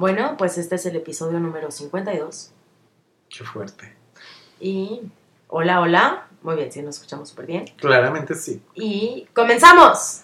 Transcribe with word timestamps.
Bueno, 0.00 0.36
pues 0.38 0.56
este 0.56 0.76
es 0.76 0.86
el 0.86 0.96
episodio 0.96 1.38
número 1.40 1.70
52. 1.70 2.52
Qué 3.28 3.44
fuerte. 3.44 3.94
Y 4.58 5.02
hola, 5.48 5.82
hola. 5.82 6.26
Muy 6.40 6.56
bien, 6.56 6.72
sí, 6.72 6.80
nos 6.80 6.94
escuchamos 6.94 7.28
súper 7.28 7.44
bien. 7.44 7.66
Claramente 7.76 8.34
sí. 8.34 8.62
Y 8.74 9.28
comenzamos. 9.34 10.22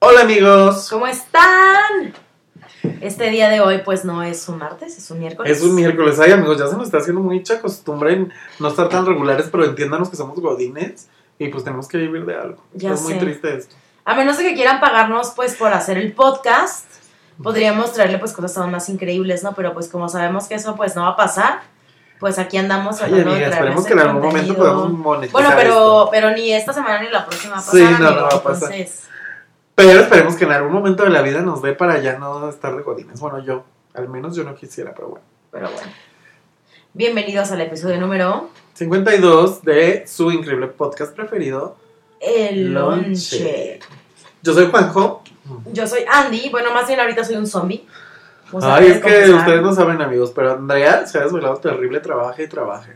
Hola 0.00 0.20
amigos. 0.20 0.90
¿Cómo 0.90 1.06
están? 1.06 2.12
Este 3.00 3.30
día 3.30 3.48
de 3.48 3.62
hoy, 3.62 3.80
pues 3.82 4.04
no 4.04 4.22
es 4.22 4.46
un 4.50 4.58
martes, 4.58 4.98
es 4.98 5.10
un 5.10 5.20
miércoles. 5.20 5.56
Es 5.56 5.64
un 5.64 5.74
miércoles. 5.74 6.20
Ay 6.20 6.32
amigos, 6.32 6.58
ya 6.58 6.66
se 6.66 6.76
nos 6.76 6.84
está 6.84 6.98
haciendo 6.98 7.22
mucha 7.22 7.62
costumbre 7.62 8.12
en 8.12 8.32
no 8.58 8.68
estar 8.68 8.90
tan 8.90 9.06
regulares, 9.06 9.48
pero 9.50 9.64
entiéndanos 9.64 10.10
que 10.10 10.16
somos 10.16 10.38
godines 10.38 11.08
y 11.38 11.48
pues 11.48 11.64
tenemos 11.64 11.88
que 11.88 11.96
vivir 11.96 12.26
de 12.26 12.34
algo. 12.34 12.62
Ya 12.74 12.92
es 12.92 13.00
muy 13.00 13.14
triste 13.14 13.56
esto. 13.56 13.74
A 14.04 14.14
menos 14.14 14.36
de 14.36 14.44
que 14.44 14.54
quieran 14.54 14.78
pagarnos, 14.78 15.30
pues, 15.30 15.54
por 15.54 15.72
hacer 15.72 15.96
el 15.96 16.12
podcast, 16.12 17.01
podríamos 17.40 17.92
traerle, 17.92 18.18
pues, 18.18 18.32
cosas 18.32 18.56
aún 18.58 18.70
más 18.72 18.88
increíbles, 18.88 19.42
¿no? 19.44 19.54
Pero, 19.54 19.72
pues, 19.74 19.88
como 19.88 20.08
sabemos 20.08 20.48
que 20.48 20.54
eso, 20.56 20.74
pues, 20.76 20.96
no 20.96 21.02
va 21.02 21.08
a 21.10 21.16
pasar, 21.16 21.60
pues, 22.18 22.38
aquí 22.38 22.56
andamos 22.56 23.00
Ay 23.00 23.12
de 23.12 23.22
amiga, 23.22 23.50
traerles 23.50 23.52
esperemos 23.54 23.86
que 23.86 23.92
en 23.92 23.98
algún 24.00 24.22
momento 24.22 24.54
contenido. 24.54 24.64
podamos 24.64 24.92
monetizar 24.98 25.32
Bueno, 25.42 25.50
pero, 25.56 25.70
esto. 25.72 26.08
pero 26.10 26.30
ni 26.32 26.52
esta 26.52 26.72
semana 26.72 27.00
ni 27.02 27.08
la 27.10 27.26
próxima 27.26 27.54
va 27.54 27.60
a 27.60 27.64
pasar, 27.64 27.78
Sí, 27.78 27.84
no, 27.84 27.98
no 27.98 28.06
amigo, 28.08 28.22
va 28.22 28.28
a 28.36 28.42
pasar. 28.42 28.72
Entonces, 28.72 29.04
Pero 29.74 30.00
esperemos 30.00 30.34
que 30.36 30.44
en 30.44 30.52
algún 30.52 30.72
momento 30.72 31.02
de 31.04 31.10
la 31.10 31.22
vida 31.22 31.40
nos 31.40 31.62
dé 31.62 31.72
para 31.72 31.98
ya 31.98 32.18
no 32.18 32.48
estar 32.48 32.76
de 32.76 32.82
godines. 32.82 33.18
Bueno, 33.20 33.42
yo, 33.44 33.64
al 33.94 34.08
menos 34.08 34.36
yo 34.36 34.44
no 34.44 34.54
quisiera, 34.54 34.92
pero 34.94 35.08
bueno. 35.08 35.24
pero 35.50 35.70
bueno. 35.70 35.90
Bienvenidos 36.94 37.50
al 37.52 37.62
episodio 37.62 37.98
número 37.98 38.50
52 38.74 39.62
de 39.62 40.04
su 40.06 40.30
increíble 40.30 40.66
podcast 40.68 41.14
preferido. 41.16 41.76
El. 42.20 42.74
Lonche. 42.74 43.80
Yo 44.42 44.52
soy 44.52 44.70
Juanjo. 44.70 45.22
Yo 45.72 45.86
soy 45.86 46.00
Andy, 46.10 46.48
bueno, 46.50 46.72
más 46.72 46.86
bien 46.86 47.00
ahorita 47.00 47.24
soy 47.24 47.36
un 47.36 47.46
zombie. 47.46 47.86
Ay, 48.62 48.86
es 48.88 48.98
que 49.02 49.30
ustedes 49.30 49.62
no 49.62 49.74
saben, 49.74 50.00
amigos, 50.02 50.30
pero 50.34 50.52
Andrea 50.52 51.06
se 51.06 51.18
ha 51.18 51.22
desvelado 51.22 51.56
terrible, 51.56 52.00
trabaja 52.00 52.42
y 52.42 52.46
trabaja. 52.48 52.90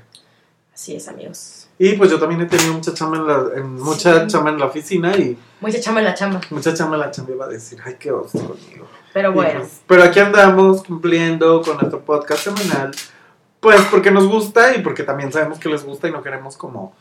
Así 0.74 0.94
es, 0.94 1.08
amigos. 1.08 1.68
Y 1.78 1.94
pues 1.94 2.10
yo 2.10 2.18
también 2.18 2.40
he 2.42 2.46
tenido 2.46 2.72
mucha 2.74 2.92
chamba 2.92 3.16
en 3.18 3.26
la, 3.26 3.44
en, 3.56 3.74
mucha 3.80 4.20
Sí. 4.22 4.26
chamba 4.28 4.50
en 4.50 4.58
la 4.58 4.66
oficina 4.66 5.16
y 5.16 5.38
Mucha 5.60 5.80
chamba 5.80 6.00
en 6.00 6.06
la 6.06 6.14
chamba. 6.14 6.40
mucha 6.50 6.74
chamba 6.74 6.96
en 6.96 7.00
la 7.00 7.10
chamba 7.10 7.32
iba 7.32 7.44
a 7.46 7.48
decir, 7.48 7.78
ay, 7.84 7.96
qué 7.98 8.10
oso 8.12 8.38
conmigo. 8.38 8.86
Pero 9.14 9.30
Y, 9.30 9.34
bueno. 9.34 9.60
pues, 9.60 9.80
pero 9.86 10.02
aquí 10.04 10.20
andamos 10.20 10.82
cumpliendo 10.84 11.62
con 11.62 11.76
nuestro 11.76 12.00
podcast 12.00 12.44
semanal, 12.44 12.90
pues 13.60 13.80
porque 13.90 14.10
nos 14.10 14.26
gusta 14.28 14.74
y 14.74 14.82
porque 14.82 15.02
también 15.02 15.32
sabemos 15.32 15.58
que 15.58 15.68
les 15.70 15.82
gusta 15.84 16.08
y 16.08 16.12
no 16.12 16.22
queremos 16.22 16.56
como 16.58 16.94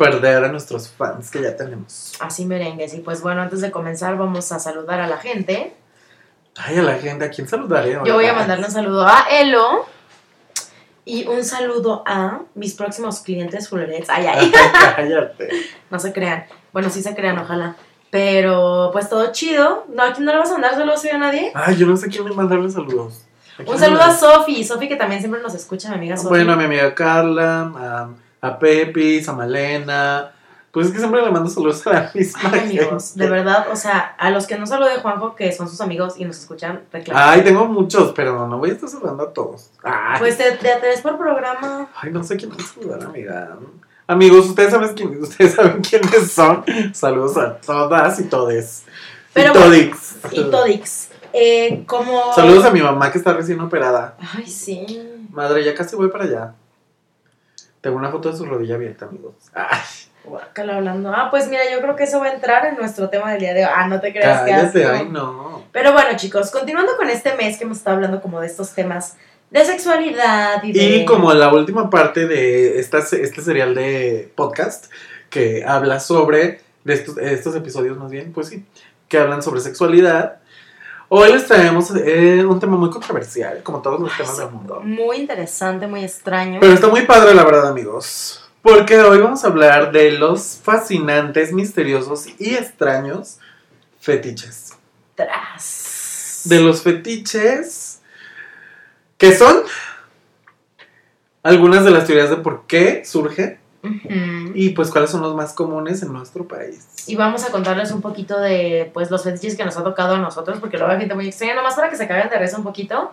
perder 0.00 0.44
a 0.44 0.48
nuestros 0.48 0.88
fans 0.88 1.30
que 1.30 1.42
ya 1.42 1.54
tenemos. 1.54 2.14
Así 2.20 2.46
merengues. 2.46 2.94
Y 2.94 3.00
pues 3.00 3.20
bueno, 3.20 3.42
antes 3.42 3.60
de 3.60 3.70
comenzar 3.70 4.16
vamos 4.16 4.50
a 4.50 4.58
saludar 4.58 5.00
a 5.00 5.06
la 5.06 5.18
gente. 5.18 5.74
Ay, 6.56 6.78
a 6.78 6.82
la 6.82 6.94
gente, 6.94 7.26
¿a 7.26 7.30
quién 7.30 7.46
saludaré? 7.46 7.98
Yo 8.04 8.14
voy 8.14 8.26
a 8.26 8.32
mandarle 8.32 8.66
un 8.66 8.72
saludo 8.72 9.06
a 9.06 9.26
Elo 9.30 9.86
y 11.04 11.26
un 11.26 11.44
saludo 11.44 12.02
a 12.06 12.40
mis 12.54 12.74
próximos 12.74 13.20
clientes 13.20 13.68
fullerets. 13.68 14.08
Ay, 14.08 14.26
ay, 14.26 14.52
Cállate. 14.96 15.50
no 15.90 15.98
se 15.98 16.12
crean. 16.12 16.46
Bueno, 16.72 16.88
sí 16.88 17.02
se 17.02 17.14
crean, 17.14 17.38
ojalá. 17.38 17.76
Pero 18.10 18.90
pues 18.92 19.08
todo 19.08 19.30
chido. 19.32 19.84
¿No, 19.92 20.02
¿A 20.02 20.12
quién 20.12 20.24
no 20.24 20.32
le 20.32 20.38
vas 20.38 20.48
a 20.48 20.54
mandar 20.54 20.74
saludos 20.74 21.04
hoy 21.04 21.10
a 21.10 21.18
nadie? 21.18 21.52
Ay, 21.54 21.76
yo 21.76 21.86
no 21.86 21.96
sé 21.96 22.08
quién 22.08 22.24
le 22.24 22.34
mandarle 22.34 22.70
saludos. 22.70 23.24
¿A 23.54 23.56
quién 23.58 23.68
Un 23.68 23.78
saludo 23.78 24.02
a? 24.02 24.16
Sofi. 24.16 24.64
Sofi 24.64 24.88
que 24.88 24.96
también 24.96 25.20
siempre 25.20 25.42
nos 25.42 25.54
escucha, 25.54 25.90
mi 25.90 25.96
amiga 25.96 26.16
Sofi. 26.16 26.28
Bueno, 26.30 26.54
a 26.54 26.56
mi 26.56 26.64
amiga 26.64 26.94
Carla, 26.94 27.72
a, 27.76 28.08
a 28.40 28.58
Pepis, 28.58 29.28
a 29.28 29.32
Malena. 29.32 30.32
Pues 30.72 30.86
es 30.86 30.92
que 30.92 30.98
siempre 31.00 31.20
le 31.20 31.30
mando 31.32 31.50
saludos 31.50 31.84
a 31.88 31.92
la 31.92 32.10
misma 32.14 32.50
Ay, 32.52 32.60
amigos, 32.60 33.16
de 33.16 33.28
verdad, 33.28 33.66
o 33.72 33.76
sea, 33.76 34.14
a 34.16 34.30
los 34.30 34.46
que 34.46 34.56
no 34.56 34.66
salude 34.66 34.98
Juanjo, 35.02 35.34
que 35.34 35.50
son 35.52 35.68
sus 35.68 35.80
amigos 35.80 36.14
y 36.16 36.24
nos 36.24 36.38
escuchan, 36.38 36.82
reclaman. 36.92 37.28
Ay, 37.28 37.42
tengo 37.42 37.66
muchos, 37.66 38.12
pero 38.12 38.46
no 38.46 38.58
voy 38.58 38.70
a 38.70 38.72
estar 38.74 38.88
saludando 38.88 39.24
a 39.24 39.32
todos. 39.32 39.70
Ay, 39.82 40.20
Pues 40.20 40.38
de, 40.38 40.56
de 40.58 40.72
a 40.72 40.80
tres 40.80 41.00
por 41.00 41.18
programa. 41.18 41.88
ay 42.00 42.12
no 42.12 42.22
sé 42.22 42.36
quién 42.36 42.52
es 42.56 42.68
saludar, 42.68 43.02
amiga. 43.02 43.56
Amigos, 44.06 44.46
ustedes 44.46 44.70
saben, 44.70 44.94
quién, 44.94 45.20
ustedes 45.20 45.54
saben 45.54 45.80
quiénes 45.82 46.30
son. 46.32 46.64
Saludos 46.92 47.36
a 47.36 47.56
todas 47.60 48.20
y 48.20 48.24
todes. 48.24 48.84
Pero 49.32 49.48
y 49.52 49.58
bueno, 49.58 49.66
todix. 49.66 50.16
Y 50.32 50.50
Todix. 50.50 51.08
Eh, 51.32 51.84
como. 51.86 52.32
Saludos 52.34 52.64
a 52.64 52.70
mi 52.70 52.80
mamá 52.80 53.10
que 53.10 53.18
está 53.18 53.32
recién 53.32 53.60
operada. 53.60 54.16
Ay, 54.36 54.46
sí. 54.48 55.00
Madre, 55.30 55.64
ya 55.64 55.74
casi 55.74 55.94
voy 55.96 56.08
para 56.10 56.24
allá. 56.24 56.54
Tengo 57.80 57.96
una 57.96 58.10
foto 58.10 58.30
de 58.30 58.36
su 58.36 58.44
rodilla 58.44 58.74
abierta, 58.74 59.06
amigos. 59.06 59.34
Ay, 59.54 59.80
Guácala 60.24 60.76
hablando. 60.76 61.12
Ah, 61.14 61.28
pues 61.30 61.48
mira, 61.48 61.62
yo 61.72 61.80
creo 61.80 61.96
que 61.96 62.04
eso 62.04 62.20
va 62.20 62.26
a 62.26 62.32
entrar 62.32 62.66
en 62.66 62.76
nuestro 62.76 63.08
tema 63.08 63.32
del 63.32 63.40
día 63.40 63.54
de 63.54 63.64
hoy. 63.64 63.70
Ah, 63.74 63.88
no 63.88 64.00
te 64.00 64.12
creas 64.12 64.42
que 64.42 64.52
asco. 64.52 64.78
ay, 64.92 65.08
no. 65.08 65.64
Pero 65.72 65.92
bueno, 65.92 66.10
chicos, 66.16 66.50
continuando 66.50 66.96
con 66.96 67.08
este 67.08 67.34
mes 67.36 67.56
que 67.56 67.64
hemos 67.64 67.78
estado 67.78 67.96
hablando 67.96 68.20
como 68.20 68.40
de 68.40 68.46
estos 68.46 68.72
temas 68.74 69.16
de 69.50 69.64
sexualidad 69.64 70.62
y 70.62 70.72
de. 70.72 70.82
Y 70.82 71.04
como 71.04 71.32
la 71.32 71.52
última 71.52 71.88
parte 71.88 72.26
de 72.26 72.78
esta, 72.78 72.98
este 72.98 73.40
serial 73.40 73.74
de 73.74 74.30
podcast 74.34 74.86
que 75.30 75.64
habla 75.64 76.00
sobre, 76.00 76.60
de 76.84 76.94
estos, 76.94 77.16
estos 77.18 77.56
episodios 77.56 77.96
más 77.96 78.10
bien, 78.10 78.32
pues 78.32 78.48
sí, 78.48 78.64
que 79.08 79.18
hablan 79.18 79.42
sobre 79.42 79.60
sexualidad, 79.60 80.40
hoy 81.10 81.32
les 81.32 81.46
traemos 81.46 81.90
eh, 81.96 82.44
un 82.44 82.58
tema 82.58 82.76
muy 82.76 82.88
controversial, 82.88 83.62
como 83.62 83.82
todos 83.82 84.00
los 84.00 84.10
Ay, 84.12 84.16
temas 84.18 84.36
sí, 84.36 84.42
del 84.42 84.50
mundo. 84.50 84.80
Muy 84.82 85.18
interesante, 85.18 85.86
muy 85.86 86.04
extraño. 86.04 86.60
Pero 86.60 86.72
está 86.72 86.88
muy 86.88 87.02
padre, 87.02 87.34
la 87.34 87.44
verdad, 87.44 87.68
amigos. 87.68 88.48
Porque 88.62 88.98
hoy 89.00 89.18
vamos 89.18 89.44
a 89.44 89.48
hablar 89.48 89.90
de 89.92 90.12
los 90.12 90.58
fascinantes, 90.62 91.52
misteriosos 91.52 92.26
y 92.38 92.54
extraños 92.54 93.38
fetiches. 94.00 94.74
Tras. 95.14 96.42
De 96.44 96.60
los 96.60 96.82
fetiches 96.82 98.00
que 99.18 99.36
son 99.36 99.62
algunas 101.42 101.84
de 101.84 101.90
las 101.90 102.06
teorías 102.06 102.30
de 102.30 102.36
por 102.36 102.66
qué 102.66 103.02
surge 103.82 104.08
Ujú. 104.08 104.52
y 104.54 104.70
pues 104.70 104.90
cuáles 104.90 105.10
son 105.10 105.22
los 105.22 105.34
más 105.34 105.52
comunes 105.52 106.02
en 106.02 106.12
nuestro 106.12 106.46
país. 106.46 106.86
Y 107.06 107.16
vamos 107.16 107.44
a 107.44 107.50
contarles 107.50 107.90
un 107.92 108.00
poquito 108.00 108.38
de 108.38 108.90
pues 108.92 109.10
los 109.10 109.22
fetiches 109.24 109.56
que 109.56 109.64
nos 109.64 109.76
ha 109.76 109.84
tocado 109.84 110.14
a 110.14 110.18
nosotros, 110.18 110.58
porque 110.60 110.76
luego 110.78 110.92
hay 110.92 110.98
gente 110.98 111.14
muy 111.14 111.28
extraña, 111.28 111.54
nomás 111.54 111.74
para 111.74 111.88
que 111.90 111.96
se 111.96 112.06
caigan 112.06 112.28
de 112.30 112.38
risa 112.38 112.56
un 112.58 112.64
poquito. 112.64 113.12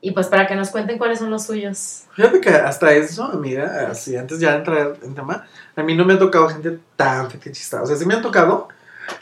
Y 0.00 0.10
pues 0.10 0.26
para 0.26 0.46
que 0.46 0.54
nos 0.54 0.68
cuenten 0.68 0.98
cuáles 0.98 1.18
son 1.18 1.30
los 1.30 1.46
suyos. 1.46 2.02
Fíjate 2.14 2.38
que 2.38 2.50
hasta 2.50 2.92
eso, 2.92 3.24
amiga, 3.24 3.88
así 3.90 4.14
antes 4.14 4.38
ya 4.38 4.50
de 4.50 4.58
entrar 4.58 4.96
en 5.02 5.14
tema, 5.14 5.46
a 5.74 5.82
mí 5.82 5.96
no 5.96 6.04
me 6.04 6.12
ha 6.12 6.18
tocado 6.18 6.46
gente 6.50 6.78
tan 6.94 7.30
fetichista. 7.30 7.80
O 7.82 7.86
sea, 7.86 7.96
sí 7.96 8.04
me 8.04 8.12
han 8.12 8.20
tocado, 8.20 8.68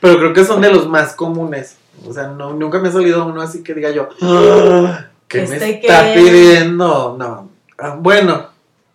pero 0.01 0.19
creo 0.19 0.33
que 0.33 0.45
son 0.45 0.61
de 0.61 0.73
los 0.73 0.89
más 0.89 1.13
comunes. 1.15 1.77
O 2.05 2.13
sea, 2.13 2.27
no, 2.27 2.53
nunca 2.55 2.81
me 2.81 2.89
ha 2.89 2.93
salido 2.93 3.25
uno 3.25 3.41
así 3.43 3.63
que 3.63 3.75
diga 3.75 3.91
yo, 3.91 4.09
"Ah, 4.23 5.05
¿qué 5.29 5.39
me 5.39 5.45
¿Este 5.45 5.81
está 5.87 6.15
qué?" 6.15 6.21
pidiendo? 6.21 7.15
No. 7.17 7.49
Ah, 7.79 7.97
bueno, 8.01 8.49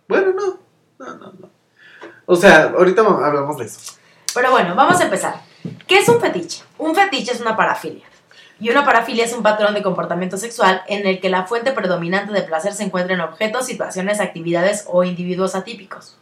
bueno, 0.08 0.32
no. 0.34 0.42
No, 0.42 0.42
no, 0.42 0.46
no. 0.46 0.57
O 2.30 2.36
sea, 2.36 2.74
ahorita 2.76 3.00
hablamos 3.00 3.56
de 3.56 3.64
eso. 3.64 3.80
Pero 4.34 4.50
bueno, 4.50 4.74
vamos 4.74 5.00
a 5.00 5.04
empezar. 5.04 5.40
¿Qué 5.86 5.96
es 5.96 6.08
un 6.10 6.20
fetiche? 6.20 6.62
Un 6.76 6.94
fetiche 6.94 7.32
es 7.32 7.40
una 7.40 7.56
parafilia. 7.56 8.04
Y 8.60 8.68
una 8.68 8.84
parafilia 8.84 9.24
es 9.24 9.32
un 9.32 9.42
patrón 9.42 9.72
de 9.72 9.82
comportamiento 9.82 10.36
sexual 10.36 10.82
en 10.88 11.06
el 11.06 11.20
que 11.20 11.30
la 11.30 11.46
fuente 11.46 11.72
predominante 11.72 12.34
de 12.34 12.42
placer 12.42 12.74
se 12.74 12.84
encuentra 12.84 13.14
en 13.14 13.22
objetos, 13.22 13.64
situaciones, 13.64 14.20
actividades 14.20 14.84
o 14.88 15.04
individuos 15.04 15.54
atípicos. 15.54 16.18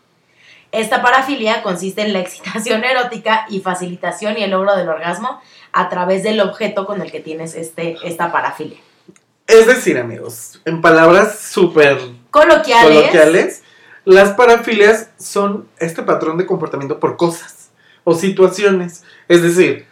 Esta 0.71 1.03
parafilia 1.03 1.65
consiste 1.65 2.03
en 2.03 2.13
la 2.13 2.21
excitación 2.21 2.85
erótica 2.85 3.45
y 3.49 3.59
facilitación 3.59 4.39
y 4.39 4.45
el 4.45 4.53
logro 4.53 4.77
del 4.77 4.89
orgasmo 4.89 5.41
a 5.73 5.89
través 5.89 6.23
del 6.23 6.39
objeto 6.39 6.87
con 6.87 7.03
el 7.03 7.11
que 7.11 7.19
tienes 7.19 7.57
este, 7.57 7.97
esta 8.05 8.31
parafilia. 8.31 8.79
Es 9.49 9.67
decir, 9.67 9.99
amigos, 9.99 10.61
en 10.65 10.81
palabras 10.81 11.41
súper 11.41 11.99
Coloquiales. 12.31 12.99
coloquiales, 12.99 13.63
las 14.07 14.31
parafilias 14.35 15.11
son 15.19 15.69
este 15.79 16.03
patrón 16.03 16.39
de 16.39 16.47
comportamiento 16.47 17.01
por 17.01 17.17
cosas 17.17 17.71
o 18.05 18.15
situaciones. 18.15 19.03
Es 19.29 19.43
decir, 19.43 19.87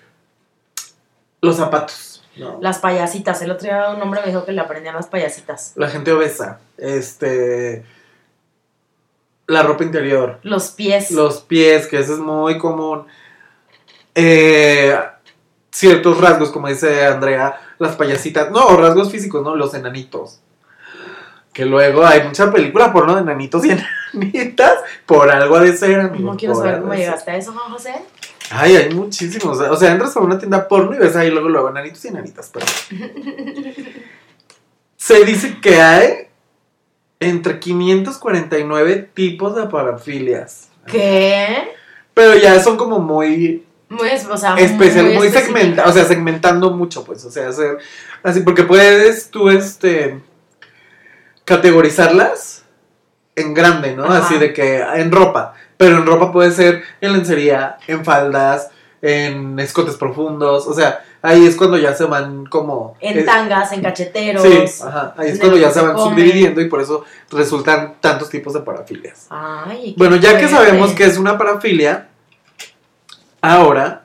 los 1.43 1.57
zapatos, 1.57 2.25
¿no? 2.37 2.59
Las 2.63 2.79
payasitas. 2.79 3.43
El 3.43 3.51
otro 3.51 3.65
día 3.65 3.91
un 3.91 4.01
hombre 4.01 4.21
me 4.21 4.29
dijo 4.29 4.45
que 4.47 4.53
le 4.53 4.61
aprendían 4.61 4.95
las 4.95 5.09
payasitas. 5.09 5.73
la 5.75 5.89
gente 5.89 6.13
obesa, 6.13 6.61
este, 6.79 7.85
la 9.49 9.65
ropa 9.65 9.83
interior, 9.83 10.39
Los 10.45 10.71
pies. 10.71 11.11
los 11.11 11.41
pies, 11.41 11.89
que 11.89 11.99
eso 11.99 12.15
es 12.15 12.21
muy 12.21 12.57
común. 12.57 13.07
Eh, 14.15 14.97
ciertos 15.73 16.21
rasgos, 16.21 16.53
como 16.53 16.69
dice 16.69 17.05
Andrea, 17.05 17.61
las 17.81 17.97
payasitas, 17.97 18.53
no, 18.53 18.77
rasgos 18.77 19.11
físicos, 19.11 19.43
no, 19.43 19.57
los 19.57 19.75
enanitos. 19.75 20.41
Que 21.55 21.65
luego 21.65 22.05
hay 22.05 22.25
mucha 22.25 22.53
película 22.53 22.93
porno 22.93 23.15
de 23.15 23.23
enanitos 23.23 23.65
y 23.65 23.71
enanitas, 24.13 24.75
por 25.07 25.31
algo 25.31 25.57
ha 25.57 25.61
de 25.63 25.75
ser, 25.75 26.01
amigo. 26.01 26.33
No 26.33 26.37
quiero 26.37 26.55
saber 26.55 26.81
cómo 26.81 26.95
llegaste 26.95 27.31
a 27.31 27.37
eso, 27.37 27.53
Juan 27.53 27.73
José. 27.73 27.95
Ay, 28.51 28.77
hay 28.77 28.93
muchísimos. 28.93 29.59
O 29.59 29.77
sea, 29.77 29.93
entras 29.93 30.15
a 30.17 30.21
una 30.21 30.39
tienda 30.39 30.69
porno 30.69 30.95
y 30.95 30.99
ves 30.99 31.17
ahí 31.17 31.31
luego, 31.31 31.49
luego 31.49 31.71
enanitos 31.71 32.05
y 32.05 32.09
enanitas. 32.09 32.51
Pero... 32.53 32.67
Se 34.97 35.25
dice 35.25 35.59
que 35.61 35.81
hay 35.81 36.29
entre 37.21 37.59
549 37.61 39.11
tipos 39.15 39.55
de 39.55 39.67
parafilias. 39.67 40.69
¿Qué? 40.87 41.73
Pero 42.13 42.37
ya 42.37 42.61
son 42.61 42.77
como 42.77 42.99
muy 42.99 43.65
Muy, 43.89 44.09
o 44.31 44.37
sea, 44.37 44.57
especial, 44.57 45.15
muy, 45.15 45.29
segmentado, 45.31 45.91
o 45.91 45.93
sea, 45.93 46.05
segmentando 46.05 46.71
mucho, 46.71 47.05
pues, 47.05 47.25
o 47.25 47.31
sea, 47.31 47.49
hacer 47.49 47.79
así, 48.23 48.41
porque 48.41 48.63
puedes 48.65 49.31
tú, 49.31 49.51
este, 49.51 50.21
categorizarlas 51.45 52.65
en 53.37 53.55
grande, 53.55 53.95
¿no? 53.97 54.05
Ajá. 54.05 54.19
Así 54.19 54.39
de 54.39 54.53
que 54.53 54.79
en 54.81 55.11
ropa, 55.13 55.55
pero 55.77 55.99
en 55.99 56.07
ropa 56.07 56.33
puede 56.33 56.51
ser 56.53 56.83
en 57.01 57.13
lencería, 57.13 57.79
en 57.87 58.05
faldas, 58.05 58.71
en 59.03 59.59
escotes 59.59 59.97
profundos, 59.97 60.67
o 60.67 60.73
sea, 60.73 61.05
ahí 61.21 61.47
es 61.47 61.57
cuando 61.57 61.77
ya 61.77 61.95
se 61.95 62.05
van 62.05 62.47
como... 62.47 62.97
En 63.01 63.19
eh, 63.19 63.23
tangas, 63.23 63.73
en 63.73 63.83
cacheteros. 63.83 64.43
Sí, 64.43 64.83
ajá, 64.83 65.15
ahí 65.19 65.31
es 65.31 65.39
cuando 65.39 65.59
ya 65.59 65.71
se 65.71 65.83
van 65.83 65.95
come. 65.95 66.11
subdividiendo 66.11 66.61
y 66.61 66.69
por 66.69 66.81
eso 66.81 67.05
resultan 67.31 67.97
tantos 68.01 68.31
tipos 68.31 68.55
de 68.55 68.61
parafilias. 68.61 69.27
Ay, 69.29 69.95
Bueno, 69.99 70.17
ya 70.17 70.39
que 70.39 70.49
sabemos 70.49 70.93
que 70.93 71.05
es 71.05 71.19
una 71.19 71.37
parafilia, 71.37 72.09
ahora 73.43 74.05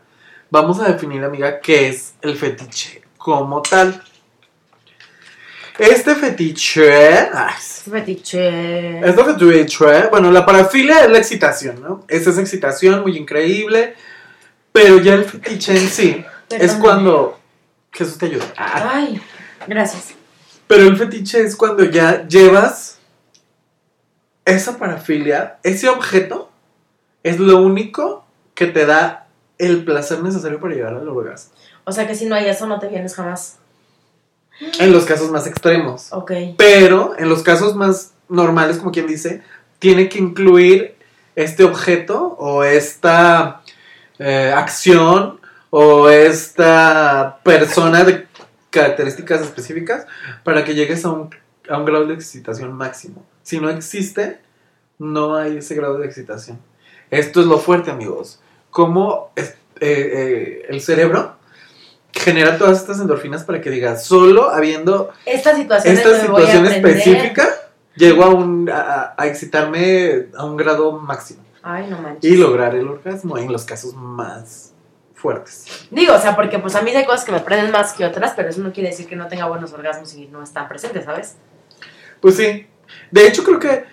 vamos 0.50 0.80
a 0.80 0.90
definir, 0.90 1.24
amiga, 1.24 1.62
qué 1.62 1.88
es 1.88 2.16
el 2.22 2.36
fetiche 2.36 3.02
como 3.18 3.62
tal. 3.62 4.04
Este 5.80 6.16
fetiche. 6.16 7.30
ay, 7.34 7.54
Este 7.58 7.90
fetiche. 7.92 9.00
este 9.00 9.24
fetiche. 9.24 10.08
Bueno, 10.10 10.32
la 10.32 10.46
parafilia 10.46 11.06
es 11.06 11.10
la 11.12 11.18
excitación, 11.18 11.82
¿no? 11.82 12.04
Esa 12.08 12.30
es 12.32 12.38
excitación 12.38 13.02
muy 13.02 13.18
increíble. 13.18 13.96
Pero 14.72 15.00
ya 15.00 15.14
el 15.16 15.26
fetiche 15.26 15.76
en 15.78 15.88
sí 15.90 16.26
es 16.50 16.74
cuando. 16.74 17.40
Jesús 17.92 18.18
te 18.20 18.28
ayuda. 18.28 18.46
Ah, 18.56 18.92
Ay, 18.94 19.20
gracias. 19.68 20.10
pero 20.68 20.84
el 20.84 20.96
fetiche 20.98 21.42
es 21.42 21.56
cuando 21.56 21.84
ya 21.86 22.28
llevas 22.28 23.00
esa 24.46 24.78
parafilia, 24.78 25.58
ese 25.64 25.90
objeto, 25.90 26.52
es 27.24 27.40
lo 27.40 27.58
único 27.62 28.26
que 28.54 28.68
te 28.68 28.86
da 28.86 29.28
el 29.58 29.84
placer 29.86 30.22
necesario 30.22 30.60
para 30.60 30.74
llegar 30.76 30.94
al 30.94 31.08
orgasmo. 31.10 31.54
O 31.86 31.92
sea 31.92 32.06
que 32.08 32.14
si 32.16 32.26
no 32.26 32.36
hay 32.36 32.48
eso, 32.48 32.68
no 32.68 32.80
te 32.80 32.88
vienes 32.88 33.16
jamás. 33.16 33.59
En 34.80 34.92
los 34.92 35.06
casos 35.06 35.30
más 35.32 35.48
extremos. 35.48 36.12
Ok. 36.12 36.32
Pero 36.58 37.14
en 37.18 37.30
los 37.30 37.44
casos 37.44 37.76
más 37.76 38.14
normales, 38.28 38.78
como 38.78 38.92
quien 38.92 39.08
dice, 39.08 39.42
tiene 39.80 40.10
que 40.10 40.20
incluir 40.20 40.96
este 41.36 41.64
objeto 41.64 42.36
o 42.38 42.64
esta 42.64 43.62
eh, 44.18 44.52
acción 44.56 45.40
o 45.70 46.10
esta 46.10 47.40
persona 47.44 48.04
de 48.04 48.28
características 48.70 49.42
específicas 49.42 50.06
para 50.44 50.64
que 50.64 50.76
llegues 50.76 51.06
a 51.06 51.10
un, 51.12 51.30
a 51.70 51.78
un 51.78 51.86
grado 51.86 52.06
de 52.08 52.14
excitación 52.14 52.74
máximo. 52.74 53.26
Si 53.44 53.60
no 53.60 53.70
existe, 53.70 54.40
no 54.98 55.36
hay 55.36 55.58
ese 55.58 55.76
grado 55.76 55.98
de 55.98 56.06
excitación. 56.06 56.60
Esto 57.10 57.40
es 57.40 57.48
lo 57.48 57.58
fuerte, 57.60 57.90
amigos. 57.92 58.40
Cómo 58.70 59.32
es- 59.36 59.56
eh, 59.80 60.12
eh, 60.14 60.66
el 60.70 60.82
cerebro 60.82 61.38
genera 62.14 62.58
todas 62.58 62.80
estas 62.80 63.00
endorfinas 63.00 63.44
para 63.44 63.62
que 63.62 63.70
digas, 63.70 64.04
solo 64.06 64.50
habiendo 64.50 65.12
Esta 65.26 65.56
situación 65.56 65.94
esta 65.96 66.20
situación 66.20 66.66
específica 66.66 67.48
llego 67.96 68.24
a, 68.24 68.30
un, 68.30 68.70
a, 68.70 69.14
a 69.18 69.28
excitarme 69.28 70.28
a 70.36 70.46
un 70.46 70.58
grado 70.58 70.94
máximo 70.94 71.44
Ay, 71.62 71.88
no 71.90 72.02
manches. 72.02 72.32
y 72.32 72.36
lograr 72.38 72.76
el 72.76 72.88
orgasmo 72.88 73.38
en 73.38 73.52
los 73.52 73.66
casos 73.66 73.94
más 73.94 74.74
fuertes. 75.14 75.88
Digo, 75.92 76.14
o 76.14 76.20
sea, 76.20 76.34
porque 76.36 76.60
pues 76.60 76.76
a 76.76 76.82
mí 76.82 76.92
hay 76.92 77.06
cosas 77.06 77.26
que 77.26 77.34
me 77.34 77.42
prenden 77.42 77.72
más 77.72 77.92
que 77.94 78.06
otras, 78.06 78.32
pero 78.36 78.48
eso 78.50 78.62
no 78.62 78.72
quiere 78.72 78.90
decir 78.90 79.06
que 79.06 79.18
no 79.18 79.28
tenga 79.28 79.48
buenos 79.48 79.74
orgasmos 79.74 80.14
y 80.16 80.28
no 80.28 80.42
están 80.42 80.70
presentes, 80.70 81.04
¿sabes? 81.04 81.36
Pues 82.22 82.38
sí, 82.38 82.68
de 83.12 83.28
hecho 83.28 83.44
creo 83.44 83.60
que 83.60 83.84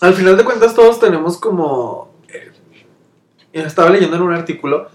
al 0.00 0.14
final 0.14 0.36
de 0.36 0.44
cuentas 0.44 0.74
todos 0.74 1.00
tenemos 1.00 1.38
como... 1.38 2.14
eh, 2.28 2.52
estaba 3.52 3.90
leyendo 3.90 4.16
en 4.16 4.22
un 4.22 4.32
artículo 4.32 4.88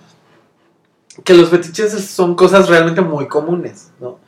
que 1.24 1.34
los 1.34 1.50
fetiches 1.50 2.06
son 2.06 2.36
cosas 2.36 2.70
realmente 2.70 3.02
muy 3.02 3.28
comunes, 3.28 3.92
¿no? 4.00 4.20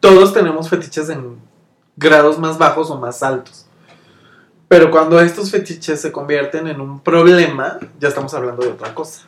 Todos 0.00 0.32
tenemos 0.32 0.68
fetiches 0.68 1.08
en 1.08 1.38
grados 1.96 2.38
más 2.38 2.58
bajos 2.58 2.90
o 2.90 2.98
más 2.98 3.22
altos. 3.22 3.66
Pero 4.68 4.90
cuando 4.90 5.20
estos 5.20 5.50
fetiches 5.50 6.00
se 6.00 6.12
convierten 6.12 6.66
en 6.66 6.80
un 6.80 7.00
problema, 7.00 7.78
ya 8.00 8.08
estamos 8.08 8.34
hablando 8.34 8.62
de 8.62 8.70
otra 8.70 8.94
cosa. 8.94 9.22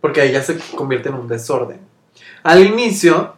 Porque 0.00 0.20
ahí 0.20 0.32
ya 0.32 0.42
se 0.42 0.58
convierte 0.76 1.08
en 1.08 1.16
un 1.16 1.26
desorden. 1.26 1.80
Al 2.42 2.64
inicio, 2.64 3.34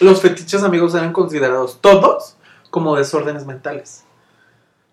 los 0.00 0.20
fetiches, 0.20 0.62
amigos, 0.62 0.94
eran 0.94 1.12
considerados 1.12 1.78
todos 1.80 2.36
como 2.70 2.96
desórdenes 2.96 3.46
mentales. 3.46 4.04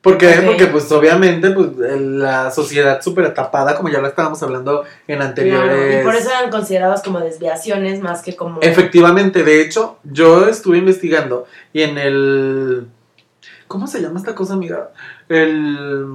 ¿Por 0.02 0.18
qué? 0.18 0.42
Porque 0.44 0.66
pues 0.66 0.92
obviamente 0.92 1.52
pues, 1.52 1.70
la 1.78 2.50
sociedad 2.50 3.02
súper 3.04 3.26
atapada, 3.26 3.76
como 3.76 3.90
ya 3.90 4.00
lo 4.00 4.08
estábamos 4.08 4.42
hablando 4.42 4.84
en 5.08 5.22
anteriores... 5.22 5.64
Claro, 5.64 6.02
y 6.02 6.04
por 6.04 6.16
eso 6.16 6.30
eran 6.32 6.50
considerados 6.50 7.04
como 7.04 7.20
desviaciones 7.20 8.02
más 8.02 8.24
que 8.24 8.36
como... 8.36 8.62
Efectivamente, 8.62 9.44
de 9.44 9.62
hecho, 9.62 10.00
yo 10.04 10.48
estuve 10.48 10.80
investigando 10.80 11.46
y 11.72 11.84
en 11.84 12.00
el... 12.00 12.88
¿Cómo 13.68 13.86
se 13.86 14.02
llama 14.02 14.20
esta 14.20 14.34
cosa, 14.34 14.54
amiga? 14.54 14.90
El, 15.30 16.08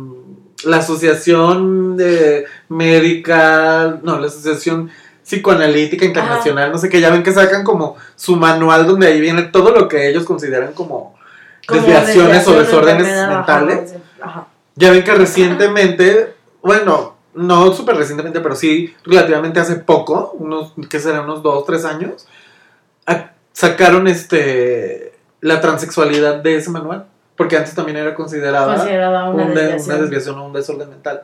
la 0.65 0.79
Asociación 0.79 1.97
de 1.97 2.47
Médica... 2.69 4.01
No, 4.03 4.19
la 4.19 4.27
Asociación 4.27 4.91
Psicoanalítica 5.23 6.05
Internacional, 6.05 6.71
no 6.71 6.79
sé 6.79 6.89
qué, 6.89 7.01
ya 7.01 7.11
ven 7.11 7.23
que 7.23 7.33
sacan 7.33 7.65
como 7.65 7.97
su 8.15 8.37
manual 8.37 8.87
donde 8.87 9.09
ahí 9.09 9.21
viene 9.21 9.43
todo 9.43 9.71
lo 9.71 9.89
que 9.89 10.09
ellos 10.09 10.25
consideran 10.25 10.73
como 10.73 11.16
desviaciones 11.71 12.47
o 12.49 12.53
desórdenes 12.59 13.29
mentales. 13.29 13.95
ajá. 14.21 14.47
Ya 14.75 14.91
ven 14.91 15.05
que 15.05 15.15
recientemente, 15.15 16.35
bueno, 16.63 17.17
no 17.35 17.73
súper 17.73 17.97
recientemente, 17.97 18.41
pero 18.41 18.55
sí 18.55 18.95
relativamente 19.05 19.59
hace 19.61 19.77
poco, 19.77 20.37
unos, 20.39 20.73
¿qué 20.91 20.99
será? 21.01 21.23
Unos 21.23 21.43
dos, 21.43 21.65
tres 21.65 21.85
años, 21.85 22.27
a- 23.07 23.31
sacaron 23.53 24.07
este 24.09 25.15
la 25.41 25.61
transexualidad 25.61 26.37
de 26.43 26.57
ese 26.57 26.71
manual. 26.71 27.07
Porque 27.37 27.57
antes 27.59 27.75
también 27.75 27.99
era 27.99 28.15
considerada 28.15 28.77
Considerada 28.77 29.29
una 29.29 29.45
un 29.45 29.55
de- 29.55 29.61
desviación. 29.63 29.91
una 29.95 30.03
desviación 30.03 30.39
o 30.39 30.47
un 30.47 30.53
desorden 30.55 30.89
mental. 30.89 31.23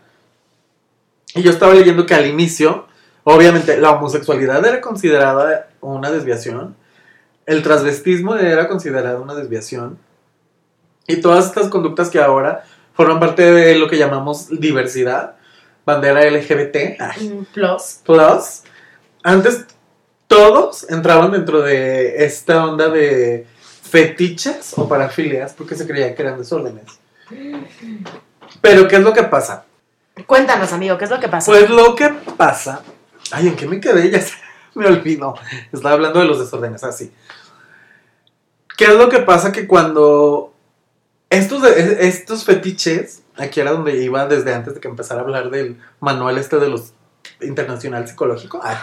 Y 1.34 1.40
yo 1.42 1.50
estaba 1.50 1.72
leyendo 1.72 2.04
que 2.04 2.14
al 2.14 2.26
inicio, 2.26 2.86
obviamente, 3.24 3.78
la 3.78 3.92
homosexualidad 3.92 4.62
era 4.66 4.82
considerada 4.82 5.68
una 5.80 6.10
desviación, 6.10 6.76
el 7.46 7.62
transvestismo 7.62 8.36
era 8.36 8.68
considerado 8.68 9.22
una 9.22 9.34
desviación, 9.34 9.98
y 11.12 11.20
todas 11.20 11.46
estas 11.46 11.68
conductas 11.68 12.10
que 12.10 12.20
ahora 12.20 12.64
forman 12.94 13.20
parte 13.20 13.50
de 13.52 13.76
lo 13.76 13.88
que 13.88 13.96
llamamos 13.98 14.48
diversidad, 14.48 15.36
bandera 15.84 16.24
LGBT, 16.24 16.96
ay, 17.00 17.28
Mm, 17.28 17.44
Plus. 17.52 18.00
plus, 18.04 18.62
antes 19.22 19.64
todos 20.26 20.88
entraban 20.90 21.30
dentro 21.32 21.62
de 21.62 22.24
esta 22.24 22.64
onda 22.64 22.88
de 22.88 23.46
fetiches 23.82 24.72
o 24.76 24.88
parafilias 24.88 25.52
porque 25.52 25.74
se 25.74 25.86
creía 25.86 26.14
que 26.14 26.22
eran 26.22 26.38
desórdenes. 26.38 26.84
Pero 28.60 28.88
¿qué 28.88 28.96
es 28.96 29.02
lo 29.02 29.12
que 29.12 29.22
pasa? 29.24 29.64
Cuéntanos, 30.26 30.72
amigo, 30.72 30.98
¿qué 30.98 31.04
es 31.04 31.10
lo 31.10 31.20
que 31.20 31.28
pasa? 31.28 31.50
Pues 31.50 31.68
lo 31.70 31.94
que 31.94 32.08
pasa. 32.36 32.82
Ay, 33.30 33.48
¿en 33.48 33.56
qué 33.56 33.66
me 33.66 33.80
quedé? 33.80 34.10
Ya 34.12 34.20
se 34.20 34.34
me 34.74 34.86
olvidó. 34.86 35.34
Estaba 35.72 35.94
hablando 35.94 36.20
de 36.20 36.26
los 36.26 36.38
desórdenes, 36.38 36.82
así. 36.84 37.12
¿Qué 38.76 38.84
es 38.86 38.94
lo 38.94 39.08
que 39.10 39.18
pasa? 39.18 39.52
Que 39.52 39.66
cuando 39.66 40.51
estos, 41.32 41.64
estos 41.64 42.44
fetiches, 42.44 43.22
aquí 43.36 43.60
era 43.60 43.72
donde 43.72 44.02
iba 44.02 44.26
desde 44.26 44.54
antes 44.54 44.74
de 44.74 44.80
que 44.80 44.88
empezara 44.88 45.20
a 45.20 45.24
hablar 45.24 45.50
del 45.50 45.78
manual 46.00 46.38
este 46.38 46.58
de 46.58 46.68
los 46.68 46.92
internacional 47.40 48.06
psicológico, 48.06 48.60
ay, 48.62 48.76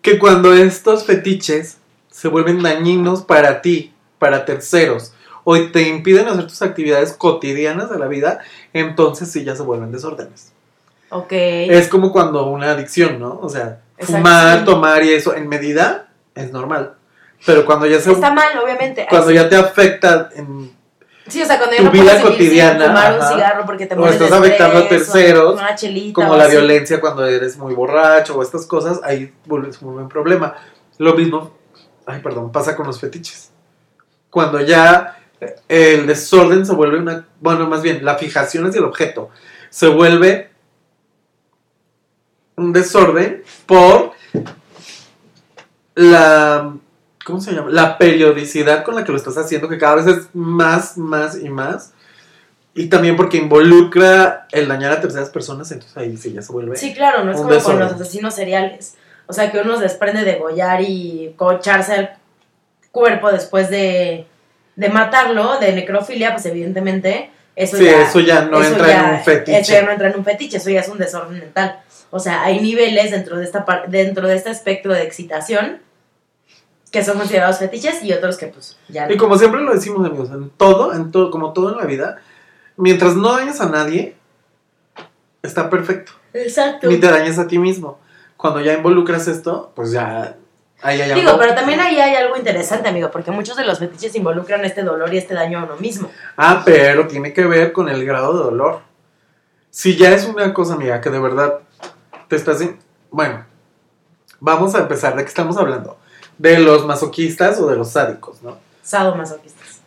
que 0.00 0.18
cuando 0.18 0.52
estos 0.54 1.04
fetiches 1.04 1.78
se 2.10 2.28
vuelven 2.28 2.62
dañinos 2.62 3.22
para 3.22 3.62
ti, 3.62 3.92
para 4.18 4.44
terceros, 4.44 5.12
o 5.44 5.60
te 5.70 5.88
impiden 5.88 6.28
hacer 6.28 6.46
tus 6.46 6.62
actividades 6.62 7.12
cotidianas 7.12 7.90
de 7.90 7.98
la 7.98 8.06
vida, 8.06 8.40
entonces 8.72 9.30
sí 9.30 9.44
ya 9.44 9.56
se 9.56 9.62
vuelven 9.62 9.92
desórdenes. 9.92 10.52
ok. 11.10 11.32
Es 11.32 11.88
como 11.88 12.12
cuando 12.12 12.46
una 12.46 12.70
adicción, 12.70 13.18
¿no? 13.18 13.38
O 13.40 13.48
sea, 13.48 13.80
Exacto, 13.98 14.16
fumar, 14.16 14.64
tomar 14.64 15.04
y 15.04 15.12
eso 15.12 15.34
en 15.34 15.48
medida 15.48 16.08
es 16.34 16.50
normal. 16.52 16.94
Pero 17.44 17.64
cuando 17.64 17.86
ya 17.86 18.00
se 18.00 18.12
Está 18.12 18.32
mal, 18.32 18.56
obviamente. 18.62 19.06
cuando 19.10 19.32
ya 19.32 19.48
te 19.48 19.56
afecta 19.56 20.30
en 20.34 20.72
Sí, 21.32 21.40
o 21.42 21.46
sea, 21.46 21.56
cuando 21.58 21.76
tu 21.76 21.82
ya 21.82 21.88
no 21.88 21.90
vida 21.92 22.20
cotidiana, 22.22 22.86
fumar 22.88 23.18
un 23.18 23.26
cigarro 23.26 23.64
porque 23.64 23.86
te 23.86 23.94
O 23.94 24.06
estás 24.06 24.30
afectando 24.32 24.78
a 24.80 24.88
terceros, 24.88 25.54
una 25.54 25.74
chelita, 25.74 26.14
como 26.14 26.36
la 26.36 26.44
así. 26.44 26.52
violencia 26.56 27.00
cuando 27.00 27.24
eres 27.26 27.56
muy 27.56 27.74
borracho 27.74 28.36
o 28.36 28.42
estas 28.42 28.66
cosas, 28.66 29.00
ahí 29.02 29.32
vuelve- 29.46 29.72
se 29.72 29.82
vuelve 29.84 30.02
un 30.02 30.08
problema. 30.10 30.54
Lo 30.98 31.14
mismo, 31.14 31.56
ay, 32.06 32.20
perdón, 32.20 32.52
pasa 32.52 32.76
con 32.76 32.86
los 32.86 33.00
fetiches. 33.00 33.50
Cuando 34.28 34.60
ya 34.60 35.18
eh, 35.40 35.56
el 35.68 36.06
desorden 36.06 36.66
se 36.66 36.74
vuelve 36.74 36.98
una, 36.98 37.26
bueno, 37.40 37.66
más 37.66 37.80
bien, 37.82 38.04
la 38.04 38.16
fijación 38.16 38.66
hacia 38.66 38.80
el 38.80 38.84
objeto 38.84 39.30
se 39.70 39.88
vuelve 39.88 40.50
un 42.56 42.72
desorden 42.74 43.42
por 43.64 44.12
la, 45.94 46.74
¿cómo 47.24 47.40
se 47.40 47.52
llama? 47.52 47.70
La 47.70 47.98
periodicidad 47.98 48.84
con 48.84 48.94
la 48.94 49.04
que 49.04 49.12
lo 49.12 49.18
estás 49.18 49.36
haciendo, 49.38 49.68
que 49.68 49.78
cada 49.78 49.96
vez 49.96 50.06
es 50.06 50.28
más, 50.32 50.96
más 50.98 51.36
y 51.38 51.48
más. 51.48 51.92
Y 52.74 52.86
también 52.86 53.16
porque 53.16 53.36
involucra 53.36 54.46
el 54.50 54.66
dañar 54.66 54.92
a 54.92 55.00
terceras 55.00 55.28
personas, 55.30 55.70
entonces 55.70 55.96
ahí 55.96 56.16
sí 56.16 56.32
ya 56.32 56.40
se 56.42 56.52
vuelve. 56.52 56.76
Sí, 56.76 56.94
claro, 56.94 57.22
no 57.24 57.32
es 57.32 57.36
como 57.36 57.58
con 57.60 57.78
los 57.78 57.92
asesinos 57.92 58.34
seriales. 58.34 58.94
O 59.26 59.32
sea, 59.32 59.50
que 59.52 59.58
uno 59.58 59.76
se 59.76 59.82
desprende 59.82 60.24
de 60.24 60.36
gollar 60.36 60.80
y 60.80 61.34
cocharse 61.36 61.94
el 61.96 62.08
cuerpo 62.90 63.30
después 63.30 63.68
de, 63.70 64.26
de 64.76 64.88
matarlo, 64.88 65.58
de 65.58 65.72
necrofilia, 65.72 66.32
pues 66.32 66.46
evidentemente 66.46 67.30
eso 67.54 67.76
Sí, 67.76 67.84
ya... 67.84 68.02
eso 68.02 68.20
ya 68.20 68.42
no 68.46 68.60
eso 68.60 68.72
entra 68.72 68.88
ya- 68.88 69.08
en 69.10 69.14
un 69.16 69.22
fetiche. 69.24 69.58
Eso 69.58 69.72
ya 69.72 69.82
no 69.82 69.90
entra 69.92 70.08
en 70.10 70.16
un 70.18 70.24
fetiche, 70.24 70.56
eso 70.56 70.70
ya 70.70 70.80
es 70.80 70.88
un 70.88 70.98
desorden 70.98 71.38
mental. 71.38 71.78
O 72.10 72.18
sea, 72.18 72.42
hay 72.42 72.60
niveles 72.60 73.10
dentro 73.10 73.36
de, 73.38 73.44
esta 73.44 73.64
dentro 73.88 74.26
de 74.28 74.36
este 74.36 74.50
espectro 74.50 74.92
de 74.92 75.02
excitación 75.02 75.78
que 76.92 77.02
son 77.02 77.18
considerados 77.18 77.58
fetiches 77.58 78.04
y 78.04 78.12
otros 78.12 78.36
que 78.36 78.46
pues 78.46 78.76
ya 78.88 79.06
no. 79.08 79.12
Y 79.14 79.16
como 79.16 79.36
siempre 79.36 79.60
lo 79.62 79.72
decimos, 79.74 80.06
amigos, 80.06 80.30
en 80.30 80.50
todo, 80.50 80.94
en 80.94 81.10
todo, 81.10 81.30
como 81.32 81.52
todo 81.52 81.72
en 81.72 81.78
la 81.78 81.84
vida, 81.86 82.18
mientras 82.76 83.16
no 83.16 83.32
dañes 83.32 83.60
a 83.60 83.68
nadie, 83.68 84.14
está 85.42 85.68
perfecto. 85.70 86.12
Exacto. 86.34 86.88
Ni 86.88 86.98
te 86.98 87.10
dañes 87.10 87.38
a 87.38 87.46
ti 87.46 87.58
mismo. 87.58 87.98
Cuando 88.36 88.60
ya 88.60 88.74
involucras 88.74 89.26
esto, 89.28 89.72
pues 89.74 89.90
ya 89.92 90.36
ahí 90.82 91.00
hay 91.00 91.14
Digo, 91.14 91.30
algo- 91.30 91.40
pero 91.40 91.54
también 91.54 91.80
ahí 91.80 91.98
hay 91.98 92.14
algo 92.16 92.36
interesante, 92.36 92.88
amigo, 92.88 93.10
porque 93.10 93.30
muchos 93.30 93.56
de 93.56 93.64
los 93.64 93.78
fetiches 93.78 94.14
involucran 94.14 94.64
este 94.64 94.82
dolor 94.82 95.12
y 95.14 95.18
este 95.18 95.34
daño 95.34 95.60
a 95.60 95.64
uno 95.64 95.76
mismo. 95.76 96.10
Ah, 96.36 96.62
pero 96.64 97.06
tiene 97.06 97.32
que 97.32 97.44
ver 97.46 97.72
con 97.72 97.88
el 97.88 98.04
grado 98.04 98.36
de 98.36 98.44
dolor. 98.44 98.80
Si 99.70 99.96
ya 99.96 100.10
es 100.12 100.26
una 100.26 100.52
cosa, 100.52 100.74
amiga, 100.74 101.00
que 101.00 101.08
de 101.10 101.18
verdad 101.18 101.60
te 102.28 102.36
estás... 102.36 102.60
en- 102.60 102.78
Bueno, 103.10 103.46
vamos 104.40 104.74
a 104.74 104.80
empezar. 104.80 105.16
¿De 105.16 105.22
qué 105.22 105.28
estamos 105.28 105.56
hablando? 105.56 105.96
¿De 106.38 106.58
los 106.58 106.86
masoquistas 106.86 107.60
o 107.60 107.68
de 107.68 107.76
los 107.76 107.90
sádicos, 107.90 108.42
no? 108.42 108.58
Sadomasoquistas. 108.82 109.80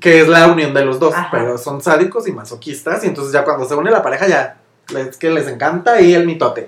Que 0.00 0.20
es 0.20 0.28
la 0.28 0.48
unión 0.48 0.74
de 0.74 0.84
los 0.84 0.98
dos, 0.98 1.14
Ajá. 1.14 1.28
pero 1.30 1.58
son 1.58 1.80
sádicos 1.80 2.26
y 2.28 2.32
masoquistas. 2.32 3.04
Y 3.04 3.08
entonces 3.08 3.32
ya 3.32 3.44
cuando 3.44 3.66
se 3.66 3.74
une 3.74 3.90
la 3.90 4.02
pareja 4.02 4.26
ya 4.26 4.58
es 4.96 5.16
que 5.16 5.30
les 5.30 5.46
encanta 5.48 5.94
ahí 5.94 6.14
el 6.14 6.26
mitote. 6.26 6.66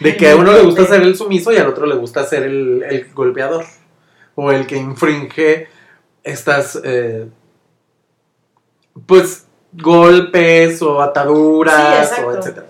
De 0.00 0.16
que 0.16 0.30
a 0.30 0.36
uno 0.36 0.52
le 0.52 0.62
gusta 0.62 0.84
ser 0.88 1.02
el 1.02 1.16
sumiso 1.16 1.52
y 1.52 1.56
al 1.56 1.68
otro 1.68 1.86
le 1.86 1.94
gusta 1.94 2.24
ser 2.24 2.42
el, 2.42 2.82
el 2.82 3.12
golpeador. 3.14 3.64
O 4.34 4.50
el 4.50 4.66
que 4.66 4.76
infringe 4.76 5.68
estas, 6.24 6.80
eh, 6.82 7.28
pues, 9.06 9.46
golpes 9.72 10.82
o 10.82 11.00
ataduras 11.00 12.10
Sí, 12.10 12.22
o 12.22 12.32
etcétera. 12.32 12.66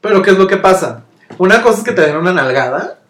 Pero 0.00 0.22
¿qué 0.22 0.30
es 0.30 0.38
lo 0.38 0.46
que 0.46 0.56
pasa? 0.56 1.04
Una 1.38 1.62
cosa 1.62 1.78
es 1.78 1.84
que 1.84 1.92
te 1.92 2.02
den 2.02 2.16
una 2.16 2.32
nalgada 2.32 3.00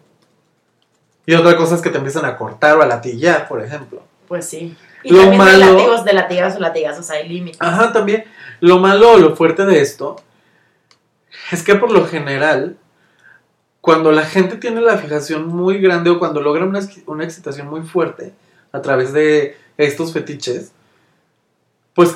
y 1.25 1.33
otra 1.33 1.55
cosa 1.57 1.75
es 1.75 1.81
que 1.81 1.89
te 1.89 1.97
empiezan 1.97 2.25
a 2.25 2.37
cortar 2.37 2.77
o 2.77 2.81
a 2.81 2.85
latillar, 2.85 3.47
por 3.47 3.63
ejemplo. 3.63 4.01
Pues 4.27 4.45
sí. 4.47 4.75
Y 5.03 5.11
Lo 5.13 5.19
también 5.19 5.37
malo- 5.37 5.73
látigos, 5.73 6.03
de 6.05 6.13
latigazos, 6.13 6.59
latigazos 6.59 7.09
hay 7.11 7.27
límites. 7.29 7.61
Ajá, 7.61 7.91
también. 7.93 8.23
Lo 8.59 8.79
malo 8.79 9.13
o 9.13 9.17
lo 9.17 9.35
fuerte 9.35 9.65
de 9.65 9.81
esto 9.81 10.15
es 11.51 11.61
que 11.63 11.75
por 11.75 11.91
lo 11.91 12.07
general, 12.07 12.77
cuando 13.81 14.11
la 14.11 14.23
gente 14.25 14.57
tiene 14.57 14.81
la 14.81 14.97
fijación 14.97 15.47
muy 15.47 15.79
grande 15.79 16.09
o 16.09 16.17
cuando 16.17 16.41
logra 16.41 16.65
una, 16.65 16.79
una 17.05 17.23
excitación 17.23 17.67
muy 17.67 17.81
fuerte 17.81 18.33
a 18.71 18.81
través 18.81 19.13
de 19.13 19.57
estos 19.77 20.11
fetiches, 20.13 20.71
pues 21.93 22.15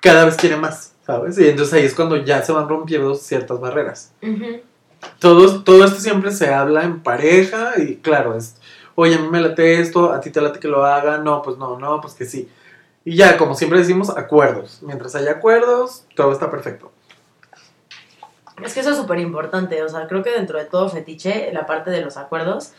cada 0.00 0.24
vez 0.24 0.36
quiere 0.36 0.56
más, 0.56 0.94
¿sabes? 1.06 1.38
Y 1.38 1.48
entonces 1.48 1.74
ahí 1.74 1.84
es 1.84 1.94
cuando 1.94 2.16
ya 2.16 2.42
se 2.42 2.52
van 2.52 2.68
rompiendo 2.68 3.14
ciertas 3.14 3.60
barreras. 3.60 4.12
Ujú. 4.22 4.60
Todo, 5.18 5.62
todo 5.62 5.84
esto 5.84 6.00
siempre 6.00 6.30
se 6.30 6.52
habla 6.52 6.84
en 6.84 7.02
pareja 7.02 7.74
y 7.78 7.96
claro, 7.96 8.36
es, 8.36 8.56
oye, 8.94 9.14
a 9.14 9.18
mí 9.18 9.28
me 9.28 9.40
late 9.40 9.80
esto, 9.80 10.12
a 10.12 10.20
ti 10.20 10.30
te 10.30 10.40
late 10.40 10.60
que 10.60 10.68
lo 10.68 10.84
haga, 10.84 11.18
no, 11.18 11.42
pues 11.42 11.56
no, 11.58 11.78
no, 11.78 12.00
pues 12.00 12.14
que 12.14 12.24
sí. 12.24 12.48
Y 13.04 13.16
ya, 13.16 13.36
como 13.36 13.54
siempre 13.54 13.78
decimos, 13.78 14.10
acuerdos. 14.10 14.80
Mientras 14.82 15.14
haya 15.14 15.32
acuerdos, 15.32 16.04
todo 16.14 16.32
está 16.32 16.50
perfecto. 16.50 16.92
Es 18.62 18.74
que 18.74 18.80
eso 18.80 18.90
es 18.90 18.96
súper 18.96 19.18
importante. 19.20 19.82
O 19.82 19.88
sea, 19.88 20.06
creo 20.08 20.22
que 20.22 20.30
dentro 20.30 20.58
de 20.58 20.64
todo 20.64 20.88
fetiche, 20.88 21.50
la 21.52 21.64
parte 21.64 21.90
de 21.90 22.02
los 22.02 22.16
acuerdos 22.16 22.72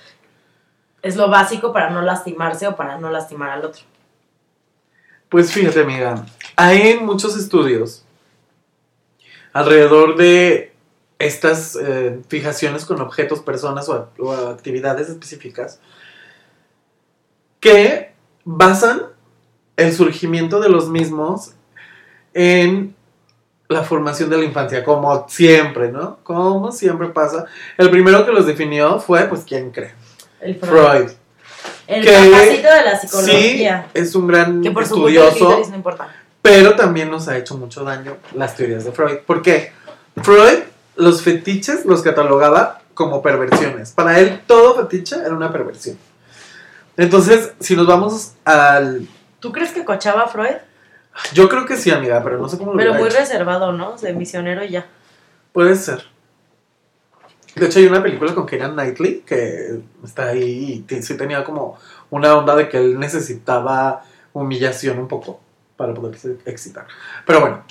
es 1.01 1.15
lo 1.15 1.29
básico 1.29 1.73
para 1.73 1.89
no 1.89 2.01
lastimarse 2.01 2.67
o 2.67 2.75
para 2.75 2.97
no 2.97 3.09
lastimar 3.09 3.51
al 3.51 3.65
otro. 3.65 3.83
Pues 5.29 5.51
fíjate, 5.51 5.81
amiga, 5.81 6.25
hay 6.55 6.99
muchos 6.99 7.37
estudios 7.37 8.03
alrededor 9.53 10.15
de 10.17 10.68
estas 11.19 11.77
eh, 11.81 12.19
fijaciones 12.29 12.85
con 12.85 12.99
objetos, 13.01 13.39
personas 13.41 13.87
o, 13.89 14.09
o 14.19 14.31
actividades 14.33 15.09
específicas 15.09 15.79
que 17.59 18.13
basan 18.45 19.03
el 19.77 19.93
surgimiento 19.93 20.59
de 20.59 20.69
los 20.69 20.89
mismos 20.89 21.51
en 22.33 22.95
la 23.67 23.83
formación 23.83 24.29
de 24.29 24.37
la 24.37 24.45
infancia, 24.45 24.83
como 24.83 25.27
siempre, 25.29 25.91
¿no? 25.91 26.17
Como 26.23 26.71
siempre 26.71 27.09
pasa. 27.09 27.45
El 27.77 27.89
primero 27.91 28.25
que 28.25 28.31
los 28.31 28.45
definió 28.47 28.99
fue, 28.99 29.25
pues, 29.25 29.41
¿quién 29.45 29.71
cree? 29.71 29.93
El 30.41 30.55
Freud. 30.57 30.71
Freud. 30.71 31.09
El 31.85 32.03
Que- 32.03 32.11
de 32.11 32.29
la 32.85 32.99
Sí, 32.99 33.07
psicología. 33.07 33.87
es 33.93 34.15
un 34.15 34.27
gran 34.27 34.61
que 34.61 34.71
por 34.71 34.83
estudioso. 34.83 35.61
no. 35.71 35.83
Pero 36.41 36.75
también 36.75 37.11
nos 37.11 37.27
ha 37.27 37.37
hecho 37.37 37.57
mucho 37.57 37.83
daño 37.83 38.15
las 38.33 38.55
teorías 38.55 38.85
de 38.85 38.91
Freud. 38.91 39.17
¿Por 39.25 39.41
qué? 39.41 39.71
Freud 40.23 40.59
los 40.99 41.23
fetiches 41.23 41.85
los 41.85 42.01
catalogaba 42.01 42.81
como 42.93 43.21
perversiones. 43.21 43.91
Para 43.91 44.19
él 44.19 44.41
todo 44.45 44.75
fetiche 44.75 45.15
era 45.15 45.33
una 45.33 45.51
perversión. 45.51 45.97
Entonces, 46.97 47.53
si 47.59 47.75
nos 47.75 47.87
vamos 47.87 48.33
al... 48.43 49.07
¿Tú 49.39 49.51
crees 49.53 49.71
que 49.71 49.85
cochaba 49.85 50.23
a 50.23 50.27
Freud? 50.27 50.57
Yo 51.33 51.47
creo 51.47 51.65
que 51.65 51.77
sí, 51.77 51.91
amiga, 51.91 52.21
pero 52.23 52.37
no 52.37 52.49
sé 52.49 52.57
cómo 52.57 52.73
lo 52.73 52.77
Pero 52.77 52.93
muy 52.93 53.07
hecho. 53.07 53.17
reservado, 53.17 53.71
¿no? 53.71 53.95
De 53.97 54.13
misionero 54.13 54.63
y 54.63 54.69
ya. 54.69 54.85
Puede 55.53 55.75
ser. 55.75 56.03
De 57.55 57.65
hecho, 57.65 57.79
hay 57.79 57.85
una 57.85 58.03
película 58.03 58.35
con 58.35 58.45
Keira 58.45 58.69
Knightley 58.69 59.21
que 59.25 59.81
está 60.03 60.27
ahí 60.27 60.85
y 60.87 61.01
sí 61.01 61.15
tenía 61.15 61.43
como 61.43 61.77
una 62.09 62.35
onda 62.35 62.55
de 62.55 62.69
que 62.69 62.77
él 62.77 62.99
necesitaba 62.99 64.03
humillación 64.33 64.99
un 64.99 65.07
poco 65.07 65.39
para 65.77 65.93
poderse 65.93 66.37
excitar. 66.45 66.85
Pero 67.25 67.39
bueno, 67.39 67.63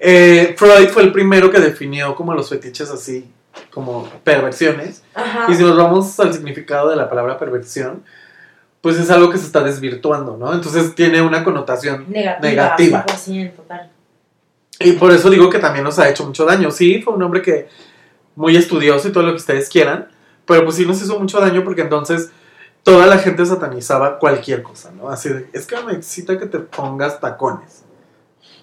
eh, 0.00 0.54
Freud 0.56 0.88
fue 0.88 1.02
el 1.02 1.12
primero 1.12 1.50
que 1.50 1.60
definió 1.60 2.14
como 2.14 2.32
los 2.32 2.48
fetiches 2.48 2.90
así, 2.90 3.30
como 3.70 4.08
perversiones. 4.24 5.02
Ajá. 5.14 5.46
Y 5.52 5.54
si 5.54 5.62
nos 5.62 5.76
vamos 5.76 6.18
al 6.18 6.32
significado 6.32 6.88
de 6.88 6.96
la 6.96 7.08
palabra 7.08 7.38
perversión, 7.38 8.02
pues 8.80 8.96
es 8.98 9.10
algo 9.10 9.28
que 9.30 9.36
se 9.36 9.44
está 9.44 9.60
desvirtuando, 9.60 10.38
¿no? 10.38 10.54
Entonces 10.54 10.94
tiene 10.94 11.20
una 11.20 11.44
connotación 11.44 12.06
Negativa. 12.08 12.40
negativa. 12.40 13.04
100%, 13.06 13.52
total. 13.56 13.90
Y 14.78 14.92
por 14.92 15.12
eso 15.12 15.28
digo 15.28 15.50
que 15.50 15.58
también 15.58 15.84
nos 15.84 15.98
ha 15.98 16.08
hecho 16.08 16.24
mucho 16.24 16.46
daño. 16.46 16.70
Sí, 16.70 17.02
fue 17.02 17.12
un 17.12 17.22
hombre 17.22 17.42
que 17.42 17.68
muy 18.34 18.56
estudioso 18.56 19.08
y 19.08 19.12
todo 19.12 19.24
lo 19.24 19.32
que 19.32 19.36
ustedes 19.36 19.68
quieran, 19.68 20.08
pero 20.46 20.64
pues 20.64 20.76
sí 20.76 20.86
nos 20.86 21.02
hizo 21.02 21.18
mucho 21.20 21.38
daño 21.40 21.62
porque 21.62 21.82
entonces 21.82 22.30
toda 22.82 23.06
la 23.06 23.18
gente 23.18 23.44
satanizaba 23.44 24.18
cualquier 24.18 24.62
cosa, 24.62 24.90
¿no? 24.92 25.10
Así 25.10 25.28
de, 25.28 25.50
es 25.52 25.66
que 25.66 25.78
me 25.82 25.92
excita 25.92 26.38
que 26.38 26.46
te 26.46 26.58
pongas 26.60 27.20
tacones. 27.20 27.84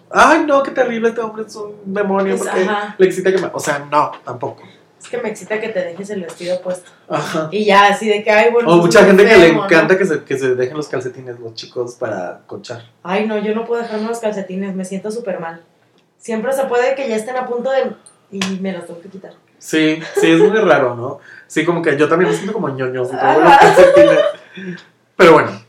Ay, 0.09 0.45
no, 0.45 0.63
qué 0.63 0.71
terrible, 0.71 1.09
este 1.09 1.21
hombre 1.21 1.43
es 1.45 1.55
un 1.55 1.75
demonio 1.85 2.37
porque 2.37 2.61
ajá. 2.61 2.95
le 2.97 3.05
excita 3.05 3.31
que 3.31 3.39
me... 3.39 3.49
O 3.53 3.59
sea, 3.59 3.79
no, 3.91 4.11
tampoco. 4.23 4.63
Es 4.99 5.09
que 5.09 5.17
me 5.17 5.29
excita 5.29 5.59
que 5.59 5.69
te 5.69 5.79
dejes 5.79 6.09
el 6.09 6.21
vestido 6.21 6.59
puesto. 6.61 6.89
Ajá. 7.07 7.49
Y 7.51 7.65
ya, 7.65 7.87
así 7.87 8.07
de 8.07 8.23
que, 8.23 8.31
ay, 8.31 8.51
bueno. 8.51 8.69
O 8.69 8.71
eso 8.71 8.79
es 8.79 8.85
mucha 8.85 9.05
gente 9.05 9.23
que 9.23 9.29
le 9.29 9.35
enfermo, 9.35 9.59
¿no? 9.61 9.65
encanta 9.65 9.97
que, 9.97 10.05
se, 10.05 10.23
que 10.23 10.37
se 10.37 10.55
dejen 10.55 10.77
los 10.77 10.87
calcetines 10.87 11.39
los 11.39 11.53
chicos 11.53 11.95
para 11.95 12.41
cochar. 12.47 12.83
Ay, 13.03 13.27
no, 13.27 13.37
yo 13.37 13.53
no 13.53 13.65
puedo 13.65 13.81
dejarme 13.81 14.07
los 14.07 14.19
calcetines, 14.19 14.75
me 14.75 14.85
siento 14.85 15.11
súper 15.11 15.39
mal. 15.39 15.61
Siempre 16.17 16.51
se 16.53 16.65
puede 16.65 16.95
que 16.95 17.07
ya 17.07 17.15
estén 17.15 17.35
a 17.35 17.45
punto 17.45 17.69
de... 17.71 17.91
Y 18.31 18.59
me 18.59 18.73
los 18.73 18.85
tengo 18.85 18.99
que 19.01 19.09
quitar. 19.09 19.33
Sí, 19.59 20.01
sí, 20.19 20.31
es 20.31 20.39
muy 20.39 20.49
raro, 20.49 20.95
¿no? 20.95 21.19
Sí, 21.47 21.63
como 21.63 21.81
que 21.81 21.97
yo 21.97 22.09
también 22.09 22.31
me 22.31 22.35
siento 22.35 22.53
como 22.53 22.69
y 22.69 22.77
todo 22.77 23.13
Ajá. 23.13 23.39
los 23.39 23.57
calcetines. 23.57 24.19
Pero 25.15 25.33
bueno. 25.33 25.66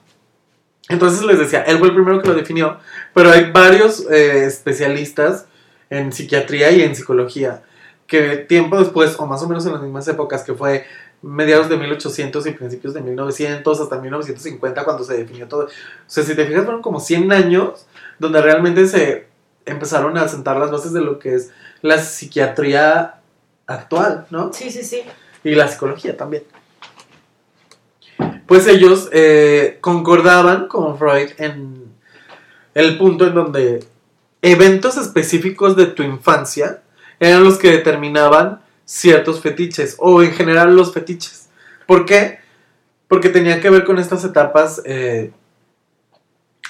Entonces 0.88 1.22
les 1.24 1.38
decía, 1.38 1.62
él 1.62 1.78
fue 1.78 1.88
el 1.88 1.94
primero 1.94 2.22
que 2.22 2.28
lo 2.28 2.34
definió, 2.34 2.78
pero 3.14 3.30
hay 3.30 3.50
varios 3.50 4.10
eh, 4.10 4.46
especialistas 4.46 5.46
en 5.90 6.12
psiquiatría 6.12 6.70
y 6.70 6.82
en 6.82 6.94
psicología 6.94 7.62
que 8.08 8.38
tiempo 8.38 8.78
después, 8.78 9.14
o 9.18 9.26
más 9.26 9.42
o 9.42 9.48
menos 9.48 9.64
en 9.66 9.72
las 9.72 9.82
mismas 9.82 10.08
épocas, 10.08 10.42
que 10.42 10.54
fue 10.54 10.84
mediados 11.20 11.68
de 11.68 11.76
1800 11.76 12.46
y 12.46 12.52
principios 12.52 12.94
de 12.94 13.02
1900 13.02 13.80
hasta 13.80 14.00
1950 14.00 14.84
cuando 14.84 15.04
se 15.04 15.16
definió 15.18 15.46
todo. 15.46 15.66
O 15.66 15.68
sea, 16.06 16.24
si 16.24 16.34
te 16.34 16.46
fijas, 16.46 16.64
fueron 16.64 16.80
como 16.80 17.00
100 17.00 17.30
años 17.32 17.86
donde 18.18 18.40
realmente 18.40 18.86
se 18.86 19.26
empezaron 19.66 20.16
a 20.16 20.26
sentar 20.26 20.56
las 20.56 20.70
bases 20.70 20.92
de 20.92 21.02
lo 21.02 21.18
que 21.18 21.34
es 21.34 21.50
la 21.82 21.98
psiquiatría 21.98 23.16
actual, 23.66 24.26
¿no? 24.30 24.52
Sí, 24.54 24.70
sí, 24.70 24.82
sí. 24.82 25.02
Y 25.44 25.54
la 25.54 25.68
psicología 25.68 26.16
también. 26.16 26.44
Pues 28.48 28.66
ellos 28.66 29.10
eh, 29.12 29.76
concordaban 29.82 30.68
con 30.68 30.98
Freud 30.98 31.32
en 31.36 31.92
el 32.72 32.96
punto 32.96 33.26
en 33.26 33.34
donde 33.34 33.84
eventos 34.40 34.96
específicos 34.96 35.76
de 35.76 35.84
tu 35.84 36.02
infancia 36.02 36.80
eran 37.20 37.44
los 37.44 37.58
que 37.58 37.70
determinaban 37.70 38.62
ciertos 38.86 39.42
fetiches 39.42 39.96
o 39.98 40.22
en 40.22 40.32
general 40.32 40.74
los 40.74 40.94
fetiches. 40.94 41.50
¿Por 41.86 42.06
qué? 42.06 42.38
Porque 43.06 43.28
tenía 43.28 43.60
que 43.60 43.68
ver 43.68 43.84
con 43.84 43.98
estas 43.98 44.24
etapas 44.24 44.80
eh, 44.86 45.30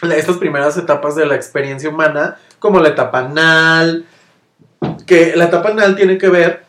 estas 0.02 0.36
primeras 0.38 0.76
etapas 0.76 1.14
de 1.14 1.26
la 1.26 1.36
experiencia 1.36 1.88
humana, 1.88 2.38
como 2.58 2.80
la 2.80 2.88
etapa 2.88 3.20
anal, 3.20 4.04
que 5.06 5.36
la 5.36 5.44
etapa 5.44 5.68
anal 5.68 5.94
tiene 5.94 6.18
que 6.18 6.28
ver 6.28 6.64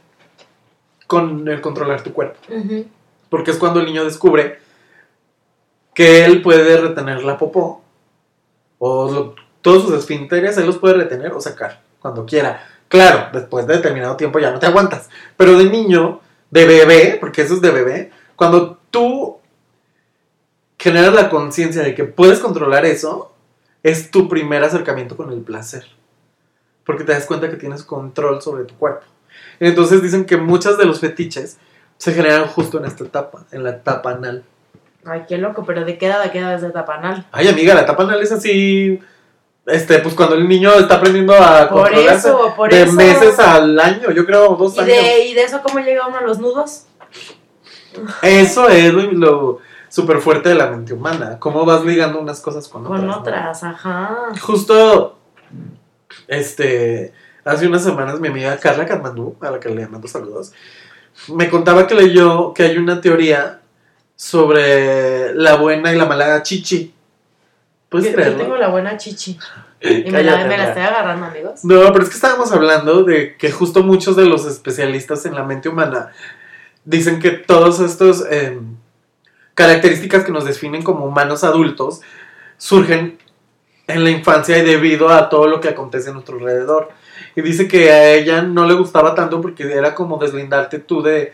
con 1.08 1.48
el 1.48 1.62
controlar 1.62 2.04
tu 2.04 2.13
cuerpo, 2.13 2.39
porque 3.32 3.50
es 3.50 3.58
cuando 3.58 3.80
el 3.80 3.88
niño 3.88 4.04
descubre 4.04 4.69
que 6.00 6.24
él 6.24 6.41
puede 6.41 6.77
retener 6.77 7.25
la 7.25 7.38
popó, 7.38 7.82
o 8.77 9.36
todos 9.62 9.84
sus 9.84 9.94
esfínteres, 9.96 10.58
él 10.58 10.65
los 10.65 10.77
puede 10.77 10.94
retener 10.94 11.34
o 11.34 11.41
sacar 11.41 11.82
cuando 12.00 12.25
quiera. 12.25 12.65
Claro, 12.88 13.27
después 13.34 13.68
de 13.68 13.75
determinado 13.75 14.15
tiempo 14.15 14.39
ya 14.39 14.50
no 14.50 14.60
te 14.60 14.65
aguantas, 14.65 15.10
pero 15.36 15.58
de 15.58 15.65
niño, 15.65 16.22
de 16.51 16.65
bebé, 16.65 17.18
porque 17.20 17.41
eso 17.41 17.56
es 17.56 17.62
de 17.62 17.72
bebé, 17.72 18.12
cuando 18.38 18.77
tú 18.89 19.39
generas 20.77 21.13
la 21.13 21.29
conciencia 21.29 21.84
de 21.84 21.94
que 21.94 22.06
puedes 22.06 22.39
controlar 22.39 22.86
eso, 22.86 23.34
es 23.84 24.10
tu 24.10 24.29
primer 24.29 24.63
acercamiento 24.63 25.18
con 25.18 25.34
el 25.34 25.41
placer. 25.41 25.84
Porque 26.86 27.03
te 27.03 27.12
das 27.12 27.25
cuenta 27.25 27.50
que 27.50 27.58
tienes 27.58 27.84
control 27.84 28.41
sobre 28.41 28.63
tu 28.63 28.75
cuerpo. 28.75 29.06
Entonces 29.60 30.01
dicen 30.01 30.24
que 30.24 30.38
muchos 30.38 30.77
de 30.77 30.86
los 30.86 31.01
fetiches 31.01 31.58
se 31.98 32.13
generan 32.13 32.48
justo 32.48 32.77
en 32.77 32.86
esta 32.86 33.03
etapa, 33.03 33.44
en 33.51 33.65
la 33.65 33.72
etapa 33.72 34.12
anal. 34.12 34.46
Ay, 35.06 35.24
qué 35.27 35.38
loco, 35.38 35.63
pero 35.65 35.86
¿de 35.86 35.98
qué 35.98 36.08
edad 36.08 36.22
a 36.22 36.32
qué 36.32 36.39
edad 36.39 36.53
es 36.56 36.62
de 36.62 36.68
etapa 36.70 36.96
anal? 36.96 37.25
Ay, 37.32 37.48
amiga, 37.48 37.74
la 37.74 37.82
etapa 37.82 38.03
anal 38.03 38.22
es 38.22 38.32
así. 38.32 39.00
Este, 39.65 40.00
pues 40.00 40.15
cuando 40.15 40.36
el 40.36 40.48
niño 40.48 40.72
está 40.74 40.96
aprendiendo 40.96 41.34
a 41.36 41.70
Por 41.70 41.84
controlarse. 41.84 42.27
eso, 42.29 42.53
por 42.56 42.70
de 42.72 42.84
eso. 42.84 42.94
meses 42.94 43.39
al 43.39 43.79
año, 43.79 44.12
yo 44.12 44.25
creo 44.25 44.56
dos 44.56 44.75
¿Y 44.77 44.79
años. 44.79 44.88
de, 44.96 45.25
¿Y 45.27 45.34
de 45.36 45.44
eso 45.44 45.62
cómo 45.62 45.79
llega 45.79 46.08
uno 46.08 46.18
a 46.18 46.22
los 46.22 46.39
nudos? 46.39 46.86
Eso 48.22 48.68
es 48.70 48.94
lo, 48.94 49.12
lo 49.12 49.60
súper 49.89 50.20
fuerte 50.20 50.50
de 50.50 50.56
la 50.56 50.68
mente 50.68 50.94
humana. 50.94 51.38
Cómo 51.39 51.65
vas 51.65 51.84
ligando 51.86 52.20
unas 52.20 52.39
cosas 52.41 52.68
con 52.68 52.86
otras. 52.86 53.00
Con 53.00 53.08
¿no? 53.08 53.18
otras, 53.18 53.63
ajá. 53.63 54.18
Justo, 54.41 55.18
este, 56.27 57.13
hace 57.46 57.68
unas 57.68 57.84
semanas 57.84 58.20
mi 58.20 58.27
amiga 58.27 58.58
Carla 58.58 58.86
Katmandú, 58.86 59.36
a 59.41 59.51
la 59.51 59.60
que 59.60 59.70
le 59.70 59.88
mando 59.88 60.08
saludos, 60.08 60.51
me 61.27 61.50
contaba 61.50 61.88
que 61.88 61.96
leyó 61.96 62.53
que 62.53 62.63
hay 62.63 62.77
una 62.77 63.01
teoría 63.01 63.59
sobre 64.20 65.34
la 65.34 65.56
buena 65.56 65.94
y 65.94 65.98
la 65.98 66.06
mala 66.06 66.44
chichi. 66.44 66.94
¿Puedes 67.88 68.14
Yo, 68.14 68.22
yo 68.22 68.36
tengo 68.36 68.58
la 68.58 68.68
buena 68.68 68.98
chichi. 68.98 69.40
Y 69.82 70.12
me 70.12 70.22
la, 70.24 70.44
me 70.44 70.62
estoy 70.62 70.82
agarrando, 70.82 71.28
amigos. 71.28 71.64
No, 71.64 71.94
pero 71.94 72.04
es 72.04 72.10
que 72.10 72.16
estábamos 72.16 72.52
hablando 72.52 73.04
de 73.04 73.38
que 73.38 73.50
justo 73.50 73.82
muchos 73.82 74.18
de 74.18 74.26
los 74.26 74.46
especialistas 74.46 75.26
en 75.26 75.36
la 75.36 75.44
mente 75.44 75.70
humana 75.70 76.12
dicen 76.84 77.22
que 77.22 77.32
todas 77.32 77.80
estas 77.80 78.26
eh, 78.30 78.60
características 79.54 80.26
que 80.26 80.34
nos 80.34 80.44
definen 80.44 80.84
como 80.84 81.06
humanos 81.06 81.46
adultos 81.46 82.02
surgen 82.58 83.20
en 83.88 84.04
la 84.04 84.10
infancia 84.10 84.58
y 84.58 84.66
debido 84.66 85.08
a 85.08 85.30
todo 85.30 85.48
lo 85.48 85.62
que 85.62 85.70
acontece 85.70 86.10
a 86.10 86.14
nuestro 86.14 86.40
alrededor. 86.40 86.90
Y 87.38 87.42
dice 87.42 87.70
que 87.70 87.90
a 87.90 88.12
ella 88.12 88.42
no 88.42 88.66
le 88.66 88.74
gustaba 88.74 89.16
tanto 89.16 89.40
porque 89.40 89.64
era 89.64 89.96
como 89.96 90.18
deslindarte 90.18 90.80
tú 90.80 91.02
de, 91.02 91.32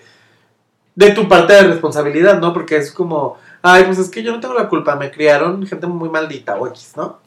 de 0.96 1.12
tu 1.12 1.28
parte 1.28 1.54
de 1.54 1.64
responsabilidad, 1.64 2.40
¿no? 2.40 2.54
Porque 2.54 2.78
es 2.78 2.92
como, 2.92 3.38
ay, 3.62 3.84
pues 3.84 4.00
es 4.00 4.10
que 4.10 4.24
yo 4.24 4.32
no 4.32 4.40
tengo 4.40 4.54
la 4.54 4.70
culpa, 4.70 4.96
me 4.96 5.12
criaron 5.12 5.66
gente 5.68 5.88
muy 5.88 6.10
maldita 6.10 6.56
o 6.56 6.68
X, 6.68 6.94
¿no? 6.96 7.20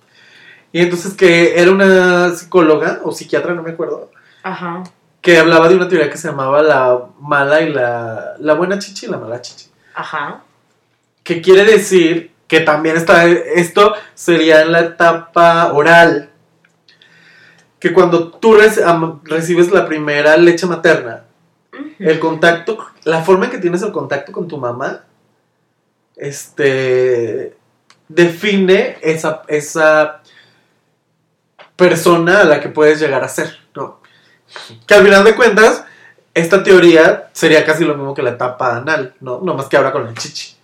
Y 0.72 0.80
entonces 0.80 1.14
que 1.14 1.60
era 1.60 1.70
una 1.70 2.30
psicóloga 2.30 3.00
o 3.04 3.12
psiquiatra, 3.12 3.54
no 3.54 3.62
me 3.62 3.70
acuerdo, 3.70 4.10
Ajá. 4.42 4.82
que 5.20 5.38
hablaba 5.38 5.68
de 5.68 5.76
una 5.76 5.88
teoría 5.88 6.10
que 6.10 6.18
se 6.18 6.28
llamaba 6.28 6.62
la 6.62 7.06
mala 7.20 7.60
y 7.60 7.72
la, 7.72 8.34
la 8.38 8.54
buena 8.54 8.78
chichi 8.78 9.06
y 9.06 9.08
la 9.10 9.18
mala 9.18 9.40
chichi. 9.40 9.66
Ajá. 9.94 10.42
Que 11.22 11.40
quiere 11.42 11.64
decir 11.64 12.32
que 12.46 12.60
también 12.60 12.96
está, 12.96 13.26
esto 13.26 13.94
sería 14.14 14.62
en 14.62 14.72
la 14.72 14.80
etapa 14.80 15.72
oral, 15.74 16.30
que 17.78 17.92
cuando 17.92 18.28
tú 18.32 18.56
recibes 19.24 19.70
la 19.70 19.86
primera 19.86 20.36
leche 20.36 20.66
materna, 20.66 21.24
el 21.98 22.18
contacto, 22.18 22.78
la 23.04 23.22
forma 23.22 23.46
en 23.46 23.50
que 23.50 23.58
tienes 23.58 23.82
el 23.82 23.92
contacto 23.92 24.32
con 24.32 24.48
tu 24.48 24.58
mamá, 24.58 25.04
este, 26.16 27.56
define 28.08 28.98
esa, 29.02 29.42
esa 29.48 30.22
persona 31.76 32.40
a 32.40 32.44
la 32.44 32.60
que 32.60 32.68
puedes 32.68 33.00
llegar 33.00 33.22
a 33.22 33.28
ser, 33.28 33.56
¿no? 33.74 34.00
Que 34.86 34.94
al 34.94 35.04
final 35.04 35.24
de 35.24 35.36
cuentas, 35.36 35.84
esta 36.34 36.62
teoría 36.62 37.30
sería 37.32 37.64
casi 37.64 37.84
lo 37.84 37.94
mismo 37.94 38.14
que 38.14 38.22
la 38.22 38.30
etapa 38.30 38.76
anal, 38.76 39.14
¿no? 39.20 39.40
No 39.40 39.54
más 39.54 39.66
que 39.66 39.76
ahora 39.76 39.92
con 39.92 40.06
el 40.06 40.14
chichi. 40.14 40.56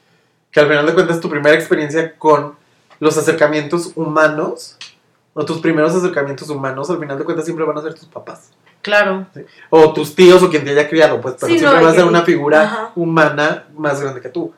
Que 0.51 0.61
al 0.61 0.69
final 0.69 0.87
de 0.87 0.95
cuentas 0.95 1.21
tu 1.21 1.29
primera 1.29 1.55
experiencia 1.55 2.17
con 2.17 2.57
los 3.01 3.17
acercamientos 3.17 3.93
humanos, 3.97 4.77
o 5.35 5.45
tus 5.45 5.61
primeros 5.61 5.95
acercamientos 5.95 6.49
humanos, 6.49 6.91
al 6.91 6.99
final 6.99 7.19
de 7.19 7.25
cuentas 7.25 7.45
siempre 7.45 7.67
van 7.67 7.77
a 7.77 7.83
ser 7.83 7.95
tus 7.95 8.07
papás 8.07 8.51
Claro. 8.85 9.27
o 9.71 9.93
tus 9.93 10.15
tíos 10.15 10.43
o 10.43 10.51
quien 10.51 10.63
te 10.65 10.71
haya 10.71 10.89
criado, 10.89 11.21
pues, 11.21 11.35
pero 11.41 11.53
Sí, 11.53 11.59
siempre 11.59 11.81
no, 11.81 11.87
va 11.87 11.91
a 11.91 11.95
ser 11.95 12.05
una 12.05 12.23
figura 12.23 12.63
ajá. 12.63 12.93
humana 12.95 13.65
más 13.77 14.01
grande 14.01 14.21
que 14.21 14.29
tú. 14.29 14.55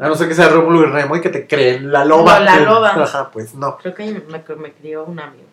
A 0.00 0.08
no 0.08 0.14
ser 0.16 0.26
que 0.28 0.34
sea 0.34 0.48
Rómulo 0.48 0.82
y 0.82 0.90
Remo 0.90 1.16
y 1.16 1.20
que 1.20 1.28
te 1.28 1.46
creen 1.46 1.92
la 1.92 2.04
loba. 2.04 2.38
No, 2.40 2.44
la 2.46 2.58
que- 2.58 2.64
loba. 2.64 3.02
Ajá, 3.02 3.30
pues 3.30 3.54
no. 3.54 3.76
Creo 3.78 3.94
que 3.94 4.04
me, 4.26 4.42
me 4.56 4.72
crió 4.72 5.04
un 5.04 5.20
amigo. 5.20 5.44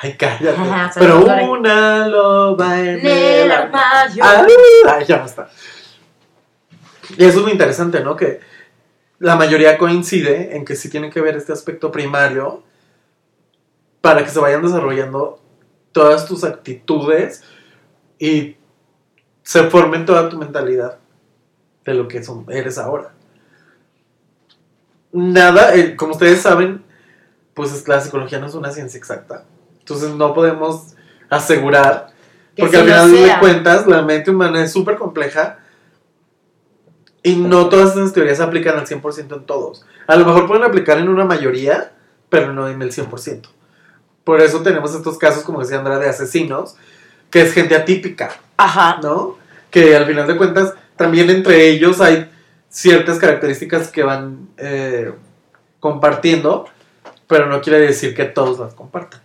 Ay, 0.00 0.16
cállate. 0.16 0.50
Ajá, 0.50 0.90
pero 0.96 1.24
una 1.50 2.06
loba 2.06 2.78
en 2.78 2.98
En 3.00 3.06
el 3.06 3.50
armario. 3.50 4.22
Ah, 4.24 4.46
Ay, 4.96 5.04
ya 5.06 5.18
basta. 5.18 5.48
Y 7.16 7.24
eso 7.24 7.38
es 7.38 7.44
lo 7.44 7.50
interesante, 7.50 8.00
¿no? 8.04 8.14
Que 8.14 8.40
la 9.18 9.34
mayoría 9.34 9.78
coincide 9.78 10.56
en 10.56 10.64
que 10.64 10.76
sí 10.76 10.88
tiene 10.90 11.10
que 11.10 11.20
ver 11.20 11.36
este 11.36 11.52
aspecto 11.52 11.90
primario 11.90 12.62
para 14.00 14.22
que 14.22 14.30
se 14.30 14.38
vayan 14.38 14.62
desarrollando 14.62 15.40
todas 15.98 16.26
tus 16.26 16.44
actitudes 16.44 17.42
y 18.20 18.56
se 19.42 19.64
formen 19.64 20.06
toda 20.06 20.28
tu 20.28 20.38
mentalidad 20.38 20.98
de 21.84 21.94
lo 21.94 22.06
que 22.06 22.22
son, 22.22 22.46
eres 22.48 22.78
ahora. 22.78 23.10
Nada, 25.10 25.74
eh, 25.74 25.96
como 25.96 26.12
ustedes 26.12 26.40
saben, 26.42 26.84
pues 27.52 27.72
es- 27.72 27.88
la 27.88 28.00
psicología 28.00 28.38
no 28.38 28.46
es 28.46 28.54
una 28.54 28.70
ciencia 28.70 28.96
exacta. 28.96 29.42
Entonces 29.80 30.10
no 30.14 30.34
podemos 30.34 30.94
asegurar 31.30 32.10
Que 32.54 32.62
porque 32.62 32.76
al 32.76 32.84
final 32.84 33.10
de 33.10 33.24
sea. 33.24 33.40
cuentas, 33.40 33.86
la 33.88 34.02
mente 34.02 34.30
humana 34.30 34.62
es 34.62 34.70
súper 34.72 34.96
compleja 34.98 35.58
y 37.24 37.34
no 37.34 37.68
todas 37.68 37.96
esas 37.96 38.12
teorías 38.12 38.36
se 38.36 38.44
aplican 38.44 38.78
al 38.78 38.86
100% 38.86 39.34
en 39.34 39.46
todos. 39.46 39.84
A 40.06 40.14
lo 40.14 40.24
mejor 40.24 40.46
pueden 40.46 40.62
aplicar 40.62 40.98
en 40.98 41.08
una 41.08 41.24
mayoría, 41.24 41.92
pero 42.28 42.52
no 42.52 42.68
en 42.68 42.80
el 42.82 42.92
100%. 42.92 43.48
Por 44.28 44.42
eso 44.42 44.60
tenemos 44.60 44.94
estos 44.94 45.16
casos, 45.16 45.42
como 45.42 45.60
decía 45.60 45.78
Andrea, 45.78 45.98
de 45.98 46.10
asesinos, 46.10 46.76
que 47.30 47.40
es 47.40 47.50
gente 47.54 47.74
atípica, 47.74 48.28
Ajá. 48.58 48.98
¿no? 49.02 49.38
Que 49.70 49.96
al 49.96 50.04
final 50.04 50.26
de 50.26 50.36
cuentas, 50.36 50.74
también 50.96 51.30
entre 51.30 51.70
ellos 51.70 51.98
hay 52.02 52.30
ciertas 52.68 53.18
características 53.18 53.88
que 53.88 54.02
van 54.02 54.50
eh, 54.58 55.14
compartiendo, 55.80 56.66
pero 57.26 57.46
no 57.46 57.62
quiere 57.62 57.80
decir 57.80 58.14
que 58.14 58.26
todos 58.26 58.58
las 58.58 58.74
compartan. 58.74 59.22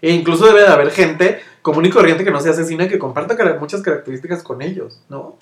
E 0.00 0.12
incluso 0.12 0.46
debe 0.46 0.60
de 0.60 0.68
haber 0.68 0.92
gente 0.92 1.42
común 1.60 1.86
y 1.86 1.90
corriente 1.90 2.22
que 2.22 2.30
no 2.30 2.40
sea 2.40 2.52
asesina 2.52 2.86
que 2.86 3.00
comparta 3.00 3.34
muchas 3.58 3.82
características 3.82 4.44
con 4.44 4.62
ellos, 4.62 5.02
¿no? 5.08 5.34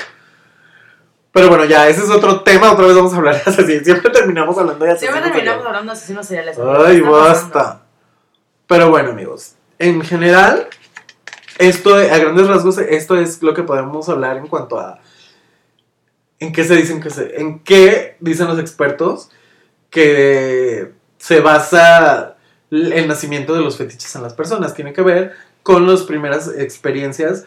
Pero 1.31 1.51
bueno, 1.51 1.67
ya, 1.67 1.87
ese 1.91 2.05
es 2.05 2.11
otro 2.11 2.41
tema, 2.41 2.73
otra 2.73 2.87
vez 2.87 2.97
vamos 2.97 3.13
a 3.13 3.17
hablar 3.19 3.35
de 3.35 3.51
asesinos. 3.51 3.83
Siempre 3.85 4.11
terminamos 4.11 4.57
hablando 4.57 4.83
de 4.83 4.93
asesinos. 4.93 5.13
Siempre 5.13 5.31
terminamos 5.31 5.63
seriales. 5.63 5.67
hablando 5.67 5.93
de 5.93 5.99
asesinos 5.99 6.27
seriales. 6.27 6.59
Ay, 6.59 7.03
¿Qué 7.03 7.07
está 7.07 7.51
pasando? 7.51 7.88
Pero 8.69 8.91
bueno, 8.91 9.11
amigos, 9.11 9.55
en 9.79 10.03
general, 10.03 10.69
esto, 11.59 11.95
a 11.97 12.19
grandes 12.19 12.47
rasgos, 12.47 12.79
esto 12.79 13.17
es 13.17 13.43
lo 13.43 13.55
que 13.55 13.63
podemos 13.65 14.09
hablar 14.09 14.37
en 14.37 14.47
cuanto 14.47 14.79
a 14.79 15.01
en 16.39 16.53
qué 16.53 16.63
se 16.63 16.77
dicen 16.77 17.01
que 17.01 17.11
se, 17.11 17.41
en 17.41 17.61
qué 17.61 18.17
dicen 18.21 18.47
los 18.47 18.61
expertos 18.61 19.31
que 19.91 20.93
se 21.17 21.41
basa 21.41 22.37
el 22.71 23.09
nacimiento 23.09 23.55
de 23.55 23.63
los 23.63 23.77
fetiches 23.77 24.15
en 24.15 24.23
las 24.23 24.35
personas. 24.35 24.75
Tiene 24.75 24.93
que 24.93 25.03
ver 25.03 25.33
con 25.63 25.87
las 25.91 26.03
primeras 26.03 26.49
experiencias 26.57 27.47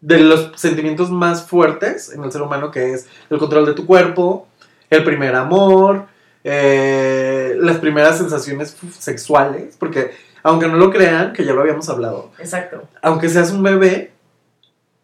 de 0.00 0.18
los 0.18 0.52
sentimientos 0.58 1.10
más 1.10 1.46
fuertes 1.46 2.10
en 2.10 2.24
el 2.24 2.32
ser 2.32 2.42
humano, 2.42 2.70
que 2.70 2.94
es 2.94 3.06
el 3.28 3.38
control 3.38 3.66
de 3.66 3.74
tu 3.74 3.84
cuerpo, 3.86 4.48
el 4.88 5.04
primer 5.04 5.34
amor, 5.34 6.06
eh, 6.42 7.54
las 7.58 7.78
primeras 7.78 8.18
sensaciones 8.18 8.76
sexuales, 8.98 9.76
porque 9.78 10.12
aunque 10.42 10.68
no 10.68 10.76
lo 10.76 10.90
crean, 10.90 11.32
que 11.32 11.44
ya 11.44 11.52
lo 11.52 11.60
habíamos 11.60 11.88
hablado, 11.88 12.30
Exacto. 12.38 12.82
aunque 13.02 13.28
seas 13.28 13.50
un 13.50 13.62
bebé, 13.62 14.12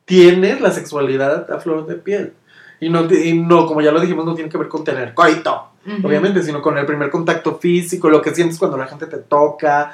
tienes 0.05 0.61
la 0.61 0.71
sexualidad 0.71 1.51
a 1.53 1.61
flor 1.61 1.87
de 1.87 1.97
piel. 1.97 2.35
Y 2.81 2.89
no, 2.91 3.05
y 3.13 3.33
no, 3.35 3.67
como 3.67 3.81
ya 3.81 3.93
lo 3.93 4.01
dijimos, 4.01 4.27
no 4.27 4.35
tiene 4.35 4.51
que 4.51 4.59
ver 4.59 4.69
con 4.69 4.85
tener 4.85 5.15
coito, 5.15 5.71
Ujú. 5.87 6.07
obviamente, 6.07 6.43
sino 6.43 6.61
con 6.61 6.77
el 6.77 6.85
primer 6.87 7.11
contacto 7.11 7.59
físico, 7.59 8.11
lo 8.11 8.21
que 8.21 8.35
sientes 8.35 8.59
cuando 8.59 8.77
la 8.77 8.87
gente 8.87 9.07
te 9.07 9.19
toca. 9.19 9.93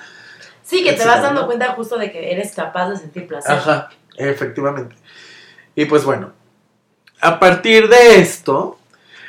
Sí, 0.62 0.83
que 0.83 0.94
te 0.94 1.05
vas 1.05 1.22
dando 1.22 1.46
cuenta 1.46 1.72
justo 1.74 1.98
de 1.98 2.11
que 2.11 2.33
eres 2.33 2.53
capaz 2.55 2.90
de 2.90 2.96
sentir 2.96 3.26
placer. 3.26 3.53
Ajá, 3.53 3.90
efectivamente. 4.16 4.96
Y 5.74 5.85
pues 5.85 6.05
bueno, 6.05 6.33
a 7.20 7.38
partir 7.38 7.88
de 7.88 8.20
esto, 8.20 8.79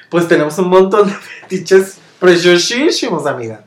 pues 0.10 0.28
tenemos 0.28 0.58
un 0.58 0.69
montón 0.69 1.08
de 1.08 1.13
fetiches 1.41 2.00
preciosísimos, 2.19 3.26
amiga. 3.26 3.65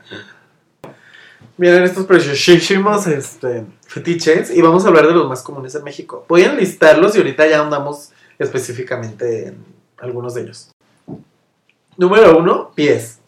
Miren 1.57 1.83
estos 1.83 2.05
preciosísimos 2.05 3.07
este, 3.07 3.65
fetiches 3.87 4.51
y 4.51 4.61
vamos 4.61 4.83
a 4.83 4.89
hablar 4.89 5.07
de 5.07 5.13
los 5.13 5.27
más 5.29 5.41
comunes 5.41 5.73
en 5.75 5.83
México. 5.83 6.25
Voy 6.27 6.41
a 6.43 6.51
enlistarlos 6.51 7.15
y 7.15 7.19
ahorita 7.19 7.47
ya 7.47 7.61
andamos 7.61 8.11
específicamente 8.37 9.47
en 9.47 9.65
algunos 9.97 10.33
de 10.33 10.41
ellos. 10.41 10.71
Número 11.97 12.37
uno, 12.37 12.71
pies. 12.75 13.19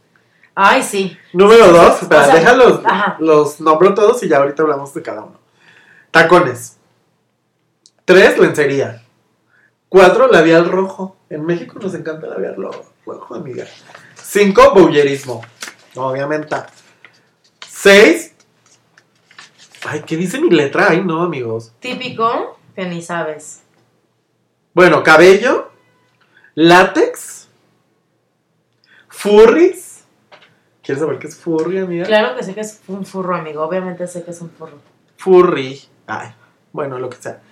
Ay, 0.54 0.84
sí. 0.84 1.18
Número 1.32 1.68
dos, 1.72 2.00
O 2.00 2.02
espera, 2.02 2.26
sea, 2.26 2.36
déjalos, 2.36 2.82
ajá. 2.84 3.16
los 3.20 3.62
nombro 3.62 3.94
todos 3.94 4.22
y 4.24 4.28
ya 4.28 4.38
ahorita 4.38 4.64
hablamos 4.64 4.94
de 4.94 5.02
cada 5.02 5.22
uno. 5.22 5.40
Tacones. 6.12 6.76
Tres, 8.04 8.38
lencería. 8.38 9.04
Cuatro, 9.88 10.28
labial 10.28 10.70
rojo. 10.70 11.16
En 11.30 11.46
México 11.46 11.78
nos 11.82 11.94
encanta 11.94 12.26
el 12.28 12.34
labial 12.34 12.56
ro- 12.58 12.86
rojo, 13.06 13.36
amiga. 13.36 13.66
Cinco, 14.22 14.74
bowlerismo. 14.74 15.42
Obviamente. 15.96 16.56
Seis. 17.80 18.34
Ay, 19.86 20.02
¿qué 20.02 20.18
dice 20.18 20.42
mi 20.42 20.50
letra? 20.50 20.88
Ay, 20.90 21.04
no, 21.06 21.22
amigos. 21.22 21.74
Típico 21.80 22.58
que 22.76 22.86
ni 22.86 23.04
sabes. 23.04 23.62
Bueno, 24.74 25.04
cabello. 25.04 25.70
Látex. 26.56 27.50
Furries. 29.10 30.06
¿Quieres 30.82 31.04
saber 31.04 31.20
qué 31.20 31.28
es 31.28 31.38
furry, 31.38 31.78
amiga? 31.78 32.06
Claro 32.08 32.36
que 32.36 32.42
sé 32.42 32.56
que 32.56 32.62
es 32.62 32.82
un 32.88 33.06
furro, 33.06 33.36
amigo. 33.36 33.62
Obviamente 33.62 34.08
sé 34.08 34.24
que 34.24 34.32
es 34.32 34.42
un 34.42 34.50
furro. 34.50 34.80
Furry. 35.18 35.80
Ay, 36.08 36.30
bueno, 36.74 36.98
lo 36.98 37.12
que 37.12 37.18
sea. 37.18 37.44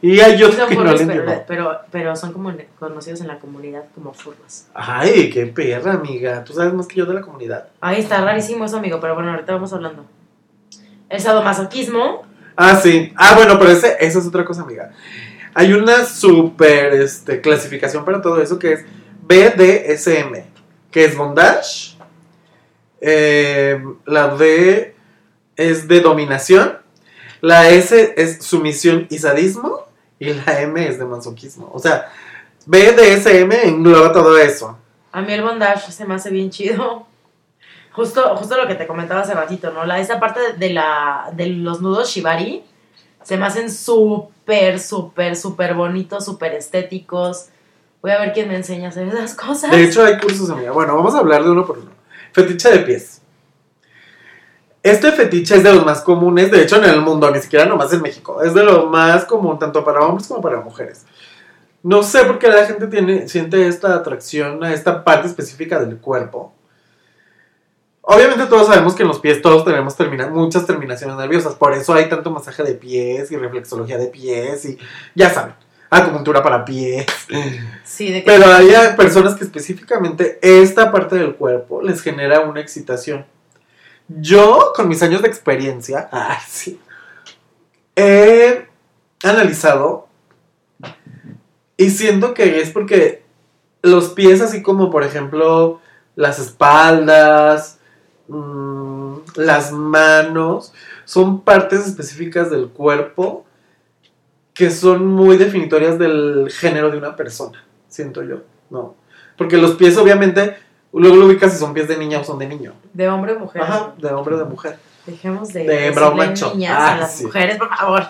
Y 0.00 0.20
hay 0.20 0.36
Sí 0.36 0.44
otro 0.44 0.58
son 0.58 0.68
que 0.68 0.74
no 0.76 0.80
furros, 0.82 1.00
pero, 1.00 1.12
entiendo. 1.12 1.44
pero, 1.48 1.80
pero 1.90 2.16
son 2.16 2.32
como 2.32 2.52
conocidos 2.78 3.20
en 3.20 3.26
la 3.26 3.38
comunidad 3.38 3.84
como 3.94 4.12
furros. 4.12 4.66
Ay, 4.74 5.28
qué 5.30 5.46
perra, 5.46 5.94
amiga. 5.94 6.44
Tú 6.44 6.52
sabes 6.52 6.72
más 6.72 6.86
que 6.86 6.96
yo 6.96 7.06
de 7.06 7.14
la 7.14 7.20
comunidad. 7.20 7.68
Ahí 7.80 8.00
está 8.00 8.20
rarísimo 8.20 8.64
eso, 8.64 8.76
amigo. 8.76 9.00
Pero 9.00 9.14
bueno, 9.14 9.32
ahorita 9.32 9.52
vamos 9.52 9.72
hablando. 9.72 10.06
El 11.08 11.20
sadomasoquismo. 11.20 12.22
Ah, 12.56 12.78
sí. 12.80 13.12
Ah, 13.16 13.34
bueno, 13.34 13.58
pero 13.58 13.72
ese, 13.72 13.96
esa 13.98 14.18
es 14.20 14.26
otra 14.26 14.44
cosa, 14.44 14.62
amiga. 14.62 14.92
Hay 15.54 15.72
una 15.72 16.04
super 16.04 16.92
este, 16.94 17.40
clasificación 17.40 18.04
para 18.04 18.22
todo 18.22 18.40
eso 18.40 18.58
que 18.58 18.74
es 18.74 18.84
BDSM, 19.22 20.44
que 20.92 21.04
es 21.04 21.16
bondage. 21.16 21.96
Eh, 23.00 23.82
la 24.06 24.36
D 24.36 24.94
es 25.56 25.88
de 25.88 26.00
dominación. 26.00 26.78
La 27.40 27.68
S 27.68 28.14
es 28.16 28.44
sumisión 28.44 29.06
y 29.10 29.18
sadismo. 29.18 29.87
Y 30.18 30.34
la 30.34 30.60
M 30.60 30.86
es 30.86 30.98
de 30.98 31.04
masoquismo. 31.04 31.70
O 31.72 31.78
sea, 31.78 32.10
BDSM 32.66 33.52
engloba 33.64 34.12
todo 34.12 34.36
eso. 34.38 34.76
A 35.12 35.22
mí 35.22 35.32
el 35.32 35.42
bondage 35.42 35.92
se 35.92 36.04
me 36.04 36.14
hace 36.14 36.30
bien 36.30 36.50
chido. 36.50 37.06
Justo, 37.92 38.36
justo 38.36 38.56
lo 38.56 38.68
que 38.68 38.74
te 38.74 38.86
comentaba 38.86 39.22
hace 39.22 39.34
ratito, 39.34 39.72
¿no? 39.72 39.84
La, 39.84 39.98
esa 39.98 40.20
parte 40.20 40.40
de, 40.56 40.70
la, 40.70 41.30
de 41.34 41.46
los 41.46 41.80
nudos 41.80 42.10
shibari 42.10 42.62
se 43.22 43.36
me 43.36 43.46
hacen 43.46 43.70
súper, 43.70 44.78
súper, 44.78 45.36
súper 45.36 45.74
bonitos, 45.74 46.24
súper 46.24 46.54
estéticos. 46.54 47.46
Voy 48.00 48.12
a 48.12 48.18
ver 48.18 48.32
quién 48.32 48.48
me 48.48 48.56
enseña 48.56 48.86
a 48.86 48.88
hacer 48.90 49.08
esas 49.08 49.34
cosas. 49.34 49.70
De 49.70 49.82
hecho, 49.82 50.04
hay 50.04 50.18
cursos, 50.18 50.48
amiga. 50.50 50.70
Bueno, 50.70 50.94
vamos 50.94 51.14
a 51.14 51.18
hablar 51.18 51.42
de 51.42 51.50
uno 51.50 51.66
por 51.66 51.78
uno. 51.78 51.90
Fetiche 52.32 52.70
de 52.70 52.78
pies. 52.80 53.17
Este 54.82 55.12
fetiche 55.12 55.56
es 55.56 55.62
de 55.64 55.72
los 55.74 55.84
más 55.84 56.00
comunes, 56.02 56.50
de 56.50 56.62
hecho, 56.62 56.76
en 56.76 56.84
el 56.84 57.00
mundo, 57.00 57.30
ni 57.30 57.40
siquiera 57.40 57.64
nomás 57.66 57.92
en 57.92 58.00
México. 58.00 58.42
Es 58.42 58.54
de 58.54 58.62
lo 58.64 58.86
más 58.86 59.24
común, 59.24 59.58
tanto 59.58 59.84
para 59.84 60.00
hombres 60.00 60.28
como 60.28 60.40
para 60.40 60.60
mujeres. 60.60 61.04
No 61.82 62.02
sé 62.02 62.24
por 62.24 62.38
qué 62.38 62.48
la 62.48 62.64
gente 62.66 62.86
tiene, 62.86 63.28
siente 63.28 63.66
esta 63.66 63.94
atracción 63.94 64.62
a 64.64 64.72
esta 64.72 65.04
parte 65.04 65.26
específica 65.28 65.78
del 65.80 65.98
cuerpo. 65.98 66.52
Obviamente 68.02 68.46
todos 68.46 68.68
sabemos 68.68 68.94
que 68.94 69.02
en 69.02 69.08
los 69.08 69.20
pies 69.20 69.42
todos 69.42 69.64
tenemos 69.64 69.94
termina- 69.96 70.28
muchas 70.28 70.64
terminaciones 70.66 71.16
nerviosas, 71.16 71.54
por 71.54 71.74
eso 71.74 71.92
hay 71.92 72.08
tanto 72.08 72.30
masaje 72.30 72.62
de 72.62 72.74
pies 72.74 73.30
y 73.30 73.36
reflexología 73.36 73.98
de 73.98 74.06
pies 74.06 74.64
y 74.64 74.78
ya 75.14 75.28
saben, 75.28 75.54
acupuntura 75.90 76.42
para 76.42 76.64
pies. 76.64 77.04
Sí, 77.84 78.10
de 78.10 78.24
que 78.24 78.30
Pero 78.30 78.46
hay 78.50 78.68
personas 78.96 79.34
que 79.34 79.44
específicamente 79.44 80.38
esta 80.40 80.90
parte 80.90 81.16
del 81.16 81.34
cuerpo 81.34 81.82
les 81.82 82.00
genera 82.00 82.40
una 82.40 82.60
excitación. 82.60 83.26
Yo, 84.08 84.72
con 84.74 84.88
mis 84.88 85.02
años 85.02 85.22
de 85.22 85.28
experiencia, 85.28 86.08
sí, 86.48 86.80
he 87.94 88.66
analizado 89.22 90.08
y 91.76 91.90
siento 91.90 92.34
que 92.34 92.60
es 92.60 92.70
porque 92.70 93.22
los 93.82 94.10
pies, 94.10 94.40
así 94.40 94.62
como 94.62 94.90
por 94.90 95.04
ejemplo 95.04 95.80
las 96.16 96.38
espaldas, 96.38 97.78
mm, 98.28 99.16
las 99.36 99.72
manos, 99.72 100.72
son 101.04 101.42
partes 101.42 101.86
específicas 101.86 102.50
del 102.50 102.68
cuerpo 102.68 103.44
que 104.54 104.70
son 104.70 105.06
muy 105.06 105.36
definitorias 105.36 105.98
del 105.98 106.50
género 106.50 106.90
de 106.90 106.98
una 106.98 107.14
persona 107.14 107.64
siento 107.88 108.22
yo, 108.22 108.42
¿no? 108.70 108.94
Porque 109.36 109.56
los 109.56 109.72
pies, 109.72 109.96
obviamente, 109.96 110.56
luego 110.92 111.16
lo 111.16 111.26
ubicas 111.26 111.52
si 111.52 111.58
son 111.58 111.74
pies 111.74 111.88
de 111.88 111.96
niña 111.96 112.20
o 112.20 112.24
son 112.24 112.38
de 112.38 112.46
niño. 112.46 112.72
de 112.92 113.08
hombre 113.08 113.32
o 113.34 113.38
mujer. 113.40 113.62
Ajá, 113.62 113.94
de 113.98 114.08
hombre 114.12 114.34
o 114.34 114.38
de 114.38 114.44
mujer. 114.44 114.78
Dejemos 115.06 115.52
de, 115.52 115.64
De 115.64 115.86
hembra 115.86 116.08
o 116.08 116.14
macho. 116.14 116.52
niñas 116.54 116.76
Ah, 116.78 116.94
a 116.94 116.98
las 116.98 117.16
sí. 117.16 117.24
mujeres, 117.24 117.56
por 117.58 117.68
favor. 117.74 118.06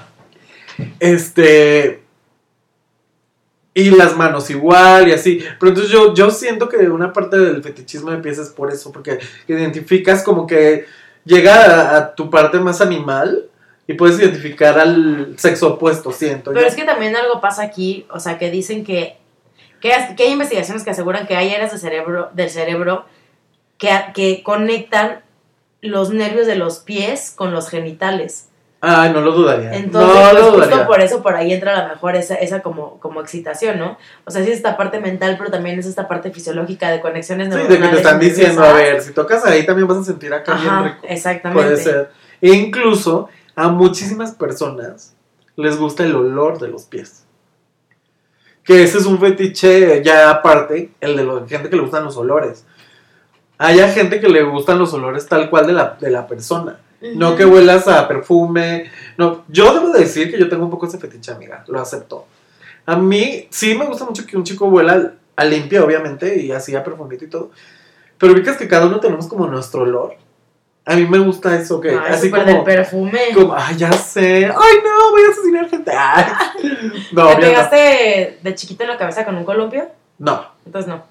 Este. 1.01 2.03
Y 3.75 3.91
las 3.91 4.17
manos 4.17 4.51
igual 4.51 5.09
y 5.09 5.12
así. 5.12 5.45
Pero 5.61 5.71
entonces 5.71 5.93
yo, 5.93 6.12
yo 6.14 6.31
siento 6.31 6.69
que 6.69 6.79
una 6.88 7.12
parte 7.12 7.38
del 7.38 7.62
fetichismo 7.62 8.11
de 8.11 8.19
pies 8.19 8.38
es 8.38 8.49
por 8.49 8.73
eso, 8.73 8.91
porque 8.91 9.21
identificas 9.47 10.23
como 10.25 10.47
que 10.47 10.85
llega 11.25 11.55
a, 11.64 11.97
a 11.97 12.14
tu 12.14 12.29
parte 12.31 12.59
más 12.59 12.81
animal 12.81 13.45
y 13.87 13.95
puedes 13.95 14.19
identificar 14.19 14.79
al 14.79 15.35
sexo 15.38 15.75
opuesto, 15.75 16.11
siento. 16.11 16.51
Pero 16.51 16.62
yo. 16.62 16.67
es 16.67 16.75
que 16.75 16.85
también 16.85 17.14
algo 17.14 17.41
pasa 17.41 17.62
aquí, 17.62 18.05
o 18.11 18.19
sea, 18.19 18.37
que 18.38 18.51
dicen 18.51 18.85
que, 18.85 19.17
que, 19.81 19.93
hay 19.93 20.31
investigaciones 20.33 20.83
que 20.85 20.91
aseguran 20.91 21.27
que 21.27 21.37
hay 21.37 21.55
áreas 21.55 21.79
cerebro, 21.81 22.31
del 22.35 22.51
cerebro 22.51 23.05
que, 23.79 23.91
que 24.14 24.43
conectan 24.43 25.21
los 25.81 26.11
nervios 26.11 26.47
de 26.47 26.57
los 26.57 26.79
pies 26.81 27.33
con 27.35 27.53
los 27.53 27.69
genitales. 27.69 28.49
Ay, 28.81 29.12
no 29.12 29.21
lo 29.21 29.33
dudaría. 29.33 29.75
Entonces, 29.75 30.09
no 30.09 30.23
pues 30.23 30.35
lo 30.35 30.41
justo 30.51 30.67
dudaría. 30.67 30.87
por 30.87 31.01
eso 31.01 31.23
por 31.23 31.35
ahí 31.35 31.53
entra 31.53 31.77
a 31.77 31.83
lo 31.83 31.88
mejor 31.88 32.14
esa, 32.14 32.37
esa 32.37 32.61
como, 32.62 33.01
como 33.01 33.21
excitación, 33.21 33.77
¿no? 33.79 33.99
O 34.25 34.31
sea, 34.31 34.45
sí 34.45 34.51
es 34.51 34.57
esta 34.59 34.77
parte 34.77 35.01
mental, 35.01 35.35
pero 35.37 35.51
también 35.51 35.79
es 35.81 35.87
esta 35.87 36.07
parte 36.07 36.31
fisiológica 36.31 36.88
de 36.91 37.01
conexiones 37.01 37.49
Sí, 37.49 37.55
de 37.55 37.59
neuronales. 37.59 37.88
que 37.88 37.95
te 37.95 37.97
están 38.03 38.21
diciendo, 38.21 38.62
a 38.62 38.67
nerviosas. 38.69 38.93
ver, 38.93 39.03
si 39.03 39.12
tocas 39.12 39.45
ahí 39.47 39.67
también 39.67 39.88
vas 39.88 39.99
a 39.99 40.05
sentir 40.05 40.33
acá 40.33 40.55
bien 40.55 40.69
Ajá, 40.69 40.83
rico. 40.85 40.99
exactamente. 41.09 41.62
Puede 41.64 41.77
ser. 41.77 42.11
E 42.41 42.51
incluso 42.51 43.29
a 43.57 43.69
muchísimas 43.69 44.33
personas 44.33 45.14
les 45.57 45.77
gusta 45.77 46.05
el 46.05 46.14
olor 46.14 46.61
de 46.61 46.69
los 46.69 46.85
pies. 46.85 47.25
Que 48.68 48.83
ese 48.83 48.98
es 48.98 49.07
un 49.07 49.18
fetiche 49.18 50.02
ya 50.04 50.28
aparte, 50.28 50.90
el 51.00 51.16
de 51.16 51.24
la 51.24 51.46
gente 51.48 51.70
que 51.70 51.76
le 51.76 51.81
gustan 51.81 52.04
los 52.04 52.18
olores. 52.18 52.66
Hay 53.57 53.78
gente 53.92 54.20
que 54.20 54.28
le 54.28 54.42
gustan 54.42 54.78
los 54.78 54.92
olores 54.92 55.26
tal 55.26 55.48
cual 55.48 55.66
de 55.66 55.72
la, 55.72 55.96
de 55.98 56.11
la 56.11 56.26
persona. 56.26 56.78
No 57.14 57.35
que 57.35 57.46
huelas 57.46 57.88
a 57.88 58.07
perfume. 58.07 58.90
No, 59.16 59.46
yo 59.48 59.72
debo 59.72 59.90
decir 59.90 60.31
que 60.31 60.38
yo 60.38 60.50
tengo 60.50 60.66
un 60.66 60.70
poco 60.70 60.87
ese 60.87 60.98
fetiche, 60.98 61.33
amiga. 61.33 61.64
Lo 61.66 61.81
acepto. 61.81 62.26
A 62.85 62.94
mí 62.96 63.48
sí 63.48 63.74
me 63.74 63.87
gusta 63.87 64.04
mucho 64.04 64.26
que 64.26 64.37
un 64.37 64.44
chico 64.44 64.66
huela 64.66 65.14
a 65.35 65.44
limpia, 65.46 65.83
obviamente, 65.83 66.38
y 66.38 66.52
así 66.52 66.76
a 66.76 66.85
perfumito 66.85 67.24
y 67.24 67.28
todo. 67.28 67.50
Pero 68.18 68.35
ubicas 68.35 68.59
que 68.59 68.68
cada 68.68 68.85
uno 68.85 69.00
tenemos 69.00 69.28
como 69.28 69.46
nuestro 69.46 69.85
olor. 69.85 70.16
A 70.88 70.96
mí 70.96 71.07
me 71.07 71.18
gusta 71.18 71.55
eso, 71.55 71.81
que 71.81 71.90
Ay, 71.90 71.98
así 72.12 72.31
como, 72.31 72.44
del 72.44 72.62
perfume. 72.64 73.20
como, 73.35 73.55
ay, 73.55 73.77
ya 73.77 73.92
sé. 73.92 74.46
Ay, 74.46 74.77
no, 74.83 75.11
voy 75.11 75.22
a 75.22 75.31
asesinar 75.31 75.68
gente. 75.68 75.92
Ay. 75.94 76.24
No, 77.12 77.29
¿Te 77.29 77.35
no. 77.35 77.40
pegaste 77.40 78.38
de 78.42 78.55
chiquito 78.55 78.85
en 78.85 78.90
la 78.90 78.96
cabeza 78.98 79.24
con 79.24 79.37
un 79.37 79.44
columpio? 79.44 79.87
No. 80.18 80.46
Entonces 80.64 80.88
no. 80.88 81.03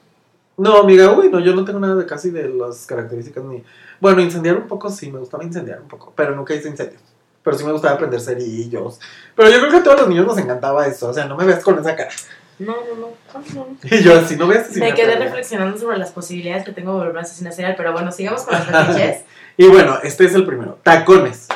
No, 0.58 0.78
amiga, 0.80 1.12
uy, 1.14 1.30
no, 1.30 1.40
yo 1.40 1.54
no 1.54 1.64
tengo 1.64 1.80
nada 1.80 1.96
de 1.96 2.06
casi 2.08 2.32
de 2.32 2.50
las 2.50 2.86
características 2.88 3.44
ni. 3.44 3.64
Bueno, 4.00 4.22
incendiar 4.22 4.58
un 4.58 4.68
poco 4.68 4.90
sí, 4.90 5.12
me 5.12 5.20
gustaba 5.20 5.44
incendiar 5.44 5.80
un 5.82 5.88
poco, 5.88 6.12
pero 6.16 6.36
nunca 6.36 6.56
hice 6.56 6.70
incendios. 6.70 7.02
Pero 7.44 7.58
sí 7.58 7.64
me 7.64 7.72
gustaba 7.72 7.98
prender 7.98 8.20
cerillos. 8.20 9.00
Pero 9.36 9.50
yo 9.50 9.60
creo 9.60 9.72
que 9.72 9.78
a 9.78 9.84
todos 9.84 10.00
los 10.02 10.10
niños 10.10 10.26
nos 10.26 10.38
encantaba 10.38 10.86
eso, 10.88 11.10
o 11.10 11.14
sea, 11.14 11.26
no 11.26 11.38
me 11.38 11.46
veas 11.46 11.64
con 11.64 11.78
esa 11.80 11.96
cara. 11.96 12.10
No, 12.60 12.76
no, 12.76 12.96
no. 12.96 13.78
Y 13.84 14.00
yo 14.04 14.20
así, 14.20 14.36
no 14.36 14.48
voy 14.48 14.56
a 14.56 14.62
asesinar. 14.62 14.90
Me 14.90 14.96
quedé 14.96 15.16
reflexionando 15.16 15.78
sobre 15.78 15.98
las 15.98 16.12
posibilidades 16.12 16.66
que 16.66 16.72
tengo 16.72 16.94
de 16.94 17.00
volver 17.00 17.18
a 17.18 17.22
asesinar 17.22 17.54
serial, 17.54 17.76
pero 17.78 17.94
bueno, 17.94 18.12
sigamos 18.12 18.44
con 18.44 18.56
los 18.56 18.66
fetiches. 18.66 19.24
Y 19.60 19.66
bueno, 19.66 19.98
este 20.04 20.26
es 20.26 20.36
el 20.36 20.46
primero, 20.46 20.78
tacones. 20.84 21.48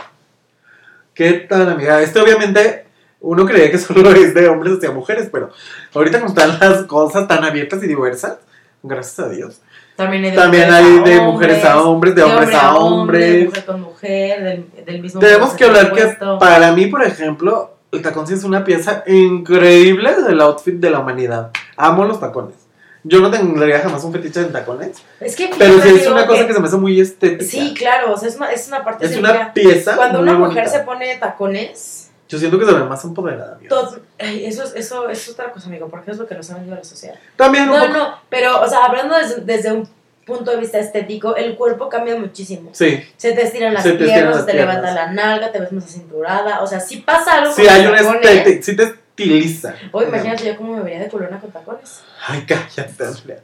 ¿Qué 1.14 1.34
tal, 1.34 1.70
amiga? 1.70 2.02
Este 2.02 2.20
obviamente 2.20 2.88
uno 3.20 3.46
creía 3.46 3.70
que 3.70 3.78
solo 3.78 4.10
es 4.16 4.34
de 4.34 4.48
hombres 4.48 4.78
hacia 4.78 4.90
mujeres, 4.90 5.30
pero 5.32 5.52
ahorita 5.94 6.20
como 6.20 6.30
están 6.30 6.58
las 6.60 6.84
cosas 6.86 7.28
tan 7.28 7.44
abiertas 7.44 7.84
y 7.84 7.88
diversas, 7.88 8.40
gracias 8.82 9.20
a 9.20 9.30
Dios. 9.30 9.62
También 9.96 10.24
hay 10.24 10.32
de, 10.32 10.36
También 10.36 10.68
mujeres 10.68 11.06
hay 11.06 11.12
de 11.12 11.22
mujeres 11.22 11.66
a 11.66 11.82
hombres, 11.84 12.16
de 12.16 12.24
hombres 12.24 12.42
hombre 12.42 12.56
a 12.56 12.76
hombre, 12.76 13.20
de 13.20 13.26
hombres. 13.26 13.46
mujer 13.46 13.66
con 13.66 13.82
mujer, 13.82 14.44
del, 14.44 14.86
del 14.86 15.02
mismo 15.02 15.20
Tenemos 15.20 15.54
que 15.54 15.66
hablar 15.66 15.94
que 15.94 16.18
para 16.40 16.72
mí, 16.72 16.88
por 16.88 17.04
ejemplo, 17.04 17.78
el 17.92 18.02
tacón 18.02 18.26
sí 18.28 18.34
es 18.34 18.44
una 18.44 18.64
pieza 18.64 19.04
increíble 19.08 20.22
del 20.24 20.42
outfit 20.42 20.76
de 20.76 20.90
la 20.90 21.00
humanidad. 21.00 21.52
Amo 21.78 22.06
los 22.06 22.20
tacones. 22.20 22.56
Yo 23.04 23.20
no 23.20 23.32
tendría 23.32 23.80
jamás 23.80 24.04
un 24.04 24.12
fetiche 24.14 24.42
en 24.42 24.52
tacones. 24.52 24.98
Es 25.20 25.36
que 25.36 25.50
Pero 25.58 25.82
sí 25.82 25.90
es 25.90 26.08
una 26.08 26.28
cosa 26.28 26.46
que 26.46 26.54
se 26.54 26.60
me 26.60 26.68
hace 26.68 26.78
muy 26.78 27.00
estética. 27.02 27.44
Sí, 27.50 27.74
claro, 27.74 28.14
o 28.14 28.18
sea, 28.18 28.30
es 28.30 28.36
una, 28.36 28.52
es 28.52 28.68
una 28.68 28.84
parte 28.84 29.06
Es 29.08 29.18
una 29.18 29.54
pieza. 29.54 29.96
Cuando 29.96 30.20
muy 30.20 30.30
una 30.30 30.38
mujer 30.38 30.66
bonita. 30.66 30.70
se 30.78 30.84
pone 30.84 31.16
tacones, 31.18 32.12
Yo 32.30 32.38
siento 32.38 32.60
que 32.60 32.66
se 32.66 32.74
ve 32.74 32.84
más 32.84 33.04
empoderada. 33.04 33.58
todo, 33.68 33.98
ay, 34.20 34.46
eso, 34.46 34.64
es- 34.64 34.76
eso 34.76 35.10
es 35.10 35.28
otra 35.30 35.52
cosa, 35.52 35.68
amigo, 35.68 35.88
porque 35.90 36.12
es 36.12 36.18
lo 36.18 36.28
que 36.28 36.36
nos 36.36 36.50
ha 36.52 36.56
vendido 36.56 36.76
la 36.76 36.84
sociedad. 36.84 37.16
También 37.36 37.70
un 37.70 37.76
No, 37.76 37.82
poco. 37.88 37.94
no, 37.98 38.16
pero, 38.30 38.62
o 38.62 38.68
sea, 38.70 38.86
hablando 38.86 39.18
desde, 39.18 39.42
desde 39.42 39.72
un 39.74 39.90
punto 40.32 40.52
de 40.52 40.58
vista 40.58 40.80
estético, 40.80 41.36
el 41.36 41.56
cuerpo 41.56 41.90
cambia 41.90 42.16
muchísimo. 42.16 42.70
Sí. 42.74 43.04
Se 43.18 43.34
te 43.34 43.42
estiran 43.44 43.74
las 43.74 43.84
Se 43.84 43.94
te 43.94 44.04
piernas, 44.06 44.36
las 44.36 44.40
se 44.42 44.46
te 44.46 44.52
piernas. 44.54 44.76
levanta 44.78 44.94
la 45.06 45.12
nalga, 45.12 45.52
te 45.52 45.60
ves 45.60 45.72
más 45.72 45.86
acinturada, 45.86 46.62
o 46.62 46.68
sea, 46.68 46.80
sí 46.80 46.98
pasa 46.98 47.36
algo 47.40 47.54
Sí, 47.54 47.68
hay 47.68 47.84
tacones. 47.84 48.02
estética. 48.26 48.64
Sí 48.64 48.76
te 48.76 48.84
estiliza. 48.84 49.76
Oye, 49.92 50.08
imagínate 50.08 50.46
yo 50.46 50.56
cómo 50.58 50.76
me 50.78 50.82
vería 50.84 51.00
de 51.00 51.08
culona 51.10 51.40
con 51.40 51.52
tacones. 51.52 52.02
Ay, 52.28 52.44
cállate, 52.48 53.04
Andrea. 53.06 53.40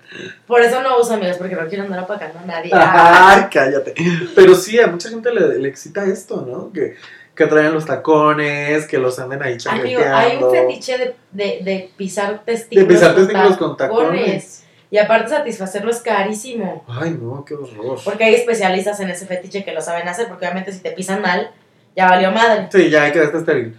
Por 0.47 0.61
eso 0.61 0.81
no 0.81 0.97
uso 0.99 1.13
amigas, 1.13 1.37
porque 1.37 1.55
no 1.55 1.67
quiero 1.67 1.83
andar 1.83 1.99
apacando 1.99 2.39
a 2.39 2.45
nadie. 2.45 2.71
Ay, 2.73 3.43
cállate. 3.51 3.93
Pero 4.35 4.55
sí, 4.55 4.79
a 4.79 4.87
mucha 4.87 5.09
gente 5.09 5.31
le, 5.33 5.59
le 5.59 5.67
excita 5.69 6.03
esto, 6.05 6.45
¿no? 6.47 6.71
Que, 6.71 6.95
que 7.35 7.45
traigan 7.45 7.73
los 7.75 7.85
tacones, 7.85 8.87
que 8.87 8.97
los 8.97 9.19
anden 9.19 9.43
ahí 9.43 9.57
Amigo, 9.67 9.99
chaqueteando. 10.01 10.17
hay 10.17 10.37
un 10.43 10.51
fetiche 10.51 10.97
de, 10.97 11.15
de, 11.31 11.59
de 11.63 11.91
pisar 11.95 12.43
De 12.43 12.53
testículos, 12.53 12.87
pisar 12.93 13.13
testículos 13.15 13.57
con 13.57 13.77
tacones. 13.77 14.63
Y 14.89 14.97
aparte 14.97 15.29
satisfacerlo 15.29 15.91
es 15.91 15.99
carísimo. 15.99 16.85
Ay, 16.87 17.17
no, 17.21 17.43
qué 17.43 17.55
horror. 17.55 17.99
Porque 18.03 18.23
hay 18.23 18.35
especialistas 18.35 18.99
en 19.01 19.09
ese 19.09 19.25
fetiche 19.25 19.65
que 19.65 19.73
lo 19.73 19.81
saben 19.81 20.07
hacer, 20.07 20.27
porque 20.27 20.45
obviamente 20.45 20.71
si 20.71 20.79
te 20.79 20.91
pisan 20.91 21.21
mal, 21.21 21.51
ya 21.95 22.07
valió 22.07 22.31
madre. 22.31 22.69
Sí, 22.71 22.89
ya 22.89 23.11
quedaste 23.11 23.37
estéril. 23.39 23.77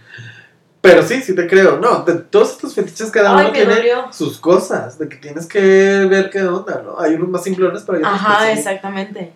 Pero 0.81 1.03
sí, 1.03 1.21
sí 1.21 1.35
te 1.35 1.47
creo. 1.47 1.77
No, 1.79 2.03
de 2.03 2.13
todos 2.13 2.51
estos 2.51 2.75
fetiches 2.75 3.11
cada 3.11 3.37
Ay, 3.37 3.45
uno 3.45 3.53
tiene 3.53 3.75
dolió. 3.75 4.13
sus 4.13 4.39
cosas, 4.39 4.97
de 4.99 5.09
que 5.09 5.17
tienes 5.17 5.45
que 5.47 5.59
ver 5.59 6.29
qué 6.29 6.43
onda, 6.43 6.81
¿no? 6.83 6.99
Hay 6.99 7.15
unos 7.15 7.29
más 7.29 7.43
simplones, 7.43 7.81
hay 7.89 7.97
otros 7.97 8.13
Ajá, 8.13 8.45
que 8.45 8.53
exactamente. 8.53 9.33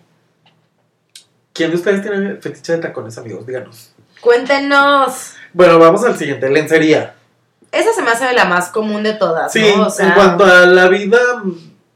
¿Quién 1.52 1.70
de 1.70 1.76
ustedes 1.76 2.02
tiene 2.02 2.36
fetiche 2.36 2.72
de 2.72 2.78
tacones, 2.78 3.18
amigos? 3.18 3.46
Díganos. 3.46 3.92
Cuéntenos. 4.20 5.34
Bueno, 5.52 5.78
vamos 5.78 6.02
al 6.04 6.16
siguiente, 6.16 6.48
lencería. 6.48 7.14
Esa 7.74 7.92
se 7.92 8.02
me 8.02 8.10
hace 8.10 8.32
la 8.32 8.44
más 8.44 8.68
común 8.70 9.02
de 9.02 9.14
todas, 9.14 9.52
Sí, 9.52 9.72
¿no? 9.76 9.86
O 9.86 9.90
sea, 9.90 10.08
en 10.08 10.12
cuanto 10.14 10.44
a 10.44 10.66
la 10.66 10.88
vida 10.88 11.18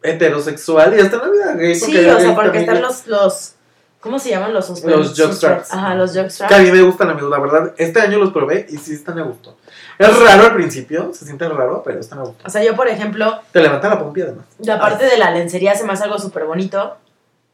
heterosexual 0.03 0.97
y 0.97 1.01
hasta 1.01 1.17
en 1.17 1.23
la 1.23 1.29
vida 1.29 1.55
gay. 1.55 1.75
Sí, 1.75 1.97
o 2.07 2.21
sea, 2.21 2.35
porque 2.35 2.59
están 2.61 2.81
los, 2.83 3.07
los 3.07 3.55
¿cómo 4.01 4.19
se 4.19 4.31
llaman? 4.31 4.53
Los 4.55 4.71
suspens- 4.71 4.97
Los 4.97 5.19
jockstraps. 5.19 5.73
Ajá, 5.73 5.95
los 5.95 6.13
Que 6.13 6.19
a 6.21 6.23
jockstraps. 6.23 6.61
mí 6.63 6.71
me 6.73 6.83
gustan, 6.83 7.11
amigos, 7.11 7.31
la 7.31 7.39
verdad. 7.41 7.75
Este 7.77 8.01
año 8.01 8.19
los 8.19 8.33
probé 8.33 8.67
y 8.71 8.77
sí 8.79 8.95
están 8.95 9.19
a 9.19 9.23
gusto. 9.23 9.57
Es 9.99 10.17
raro 10.21 10.45
al 10.45 10.55
principio, 10.55 11.13
se 11.13 11.25
siente 11.25 11.49
raro, 11.49 11.83
pero 11.85 11.99
están 11.99 12.21
a 12.21 12.23
gusto. 12.23 12.45
O 12.47 12.51
sea, 12.51 12.63
yo, 12.63 12.77
por 12.77 12.89
ejemplo, 12.89 13.41
Te 13.53 13.61
levanta 13.61 13.89
la 13.89 13.99
pompi 13.99 14.23
además. 14.23 14.45
la 14.61 14.79
parte 14.81 15.05
de 15.07 15.17
la 15.19 15.31
lencería 15.33 15.75
se 15.75 15.85
me 15.85 15.93
hace 15.93 16.05
algo 16.05 16.19
súper 16.19 16.45
bonito. 16.45 16.97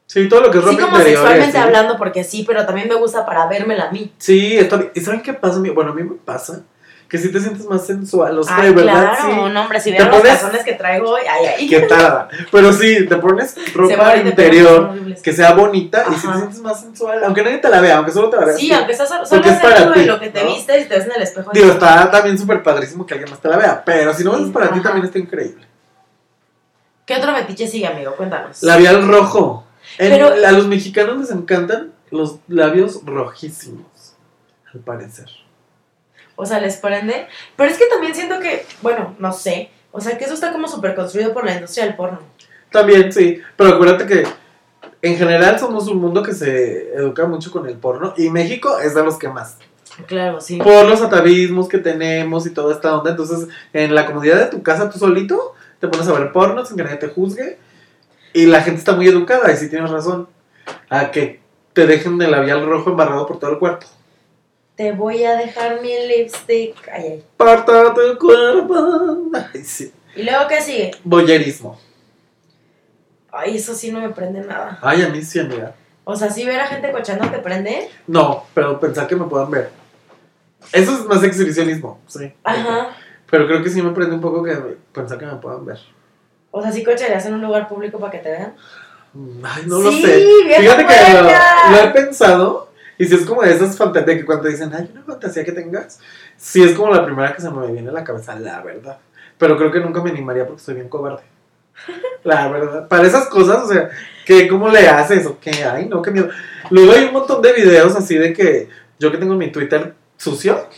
Sí, 0.07 0.29
todo 0.29 0.43
lo 0.43 0.51
que 0.51 0.59
es 0.59 0.65
Sí, 0.65 0.71
ropa 0.73 0.83
como 0.83 0.97
interior. 0.99 1.21
sexualmente 1.23 1.53
sí. 1.57 1.65
hablando, 1.65 1.97
porque 1.97 2.25
sí, 2.25 2.45
pero 2.47 2.67
también 2.67 2.89
me 2.89 2.95
gusta 2.95 3.25
para 3.25 3.47
vérmela 3.47 3.85
a 3.85 3.91
mí. 3.91 4.13
Sí, 4.19 4.55
está 4.59 4.77
bien. 4.77 4.93
¿Y 4.95 5.01
saben 5.01 5.23
qué 5.23 5.33
pasa? 5.33 5.61
Bueno, 5.75 5.93
a 5.93 5.95
mí 5.95 6.03
me 6.03 6.17
pasa 6.17 6.61
que 7.14 7.20
si 7.20 7.31
te 7.31 7.38
sientes 7.38 7.64
más 7.66 7.87
sensual, 7.87 8.37
o 8.37 8.42
sea, 8.42 8.57
Ay, 8.57 8.70
de 8.70 8.74
verdad, 8.74 9.14
claro, 9.14 9.46
sí. 9.46 9.53
no, 9.53 9.61
hombre, 9.62 9.79
si 9.81 9.92
vieron 9.92 10.11
los 10.11 10.20
calzones 10.20 10.64
que 10.64 10.72
traigo 10.72 11.11
hoy, 11.11 11.20
ay, 11.31 11.46
ay. 11.61 11.68
Qué 11.68 11.79
tarda. 11.83 12.29
Pero 12.50 12.72
sí, 12.72 13.07
te 13.07 13.16
pones 13.18 13.55
ropa 13.72 14.16
interior 14.16 14.92
que 15.22 15.33
sea 15.33 15.53
bonita 15.53 16.07
y 16.11 16.14
si 16.16 16.27
te 16.27 16.35
sientes 16.35 16.59
más 16.59 16.81
sensual, 16.81 17.22
aunque 17.22 17.44
nadie 17.44 17.59
te 17.59 17.68
la 17.68 17.81
vea, 17.81 17.98
aunque 17.98 18.11
solo 18.11 18.31
te 18.31 18.37
la 18.37 18.46
veas. 18.46 18.59
Sí, 18.59 18.68
tú. 18.68 18.74
aunque 18.74 18.90
estás 18.94 19.09
solo 19.29 19.44
es 19.44 19.61
para 19.61 19.92
ti, 19.92 20.05
lo 20.07 20.18
que 20.18 20.31
te 20.31 20.42
¿no? 20.42 20.48
vistes 20.53 20.87
y 20.87 20.88
te 20.88 20.96
ves 20.96 21.07
en 21.07 21.12
el 21.12 21.22
espejo. 21.22 21.53
Digo, 21.55 21.70
está 21.70 22.11
también 22.11 22.37
súper 22.37 22.64
padrísimo 22.64 23.07
que 23.07 23.14
alguien 23.14 23.31
más 23.31 23.38
te 23.40 23.48
la 23.48 23.59
vea, 23.59 23.85
pero 23.87 24.12
si 24.12 24.24
no 24.24 24.37
Sí, 24.37 24.42
es 24.46 24.50
para 24.50 24.72
ti 24.72 24.81
también 24.81 25.07
está 25.07 25.20
increíble. 25.20 25.64
¿Qué 27.07 27.14
otro 27.14 27.33
fetiche 27.37 27.68
sigue, 27.68 27.87
amigo? 27.87 28.16
Cuéntanos. 28.16 28.61
Labial 28.64 29.07
rojo. 29.07 29.64
En- 29.98 30.11
Pero- 30.11 30.33
a 30.44 30.50
los 30.50 30.66
mexicanos 30.66 31.18
les 31.18 31.31
encantan 31.31 31.92
los 32.11 32.38
labios 32.48 33.03
rojísimos, 33.05 34.16
al 34.72 34.81
parecer. 34.81 35.29
O 36.37 36.47
sea, 36.47 36.61
les 36.61 36.77
prende. 36.77 37.27
Pero 37.57 37.70
es 37.70 37.79
que 37.79 37.87
también 37.87 38.14
siento 38.14 38.40
que, 38.40 38.66
bueno, 38.83 39.14
no 39.18 39.33
sé. 39.33 39.70
O 39.92 40.01
sea, 40.01 40.18
que 40.18 40.25
eso 40.25 40.35
está 40.35 40.53
como 40.53 40.68
súper 40.68 40.94
construido 40.94 41.33
por 41.33 41.44
la 41.44 41.55
industria 41.55 41.85
del 41.85 41.94
porno. 41.94 42.18
También, 42.70 43.12
sí, 43.12 43.40
pero 43.57 43.75
acuérdate 43.75 44.07
que 44.07 44.25
en 45.01 45.16
general 45.16 45.59
somos 45.61 45.87
un 45.87 45.99
mundo 45.99 46.23
que 46.23 46.33
se 46.33 46.94
educa 46.94 47.27
mucho 47.27 47.53
con 47.53 47.68
el 47.68 47.77
porno 47.77 48.14
y 48.16 48.31
México 48.31 48.79
es 48.79 48.94
de 48.94 49.05
los 49.05 49.18
que 49.18 49.29
más. 49.29 49.59
Claro, 50.07 50.40
sí. 50.40 50.57
Por 50.57 50.87
los 50.87 51.01
atavismos 51.03 51.68
que 51.68 51.79
tenemos 51.79 52.47
y 52.47 52.51
toda 52.51 52.75
esta 52.75 52.99
onda, 52.99 53.11
entonces 53.11 53.49
en 53.73 53.94
la 53.94 54.07
comodidad 54.07 54.38
de 54.38 54.47
tu 54.47 54.62
casa 54.62 54.90
tú 54.90 54.99
solito 54.99 55.55
te 55.79 55.88
pones 55.88 56.09
a 56.09 56.12
ver 56.14 56.33
porno 56.33 56.64
sin 56.64 56.77
que 56.77 56.83
nadie 56.83 56.97
te 56.97 57.09
juzgue 57.09 57.59
y 58.33 58.47
la 58.47 58.62
gente 58.62 58.79
está 58.79 58.92
muy 58.92 59.07
educada 59.07 59.53
y 59.53 59.57
sí 59.57 59.68
tienes 59.68 59.90
razón 59.90 60.27
a 60.88 61.11
que 61.11 61.40
te 61.75 61.87
dejen 61.87 62.20
el 62.20 62.31
labial 62.31 62.66
rojo 62.66 62.90
embarrado 62.90 63.27
por 63.27 63.38
todo 63.38 63.53
el 63.53 63.59
cuerpo. 63.59 63.87
Te 64.77 64.93
voy 64.93 65.23
a 65.25 65.37
dejar 65.37 65.81
mi 65.81 65.93
lipstick. 66.09 66.75
Ay, 66.93 67.03
ay. 67.05 67.25
Parta 67.37 67.95
tu 67.95 68.19
cuerpo. 68.19 69.31
Ay, 69.55 69.63
sí. 69.65 69.93
¿Y 70.17 70.23
luego 70.25 70.49
qué 70.49 70.61
sigue? 70.61 70.91
Boyerismo. 71.05 71.79
Ay, 73.31 73.57
eso 73.57 73.75
sí 73.75 73.91
no 73.93 74.01
me 74.01 74.11
prende 74.11 74.41
nada. 74.41 74.79
Ay, 74.83 75.03
a 75.03 75.09
mí 75.09 75.23
sí, 75.23 75.39
amiga. 75.39 75.75
O 76.05 76.15
sea, 76.17 76.31
si 76.31 76.45
ver 76.45 76.61
a 76.61 76.67
gente 76.67 76.91
cochando 76.93 77.29
te 77.31 77.39
prende. 77.39 77.89
No, 78.07 78.45
pero 78.53 78.79
pensar 78.79 79.07
que 79.07 79.17
me 79.17 79.25
puedan 79.27 79.51
ver. 79.51 79.71
Eso 80.73 80.93
es 80.93 81.05
más 81.05 81.23
exhibicionismo, 81.23 82.01
sí. 82.07 82.33
Ajá. 82.43 82.89
Pero 83.31 83.47
creo 83.47 83.63
que 83.63 83.71
sí 83.71 83.81
me 83.83 83.91
prende 83.93 84.15
un 84.15 84.21
poco 84.21 84.43
que 84.43 84.55
pensar 84.93 85.19
que 85.19 85.27
me 85.27 85.37
puedan 85.37 85.65
ver. 85.65 85.79
O 86.51 86.63
sea, 86.63 86.71
sí 86.71 86.85
cocharías 86.85 87.25
en 87.27 87.35
un 87.35 87.43
lugar 87.43 87.69
público 87.69 87.99
para 87.99 88.13
que 88.13 88.19
te 88.19 88.31
vean. 88.31 88.55
Ay, 89.45 89.63
no 89.67 89.79
lo 89.81 89.91
Sí, 89.91 90.03
sé. 90.03 90.27
Fíjate 90.59 90.87
que 90.87 90.95
lo, 91.15 91.23
lo 91.23 91.83
he 91.83 91.89
pensado. 91.93 92.69
Y 92.98 93.07
si 93.07 93.14
es 93.14 93.22
como 93.22 93.42
de 93.42 93.52
esas 93.52 93.76
fantasías 93.76 94.07
de 94.07 94.18
que 94.18 94.24
cuando 94.24 94.48
dicen, 94.48 94.72
hay 94.72 94.88
una 94.92 95.02
fantasía 95.02 95.44
que 95.44 95.52
tengas, 95.52 95.98
sí 96.37 96.62
es 96.62 96.72
como 96.72 96.94
la 96.94 97.04
primera 97.04 97.35
que 97.35 97.42
se 97.42 97.50
me 97.50 97.72
viene 97.72 97.88
a 97.88 97.92
la 97.92 98.04
cabeza, 98.04 98.38
la 98.38 98.62
verdad. 98.62 98.98
Pero 99.37 99.57
creo 99.57 99.72
que 99.72 99.80
nunca 99.80 100.02
me 100.02 100.11
animaría 100.11 100.46
porque 100.46 100.62
soy 100.62 100.74
bien 100.74 100.88
cobarde. 100.88 101.22
La 102.24 102.48
verdad. 102.48 102.88
Para 102.88 103.07
esas 103.07 103.28
cosas, 103.28 103.64
o 103.64 103.68
sea, 103.68 103.90
que 104.24 104.46
¿cómo 104.48 104.68
le 104.68 104.88
haces? 104.88 105.26
O 105.26 105.38
qué, 105.40 105.50
ay, 105.64 105.87
no, 105.88 106.02
qué 106.02 106.11
miedo. 106.11 106.28
Luego 106.70 106.92
hay 106.92 107.04
un 107.04 107.12
montón 107.12 107.42
de 107.42 107.52
videos 107.52 107.96
así 107.96 108.16
de 108.16 108.33
que 108.33 108.68
yo 108.98 109.11
que 109.11 109.18
tengo 109.18 109.35
mi 109.35 109.50
Twitter 109.50 109.94
sucio, 110.16 110.68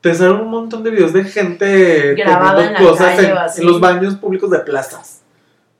te 0.00 0.14
salen 0.14 0.42
un 0.42 0.50
montón 0.50 0.82
de 0.84 0.90
videos 0.90 1.12
de 1.12 1.24
gente 1.24 2.10
en 2.10 2.18
la 2.18 2.74
cosas 2.78 3.16
calle 3.16 3.34
en 3.56 3.66
los 3.66 3.80
baños 3.80 4.16
públicos 4.16 4.50
de 4.50 4.58
plazas. 4.58 5.22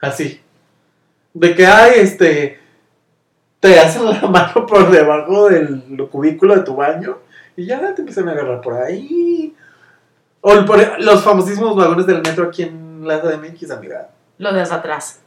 Así. 0.01 0.41
De 1.35 1.55
que 1.55 1.67
hay, 1.67 2.01
este, 2.01 2.59
te 3.65 3.81
hacen 3.81 4.05
la 4.05 4.21
mano 4.29 4.67
por 4.67 4.91
debajo 4.91 5.49
del 5.49 5.83
cubículo 6.11 6.55
de 6.55 6.61
tu 6.63 6.77
baño 6.77 7.17
y 7.57 7.65
ya 7.65 7.95
te 7.95 8.03
empiezan 8.03 8.29
a 8.29 8.33
agarrar 8.33 8.61
por 8.61 8.75
ahí. 8.75 9.55
O 10.43 10.65
por- 10.67 11.01
los 11.01 11.25
famosísimos 11.25 11.75
vagones 11.75 12.07
del 12.07 12.21
metro 12.21 12.45
aquí 12.45 12.65
en 12.65 13.09
la 13.09 13.23
CDMX, 13.23 13.71
amiga. 13.71 14.11
Lo 14.37 14.53
de 14.53 14.61
hasta 14.61 14.75
atrás. 14.75 15.21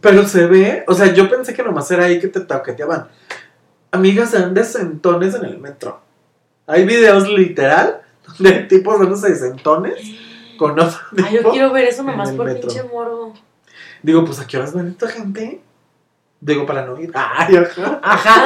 Pero 0.00 0.24
se 0.24 0.46
ve, 0.46 0.84
o 0.86 0.94
sea, 0.94 1.12
yo 1.12 1.28
pensé 1.28 1.52
que 1.52 1.64
nomás 1.64 1.90
era 1.90 2.04
ahí 2.04 2.20
que 2.20 2.28
te 2.28 2.38
toqueteaban. 2.38 3.08
Amigas, 3.90 4.30
se 4.30 4.38
dan 4.38 4.54
de 4.54 4.62
sentones 4.62 5.34
en 5.34 5.44
el 5.46 5.58
metro. 5.58 6.00
Hay 6.68 6.84
videos 6.84 7.28
literal 7.28 8.02
de 8.38 8.52
tipos 8.68 9.00
dándose 9.00 9.30
de 9.30 9.34
sentones 9.34 9.94
con 10.56 10.78
otro 10.78 10.96
Ay, 11.26 11.34
yo 11.42 11.50
quiero 11.50 11.72
ver 11.72 11.88
eso 11.88 12.04
nomás 12.04 12.30
por 12.30 12.46
metro. 12.46 12.68
pinche 12.68 12.84
morbo. 12.84 13.34
Digo, 14.04 14.24
pues 14.24 14.38
a 14.38 14.46
qué 14.46 14.58
horas 14.58 14.72
ven 14.74 14.86
esta 14.86 15.08
gente? 15.08 15.60
Digo, 16.42 16.64
para 16.64 16.86
no 16.86 16.98
ir. 16.98 17.10
Ay, 17.14 17.56
ajá. 17.56 18.00
Ajá. 18.02 18.44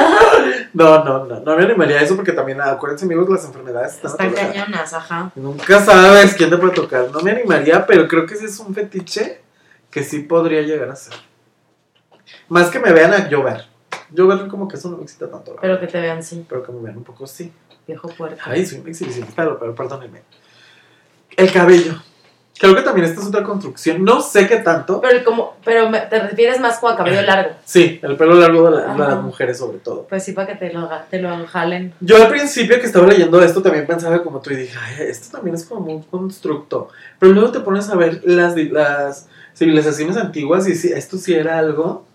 No, 0.73 1.03
no, 1.05 1.25
no, 1.25 1.39
no 1.39 1.55
me 1.57 1.63
animaría 1.63 1.99
a 1.99 2.01
eso 2.01 2.15
porque 2.17 2.33
también, 2.33 2.59
acuérdense 2.59 3.05
amigos, 3.05 3.29
las 3.29 3.45
enfermedades 3.45 3.93
están 3.95 4.11
Están 4.11 4.33
cañonas, 4.33 4.93
ajá. 4.93 5.31
Nunca 5.35 5.79
sabes 5.79 6.33
quién 6.35 6.49
te 6.49 6.57
puede 6.57 6.73
tocar. 6.73 7.09
No 7.11 7.21
me 7.21 7.31
animaría, 7.31 7.85
pero 7.85 8.07
creo 8.07 8.25
que 8.25 8.35
sí 8.35 8.45
es 8.45 8.59
un 8.59 8.75
fetiche 8.75 9.41
que 9.89 10.03
sí 10.03 10.19
podría 10.19 10.61
llegar 10.61 10.89
a 10.89 10.95
ser. 10.97 11.13
Más 12.49 12.69
que 12.69 12.79
me 12.79 12.91
vean 12.91 13.13
a 13.13 13.29
yo 13.29 13.41
ver. 13.43 13.65
Yo 14.11 14.27
ver 14.27 14.47
como 14.49 14.67
que 14.67 14.75
eso 14.75 14.89
no 14.89 14.97
me 14.97 15.03
excita 15.03 15.29
tanto. 15.29 15.53
la 15.53 15.61
Pero 15.61 15.73
verdad. 15.75 15.87
que 15.87 15.91
te 15.93 16.01
vean, 16.01 16.21
sí, 16.21 16.45
Pero 16.49 16.63
que 16.63 16.71
me 16.73 16.81
vean 16.81 16.97
un 16.97 17.03
poco 17.05 17.25
sí. 17.25 17.51
viejo 17.87 18.09
puerco. 18.09 18.39
Ay, 18.43 18.65
soy 18.65 18.79
un 18.79 18.89
exhibicionista, 18.89 19.33
pero, 19.37 19.57
pero 19.57 19.73
perdónenme. 19.73 20.21
El 21.37 21.51
cabello. 21.51 21.93
Creo 22.57 22.73
que 22.73 22.83
también 22.83 23.05
esta 23.05 23.19
es 23.19 23.27
otra 23.27 23.43
construcción. 23.43 24.03
No 24.05 24.21
sé 24.21 24.47
qué 24.47 24.57
tanto. 24.57 25.01
Pero, 25.01 25.25
como, 25.25 25.55
pero 25.65 25.89
te 26.09 26.19
refieres 26.19 26.59
más 26.61 26.79
como 26.79 26.93
a 26.93 26.95
cabello 26.95 27.21
largo. 27.21 27.53
Sí, 27.65 27.99
el 28.01 28.15
pelo 28.15 28.35
largo 28.35 28.69
de, 28.69 28.77
la- 28.77 28.81
de 28.83 28.91
Ajá. 29.03 29.07
las 29.15 29.21
mujeres 29.23 29.57
sobre 29.57 29.79
todo. 29.79 30.07
Pues 30.07 30.23
sí, 30.23 30.31
para 30.31 30.47
que 30.47 30.55
te 30.55 30.71
lo, 30.73 30.89
te 31.09 31.19
lo 31.21 31.45
jalen. 31.47 31.93
Yo 31.99 32.15
al 32.15 32.29
principio 32.29 32.79
que 32.79 32.85
estaba 32.85 33.07
leyendo 33.07 33.41
esto 33.41 33.61
también 33.61 33.85
pensaba 33.85 34.23
como 34.23 34.39
tú 34.39 34.51
y 34.51 34.55
dije, 34.55 34.77
Ay, 34.81 35.05
esto 35.07 35.35
también 35.35 35.55
es 35.55 35.65
como 35.65 35.91
un 35.93 36.03
constructo. 36.03 36.87
Pero 37.19 37.33
luego 37.33 37.51
te 37.51 37.59
pones 37.59 37.89
a 37.89 37.95
ver 37.95 38.21
las, 38.23 38.55
las 38.55 39.27
civilizaciones 39.53 40.15
antiguas 40.15 40.65
y 40.69 40.75
si 40.75 40.93
esto 40.93 41.17
sí 41.17 41.33
era 41.33 41.57
algo 41.59 42.05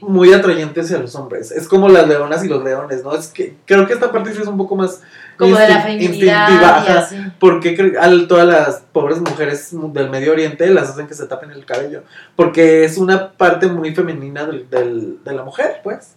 muy 0.00 0.32
atrayente 0.34 0.80
hacia 0.80 0.98
los 0.98 1.14
hombres. 1.14 1.50
Es 1.52 1.68
como 1.68 1.88
las 1.88 2.06
leonas 2.08 2.44
y 2.44 2.48
los 2.48 2.62
leones, 2.64 3.02
¿no? 3.04 3.14
Es 3.14 3.28
que 3.28 3.54
creo 3.64 3.86
que 3.86 3.92
esta 3.94 4.10
parte 4.12 4.34
sí 4.34 4.42
es 4.42 4.48
un 4.48 4.58
poco 4.58 4.76
más 4.76 5.00
Como 5.38 5.56
de 5.56 5.68
la 5.68 5.80
feminidad 5.82 6.10
instintiva, 6.48 6.84
y 6.86 6.90
así. 6.90 7.16
Porque 7.40 7.94
a 8.00 8.28
todas 8.28 8.46
las 8.46 8.80
pobres 8.92 9.18
mujeres 9.20 9.70
del 9.72 10.10
Medio 10.10 10.32
Oriente 10.32 10.68
las 10.70 10.90
hacen 10.90 11.06
que 11.06 11.14
se 11.14 11.26
tapen 11.26 11.50
el 11.50 11.64
cabello. 11.64 12.02
Porque 12.36 12.84
es 12.84 12.96
una 12.98 13.32
parte 13.32 13.66
muy 13.66 13.94
femenina 13.94 14.44
del, 14.46 14.68
del- 14.70 15.22
de 15.24 15.32
la 15.32 15.42
mujer, 15.42 15.80
pues. 15.82 16.14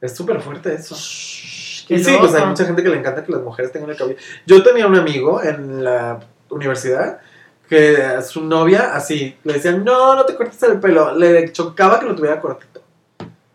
Es 0.00 0.14
súper 0.14 0.40
fuerte 0.40 0.74
eso. 0.74 0.94
Y 0.94 1.98
sí, 2.04 2.16
pues 2.20 2.34
hay 2.34 2.44
mucha 2.46 2.64
gente 2.64 2.82
que 2.82 2.88
le 2.90 2.98
encanta 2.98 3.24
que 3.24 3.32
las 3.32 3.42
mujeres 3.42 3.72
tengan 3.72 3.90
el 3.90 3.96
cabello. 3.96 4.18
Yo 4.46 4.62
tenía 4.62 4.86
un 4.86 4.94
amigo 4.96 5.42
en 5.42 5.82
la 5.82 6.20
universidad 6.50 7.20
que 7.68 7.96
a 8.02 8.22
su 8.22 8.44
novia 8.44 8.94
así 8.94 9.36
le 9.44 9.54
decían, 9.54 9.84
no, 9.84 10.14
no 10.14 10.24
te 10.24 10.34
cortes 10.36 10.62
el 10.62 10.78
pelo. 10.80 11.14
Le 11.16 11.50
chocaba 11.52 11.98
que 11.98 12.06
lo 12.06 12.14
tuviera 12.14 12.40
cortito. 12.40 12.82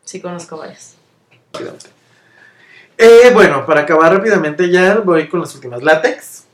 Sí, 0.04 0.20
conozco 0.20 0.58
varias. 0.58 0.96
rápidamente. 1.54 1.86
Eh, 3.04 3.32
bueno, 3.34 3.66
para 3.66 3.82
acabar 3.82 4.14
rápidamente 4.14 4.70
ya 4.72 4.96
voy 5.00 5.28
con 5.28 5.42
las 5.42 5.54
últimas. 5.54 5.84
Látex. 5.84 6.46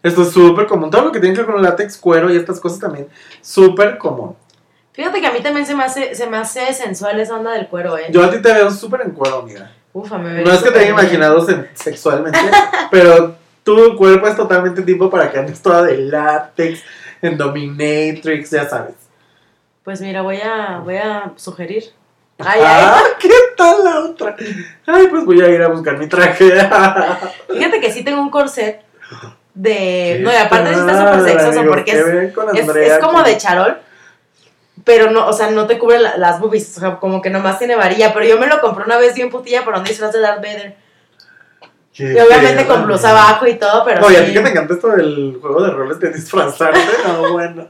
Esto 0.00 0.22
es 0.22 0.30
súper 0.30 0.66
común. 0.66 0.90
Todo 0.90 1.06
lo 1.06 1.12
que 1.12 1.18
tiene 1.18 1.34
que 1.34 1.42
ver 1.42 1.50
con 1.50 1.60
látex, 1.60 1.96
cuero 1.98 2.32
y 2.32 2.36
estas 2.36 2.60
cosas 2.60 2.78
también. 2.78 3.08
Súper 3.40 3.98
común. 3.98 4.36
Fíjate 4.92 5.20
que 5.20 5.26
a 5.26 5.32
mí 5.32 5.40
también 5.40 5.66
se 5.66 5.74
me 5.74 5.82
hace, 5.82 6.14
se 6.14 6.28
me 6.28 6.36
hace 6.36 6.72
sensual 6.72 7.18
esa 7.18 7.36
onda 7.36 7.50
del 7.52 7.66
cuero, 7.66 7.98
¿eh? 7.98 8.06
Yo 8.10 8.22
a 8.22 8.30
ti 8.30 8.40
te 8.40 8.52
veo 8.52 8.70
súper 8.70 9.00
en 9.00 9.10
cuero, 9.10 9.40
amiga. 9.40 9.72
Ufa, 9.92 10.18
me 10.18 10.42
No 10.42 10.52
es 10.52 10.62
que 10.62 10.70
te 10.70 10.78
haya 10.78 10.90
imaginado 10.90 11.44
sexualmente, 11.74 12.38
pero 12.92 13.34
tu 13.64 13.96
cuerpo 13.96 14.28
es 14.28 14.36
totalmente 14.36 14.82
tipo 14.82 15.10
para 15.10 15.32
que 15.32 15.38
andes 15.38 15.60
toda 15.60 15.82
de 15.82 15.98
látex, 15.98 16.80
en 17.22 17.36
dominatrix, 17.36 18.50
ya 18.50 18.68
sabes. 18.68 18.94
Pues 19.82 20.00
mira, 20.00 20.22
voy 20.22 20.38
a, 20.38 20.78
voy 20.78 20.96
a 20.96 21.32
sugerir. 21.34 21.97
Ay, 22.38 22.60
ay. 22.60 22.84
ah, 22.86 23.02
¿qué 23.18 23.30
tal 23.56 23.84
la 23.84 24.00
otra? 24.00 24.36
Ay, 24.86 25.08
pues 25.08 25.24
voy 25.24 25.40
a 25.40 25.48
ir 25.48 25.60
a 25.60 25.68
buscar 25.68 25.98
mi 25.98 26.06
traje. 26.06 26.50
Fíjate 27.52 27.80
que 27.80 27.92
sí 27.92 28.04
tengo 28.04 28.20
un 28.22 28.30
corset 28.30 28.80
de. 29.54 29.74
¿Qué 29.74 30.20
No, 30.22 30.32
y 30.32 30.36
aparte 30.36 30.70
está 30.70 31.12
súper 31.12 31.28
sexoso 31.28 31.60
amigos? 31.60 31.76
porque 31.76 31.92
¿Qué 31.92 31.98
es, 31.98 32.76
es, 32.76 32.98
como 32.98 33.22
de 33.22 33.36
charol. 33.38 33.78
Pero 34.84 35.10
no, 35.10 35.26
o 35.26 35.32
sea, 35.32 35.50
no 35.50 35.66
te 35.66 35.78
cubre 35.78 35.98
la- 35.98 36.16
las 36.16 36.38
boobies. 36.38 36.76
O 36.76 36.80
sea, 36.80 36.96
como 36.96 37.20
que 37.20 37.30
nomás 37.30 37.58
tiene 37.58 37.74
varilla. 37.74 38.14
Pero 38.14 38.24
yo 38.24 38.38
me 38.38 38.46
lo 38.46 38.60
compré 38.60 38.84
una 38.84 38.96
vez 38.98 39.14
bien 39.14 39.30
putilla 39.30 39.64
para 39.64 39.78
un 39.78 39.84
disfraz 39.84 40.12
de 40.12 40.20
Darth 40.20 40.40
Vader. 40.42 40.76
Y 41.98 42.18
obviamente 42.18 42.66
con 42.66 42.86
blusa 42.86 43.10
abajo 43.10 43.46
y 43.46 43.54
todo, 43.58 43.84
pero 43.84 44.00
No, 44.00 44.10
y 44.10 44.16
a 44.16 44.20
sí. 44.20 44.26
ti 44.26 44.32
que 44.32 44.40
te 44.40 44.48
encanta 44.50 44.74
esto 44.74 44.88
del 44.88 45.38
juego 45.40 45.62
de 45.62 45.70
roles 45.70 45.98
de 45.98 46.10
disfrazarte, 46.12 46.78
no, 47.06 47.32
bueno. 47.32 47.66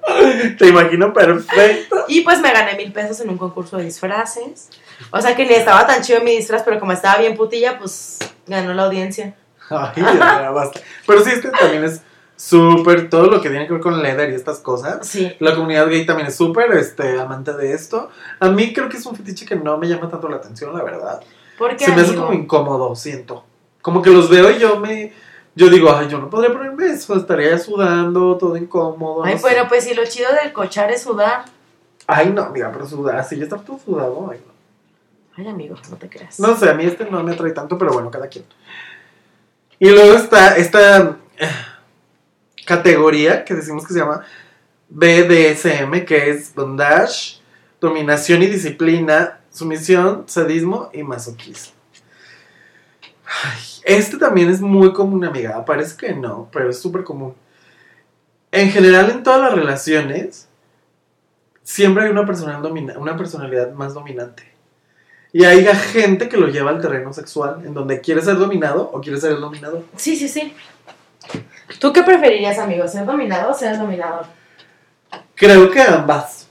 Te 0.59 0.67
imagino 0.69 1.12
perfecto. 1.12 2.05
Y 2.09 2.21
pues 2.21 2.41
me 2.41 2.53
gané 2.53 2.75
mil 2.77 2.93
pesos 2.93 3.21
en 3.21 3.31
un 3.31 3.38
concurso 3.38 3.79
de 3.79 3.85
disfraces. 3.85 4.69
O 5.11 5.21
sea 5.21 5.35
que 5.35 5.47
ni 5.47 5.55
estaba 5.55 5.87
tan 5.87 6.03
chido 6.03 6.21
mi 6.21 6.37
disfraz, 6.37 6.62
pero 6.62 6.79
como 6.79 6.93
estaba 6.93 7.19
bien 7.19 7.37
putilla, 7.37 7.79
pues 7.79 8.19
ganó 8.47 8.75
la 8.75 8.85
audiencia. 8.85 9.35
Ay, 9.71 9.93
ya 9.97 10.51
basta. 10.51 10.81
Pero 11.07 11.25
sí, 11.25 11.31
este 11.31 11.51
también 11.51 11.85
es 11.85 12.03
súper, 12.37 13.11
todo 13.11 13.27
lo 13.27 13.41
que 13.41 13.51
tiene 13.51 13.67
que 13.67 13.73
ver 13.73 13.83
con 13.83 14.03
leather 14.03 14.31
y 14.31 14.35
estas 14.35 14.59
cosas. 14.59 15.07
Sí. 15.07 15.35
La 15.41 15.55
comunidad 15.55 15.88
gay 15.88 16.07
también 16.07 16.29
es 16.29 16.37
súper 16.37 16.71
este, 16.73 17.19
amante 17.19 17.53
de 17.53 17.73
esto. 17.73 18.11
A 18.41 18.49
mí 18.49 18.73
creo 18.73 18.88
que 18.88 18.97
es 18.97 19.07
un 19.07 19.17
fetiche 19.17 19.45
que 19.45 19.57
no 19.57 19.77
me 19.77 19.88
llama 19.88 20.09
tanto 20.09 20.29
la 20.29 20.37
atención, 20.37 20.77
la 20.77 20.83
verdad. 20.85 21.21
Porque 21.59 21.85
Se 21.85 21.93
me 21.93 22.03
hace 22.03 22.14
como 22.14 22.33
incómodo, 22.33 22.95
siento. 22.95 23.45
Como 23.83 24.03
que 24.03 24.11
los 24.11 24.29
veo 24.29 24.51
y 24.51 24.59
yo 24.59 24.79
me... 24.79 25.12
Yo 25.55 25.69
digo, 25.69 25.93
ay, 25.93 26.07
yo 26.09 26.19
no 26.19 26.31
podría 26.31 26.53
ponerme 26.53 26.87
eso, 26.87 27.17
estaría 27.17 27.59
sudando, 27.59 28.38
todo 28.38 28.57
incómodo. 28.57 29.25
Ay, 29.25 29.35
no 29.35 29.41
sé. 29.41 29.47
pero 29.49 29.67
pues 29.67 29.83
si 29.83 29.95
lo 29.95 30.05
chido 30.05 30.29
del 30.41 30.53
cochar 30.53 30.93
es 30.93 31.03
sudar. 31.03 31.47
Ay, 32.07 32.31
no, 32.31 32.49
mira, 32.51 32.71
pero 32.71 32.87
sudar, 32.87 33.25
si 33.25 33.37
ya 33.37 33.45
está 33.45 33.57
todo 33.57 33.79
sudado, 33.85 34.29
ay, 34.31 34.41
no. 34.47 34.53
Ay, 35.37 35.49
amigo, 35.49 35.77
no 35.91 35.97
te 35.97 36.09
creas. 36.09 36.38
No 36.38 36.57
sé, 36.57 36.71
a 36.71 36.75
mí 36.75 36.85
este 36.85 37.05
no 37.11 37.23
me 37.23 37.33
atrae 37.33 37.53
tanto, 37.53 37.77
pero 37.77 37.93
bueno, 37.93 38.11
cada 38.11 38.29
quien. 38.29 38.45
Y 39.79 39.91
luego 39.91 40.14
está 40.14 40.57
esta 40.57 41.17
eh, 41.37 41.49
categoría 42.67 43.45
que 43.45 43.55
decimos 43.55 43.87
que 43.87 43.93
se 43.93 44.01
llama 44.01 44.25
BDSM, 44.88 46.05
que 46.05 46.31
es 46.31 46.55
bondage, 46.55 47.41
dominación 47.81 48.43
y 48.43 48.47
disciplina, 48.47 49.41
sumisión, 49.51 50.25
sadismo 50.27 50.91
y 50.93 51.03
masoquismo. 51.03 51.78
Ay, 53.29 53.61
este 53.85 54.17
también 54.17 54.49
es 54.49 54.61
muy 54.61 54.93
común, 54.93 55.25
amiga. 55.25 55.64
Parece 55.64 55.97
que 55.97 56.14
no, 56.14 56.49
pero 56.51 56.71
es 56.71 56.81
súper 56.81 57.05
común. 57.05 57.35
En 58.51 58.71
general, 58.71 59.11
en 59.11 59.23
todas 59.23 59.41
las 59.41 59.53
relaciones, 59.53 60.49
siempre 61.62 62.05
hay 62.05 62.11
una, 62.11 62.25
personal 62.25 62.62
una 62.97 63.17
personalidad 63.17 63.73
más 63.73 63.93
dominante. 63.93 64.45
Y 65.33 65.45
hay 65.45 65.67
gente 65.67 66.29
que 66.29 66.38
lo 66.38 66.49
lleva 66.49 66.71
al 66.71 66.81
terreno 66.81 67.12
sexual, 67.12 67.62
en 67.67 67.75
donde 67.75 68.01
quiere 68.01 68.23
ser 68.23 68.38
dominado 68.38 68.91
o 68.91 69.01
quiere 69.03 69.21
ser 69.21 69.33
el 69.33 69.41
dominador. 69.41 69.85
Sí, 69.97 70.17
sí, 70.17 70.27
sí. 70.27 70.55
¿Tú 71.79 71.93
qué 71.93 72.03
preferirías, 72.03 72.59
amigo? 72.59 72.88
¿Ser 72.88 73.05
dominado 73.05 73.51
o 73.51 73.55
ser 73.55 73.77
dominador? 73.77 74.25
Creo 75.35 75.71
que 75.71 75.83
ambas. 75.83 76.49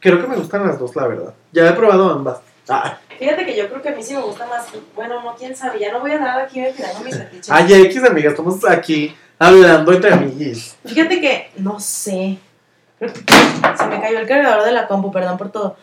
Creo 0.00 0.20
que 0.20 0.26
me 0.26 0.36
gustan 0.36 0.66
las 0.66 0.78
dos, 0.78 0.96
la 0.96 1.06
verdad. 1.06 1.34
Ya 1.52 1.68
he 1.68 1.72
probado 1.72 2.10
ambas. 2.10 2.40
Ah, 2.68 2.98
Fíjate 3.18 3.44
que 3.44 3.56
yo 3.56 3.68
creo 3.68 3.82
que 3.82 3.88
a 3.88 3.92
mí 3.96 4.02
sí 4.02 4.14
me 4.14 4.20
gusta 4.22 4.46
más. 4.46 4.66
Bueno, 4.94 5.22
no, 5.22 5.34
quién 5.34 5.56
sabe. 5.56 5.80
Ya 5.80 5.92
no 5.92 6.00
voy 6.00 6.12
a 6.12 6.16
andar 6.16 6.40
aquí 6.40 6.60
ventilando 6.60 7.00
mis 7.00 7.16
fetiches. 7.16 7.50
ay, 7.50 7.72
X, 7.72 8.04
amiga, 8.04 8.30
estamos 8.30 8.64
aquí 8.68 9.14
hablando 9.38 9.92
entre 9.92 10.12
amiguis. 10.12 10.76
Fíjate 10.84 11.20
que, 11.20 11.50
no 11.56 11.80
sé. 11.80 12.38
Se 13.00 13.86
me 13.86 14.00
cayó 14.00 14.18
el 14.18 14.26
cargador 14.26 14.64
de 14.64 14.72
la 14.72 14.86
compu, 14.86 15.10
perdón 15.10 15.36
por 15.38 15.50
todo. 15.50 15.76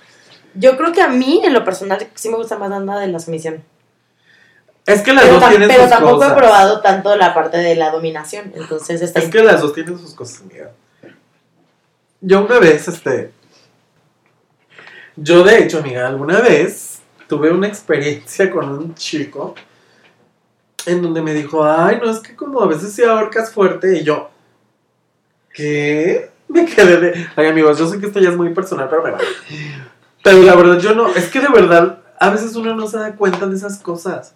Yo 0.54 0.78
creo 0.78 0.93
que 0.93 1.02
a 1.02 1.10
mí, 1.10 1.41
en 1.43 1.54
lo 1.54 1.65
personal, 1.65 2.08
sí 2.15 2.30
me 2.30 2.38
gusta 2.38 2.58
más 2.58 2.69
la 2.69 3.00
de 3.00 3.08
la 3.08 3.19
sumisión. 3.19 3.63
Es 4.86 5.02
que 5.02 5.13
las 5.13 5.26
Pero, 5.26 5.39
dos 5.39 5.50
tienen 5.50 5.67
pero 5.67 5.82
sus 5.82 5.89
tampoco 5.89 6.17
cosas. 6.17 6.32
he 6.32 6.36
probado 6.36 6.82
tanto 6.82 7.15
la 7.15 7.34
parte 7.34 7.58
de 7.58 7.76
la 7.76 7.89
dominación. 7.91 8.54
Entonces, 8.56 9.02
está 9.02 9.19
Es 9.19 9.30
que 9.30 9.43
las 9.43 9.62
dos 9.62 9.74
tienen 9.74 9.98
sus 9.98 10.13
cosas, 10.13 10.41
amiga. 10.41 10.71
Yo 12.21 12.45
una 12.45 12.60
vez, 12.60 12.88
este. 12.88 13.32
Yo, 15.15 15.43
de 15.43 15.60
hecho, 15.63 15.80
amiga, 15.80 16.08
alguna 16.08 16.39
vez 16.39 16.94
tuve 17.27 17.51
una 17.51 17.67
experiencia 17.67 18.49
con 18.51 18.69
un 18.69 18.95
chico 18.95 19.55
en 20.85 21.01
donde 21.01 21.21
me 21.21 21.33
dijo, 21.33 21.65
ay, 21.65 21.99
no, 22.01 22.11
es 22.11 22.19
que 22.19 22.35
como 22.35 22.61
a 22.61 22.67
veces 22.67 22.93
si 22.93 23.03
ahorcas 23.03 23.51
fuerte, 23.51 23.97
y 23.97 24.03
yo, 24.03 24.29
¿qué? 25.53 26.29
Me 26.47 26.65
quedé 26.65 26.97
de. 26.97 27.27
Ay, 27.35 27.47
amigos, 27.47 27.79
yo 27.79 27.88
sé 27.88 27.99
que 27.99 28.05
esto 28.05 28.19
ya 28.19 28.29
es 28.29 28.38
muy 28.38 28.53
personal, 28.53 28.88
pero 28.88 29.03
me 29.03 29.11
vale. 29.11 29.25
Pero 30.23 30.43
la 30.43 30.55
verdad, 30.55 30.79
yo 30.79 30.93
no, 30.93 31.07
es 31.07 31.29
que 31.29 31.39
de 31.39 31.47
verdad, 31.47 32.03
a 32.19 32.29
veces 32.29 32.55
uno 32.55 32.75
no 32.75 32.88
se 32.88 32.97
da 32.97 33.15
cuenta 33.15 33.47
de 33.47 33.55
esas 33.55 33.79
cosas. 33.79 34.35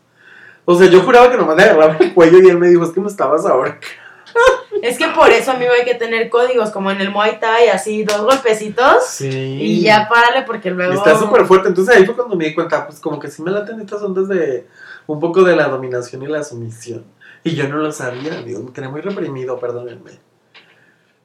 O 0.66 0.76
sea, 0.76 0.88
yo 0.88 1.02
juraba 1.02 1.30
que 1.30 1.38
nomás 1.38 1.56
le 1.56 1.64
agarraba 1.64 1.98
el 2.00 2.14
cuello 2.14 2.40
y 2.42 2.50
él 2.50 2.58
me 2.58 2.68
dijo, 2.68 2.84
es 2.84 2.92
que 2.92 3.00
me 3.00 3.08
estabas 3.08 3.46
ahorcando. 3.46 3.86
Es 4.82 4.98
que 4.98 5.08
por 5.10 5.30
eso, 5.30 5.52
amigo, 5.52 5.72
hay 5.78 5.84
que 5.84 5.96
tener 5.96 6.30
códigos, 6.30 6.70
como 6.70 6.90
en 6.92 7.02
el 7.02 7.12
Muay 7.12 7.40
Thai, 7.40 7.68
así, 7.68 8.04
dos 8.04 8.22
golpecitos. 8.22 9.06
Sí. 9.06 9.28
Y 9.28 9.82
ya 9.82 10.08
párale, 10.08 10.44
porque 10.44 10.72
luego. 10.72 10.94
Está 10.94 11.18
súper 11.18 11.46
fuerte. 11.46 11.68
Entonces 11.68 11.96
ahí 11.96 12.06
fue 12.06 12.16
cuando 12.16 12.36
me 12.36 12.46
di 12.46 12.54
cuenta, 12.54 12.88
pues 12.88 13.00
como 13.00 13.20
que 13.20 13.30
sí 13.30 13.42
me 13.42 13.52
laten 13.52 13.82
estas 13.82 14.02
ondas 14.02 14.28
de 14.30 14.68
un 15.08 15.20
poco 15.20 15.44
de 15.44 15.56
la 15.56 15.68
dominación 15.68 16.24
y 16.24 16.28
la 16.28 16.44
sumisión. 16.44 17.04
Y 17.44 17.56
yo 17.56 17.68
no 17.68 17.78
lo 17.78 17.92
sabía, 17.92 18.42
digo, 18.42 18.62
me 18.64 18.72
tenía 18.72 18.90
muy 18.90 19.02
reprimido, 19.02 19.60
perdónenme. 19.60 20.20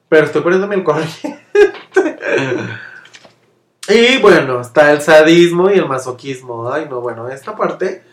Pero 0.09 0.25
estoy 0.25 0.41
poniéndome 0.41 0.75
el 0.75 0.83
corriente. 0.83 1.45
y 3.89 4.17
bueno, 4.19 4.61
está 4.61 4.91
el 4.91 5.01
sadismo 5.01 5.69
y 5.69 5.73
el 5.73 5.87
masoquismo. 5.87 6.71
Ay, 6.71 6.87
no, 6.89 7.01
bueno, 7.01 7.27
esta 7.29 7.55
parte. 7.55 8.03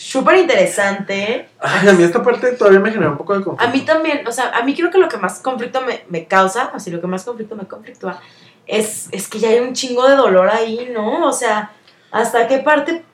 Súper 0.00 0.38
interesante. 0.38 1.50
Ay, 1.58 1.86
a 1.86 1.92
mí 1.92 2.02
esta 2.02 2.22
parte 2.22 2.52
todavía 2.52 2.80
me 2.80 2.90
genera 2.90 3.10
un 3.10 3.18
poco 3.18 3.36
de 3.36 3.44
conflicto. 3.44 3.68
A 3.68 3.70
mí 3.70 3.84
también, 3.84 4.26
o 4.26 4.32
sea, 4.32 4.48
a 4.56 4.62
mí 4.62 4.74
creo 4.74 4.90
que 4.90 4.96
lo 4.96 5.10
que 5.10 5.18
más 5.18 5.40
conflicto 5.40 5.82
me, 5.82 6.04
me 6.08 6.24
causa, 6.24 6.70
así 6.72 6.90
lo 6.90 7.02
que 7.02 7.06
más 7.06 7.22
conflicto 7.22 7.54
me 7.54 7.66
conflictúa, 7.66 8.18
es, 8.66 9.08
es 9.12 9.28
que 9.28 9.38
ya 9.38 9.50
hay 9.50 9.58
un 9.58 9.74
chingo 9.74 10.08
de 10.08 10.16
dolor 10.16 10.48
ahí, 10.48 10.90
¿no? 10.90 11.26
O 11.28 11.32
sea, 11.34 11.72
¿hasta 12.12 12.48
qué 12.48 12.60
parte 12.60 13.04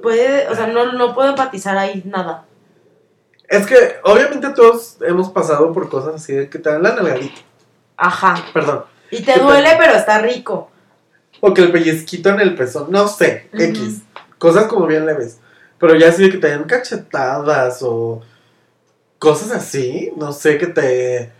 puede, 0.00 0.48
o 0.48 0.54
sea, 0.54 0.66
no, 0.66 0.94
no 0.94 1.14
puedo 1.14 1.28
empatizar 1.28 1.76
ahí 1.76 2.02
nada? 2.06 2.46
Es 3.46 3.66
que 3.66 3.96
obviamente 4.04 4.48
todos 4.54 4.96
hemos 5.02 5.28
pasado 5.28 5.74
por 5.74 5.90
cosas 5.90 6.14
así 6.14 6.32
de 6.32 6.48
que 6.48 6.58
te 6.58 6.70
dan 6.70 6.84
la 6.84 6.94
nalgadita. 6.94 7.42
Ajá. 7.98 8.42
Perdón. 8.54 8.84
Y 9.10 9.20
te 9.20 9.34
¿Qué 9.34 9.40
duele, 9.40 9.74
pero 9.78 9.92
está 9.92 10.20
rico. 10.20 10.70
O 11.40 11.52
que 11.52 11.60
el 11.60 11.70
pellizquito 11.70 12.30
en 12.30 12.40
el 12.40 12.54
pezón, 12.54 12.86
no 12.90 13.08
sé. 13.08 13.50
X. 13.52 14.04
Cosas 14.38 14.68
como 14.68 14.86
bien 14.86 15.04
leves. 15.04 15.38
Pero 15.78 15.96
ya 15.96 16.08
así 16.08 16.22
de 16.22 16.30
que 16.30 16.38
te 16.38 16.48
den 16.48 16.64
cachetadas 16.64 17.82
o 17.82 18.22
cosas 19.18 19.50
así, 19.52 20.12
no 20.16 20.32
sé, 20.32 20.58
que 20.58 20.66
te 20.66 21.32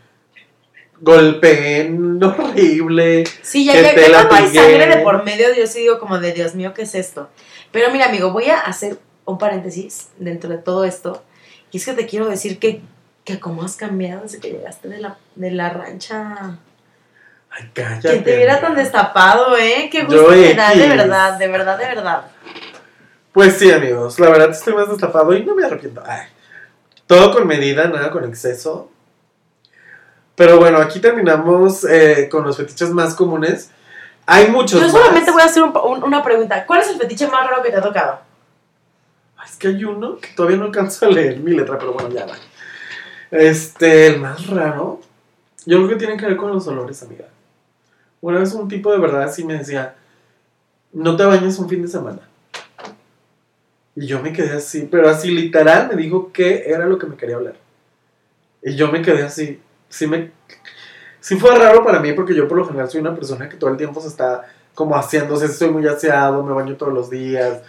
golpeen 1.00 2.22
horrible. 2.24 3.24
Sí, 3.42 3.64
ya, 3.64 3.72
Que 3.74 3.82
ya, 3.82 3.94
te 3.94 4.00
ya 4.00 4.06
cuando 4.28 4.34
hay 4.34 4.42
latiguen. 4.42 4.64
sangre 4.64 4.96
de 4.96 5.02
por 5.02 5.24
medio, 5.24 5.54
yo 5.54 5.66
sí 5.66 5.80
digo 5.80 5.98
como 5.98 6.18
de 6.18 6.32
Dios 6.32 6.54
mío, 6.54 6.72
¿qué 6.74 6.82
es 6.82 6.94
esto? 6.94 7.28
Pero 7.72 7.90
mira, 7.90 8.06
amigo, 8.06 8.32
voy 8.32 8.46
a 8.46 8.61
hacer 8.61 8.98
un 9.24 9.38
paréntesis 9.38 10.09
dentro 10.18 10.50
de 10.50 10.59
todo 10.59 10.84
esto. 10.84 11.22
Y 11.70 11.78
es 11.78 11.84
que 11.84 11.92
te 11.92 12.06
quiero 12.06 12.28
decir 12.28 12.59
que, 12.59 12.82
que 13.24 13.40
cómo 13.40 13.64
has 13.64 13.76
cambiado 13.76 14.22
desde 14.22 14.38
que 14.38 14.50
llegaste 14.50 14.88
de 14.88 14.98
la, 14.98 15.18
de 15.34 15.50
la 15.50 15.70
rancha. 15.70 16.59
Ay, 17.50 17.70
cállate. 17.72 18.11
Que 18.11 18.18
te 18.18 18.36
viera 18.36 18.61
tan 18.61 18.74
destapado, 18.74 19.56
¿eh? 19.56 19.88
Qué 19.90 20.04
gusto 20.04 20.28
me 20.30 20.54
da, 20.54 20.74
de 20.74 20.88
verdad, 20.88 21.38
de 21.38 21.48
verdad, 21.48 21.78
de 21.78 21.84
verdad. 21.86 22.24
Pues 23.35 23.59
sí, 23.59 23.70
amigos, 23.70 24.18
la 24.20 24.30
verdad 24.30 24.51
estoy 24.51 24.74
más 24.74 24.89
destapado 24.89 25.35
y 25.35 25.45
no 25.45 25.55
me 25.57 25.64
arrepiento. 25.66 26.03
Ay, 26.07 26.22
todo 27.09 27.32
con 27.32 27.47
medida, 27.49 27.89
nada 27.89 28.11
con 28.12 28.24
exceso. 28.24 28.91
Pero 30.37 30.59
bueno, 30.59 30.78
aquí 30.78 31.01
terminamos 31.01 31.85
eh, 31.85 32.28
con 32.30 32.45
los 32.45 32.57
fetiches 32.57 32.91
más 32.91 33.14
comunes. 33.14 33.70
Hay 34.26 34.49
muchos 34.51 34.80
Yo 34.80 34.89
solamente 34.89 35.26
más. 35.26 35.35
voy 35.35 35.43
a 35.43 35.47
hacer 35.47 35.62
un- 35.64 35.76
un- 35.76 36.05
una 36.05 36.22
pregunta. 36.22 36.64
¿Cuál 36.64 36.80
es 36.82 36.89
el 36.91 36.97
fetiche 36.97 37.26
más 37.28 37.49
raro 37.51 37.62
que 37.62 37.70
te 37.70 37.76
ha 37.76 37.82
tocado? 37.82 38.20
Es 39.45 39.57
que 39.57 39.68
hay 39.68 39.85
uno 39.85 40.16
que 40.18 40.28
todavía 40.28 40.57
no 40.57 40.64
alcanzo 40.66 41.07
a 41.07 41.11
leer 41.11 41.39
mi 41.41 41.51
letra, 41.53 41.76
pero 41.78 41.93
bueno, 41.93 42.09
ya 42.11 42.24
va. 42.26 42.35
Este, 43.32 44.07
el 44.07 44.20
más 44.20 44.47
raro. 44.47 45.01
Yo 45.66 45.78
creo 45.78 45.89
que 45.91 45.97
tiene 45.97 46.16
que 46.16 46.26
ver 46.26 46.37
con 46.37 46.53
los 46.53 46.66
olores, 46.68 47.03
amiga. 47.03 47.26
Una 48.20 48.39
vez 48.39 48.53
un 48.55 48.68
tipo 48.68 48.93
de 48.93 48.99
verdad 48.99 49.24
así 49.24 49.45
me 49.45 49.59
decía, 49.59 49.97
no 50.93 51.16
te 51.16 51.24
bañes 51.24 51.59
un 51.59 51.68
fin 51.68 51.82
de 51.82 51.89
semana. 51.89 52.20
Y 53.97 54.07
yo 54.07 54.20
me 54.20 54.32
quedé 54.32 54.53
así, 54.55 54.88
pero 54.90 55.09
así 55.09 55.30
literal 55.30 55.88
me 55.88 55.97
dijo 55.97 56.32
que 56.32 56.64
era 56.66 56.86
lo 56.86 56.99
que 56.99 57.07
me 57.07 57.16
quería 57.16 57.36
hablar. 57.36 57.55
Y 58.62 58.74
yo 58.74 58.90
me 58.90 59.03
quedé 59.03 59.22
así. 59.22 59.61
Sí, 59.88 60.07
me, 60.07 60.32
sí 61.20 61.36
fue 61.36 61.57
raro 61.57 61.84
para 61.84 62.01
mí 62.01 62.12
porque 62.12 62.34
yo 62.34 62.49
por 62.49 62.59
lo 62.59 62.66
general 62.66 62.90
soy 62.90 63.01
una 63.01 63.14
persona 63.14 63.49
que 63.49 63.57
todo 63.57 63.70
el 63.70 63.76
tiempo 63.76 64.01
se 64.01 64.09
está 64.09 64.42
como 64.74 64.97
haciéndose, 64.97 65.47
estoy 65.47 65.70
muy 65.70 65.86
aseado, 65.86 66.42
me 66.42 66.53
baño 66.53 66.76
todos 66.76 66.92
los 66.92 67.09
días. 67.11 67.62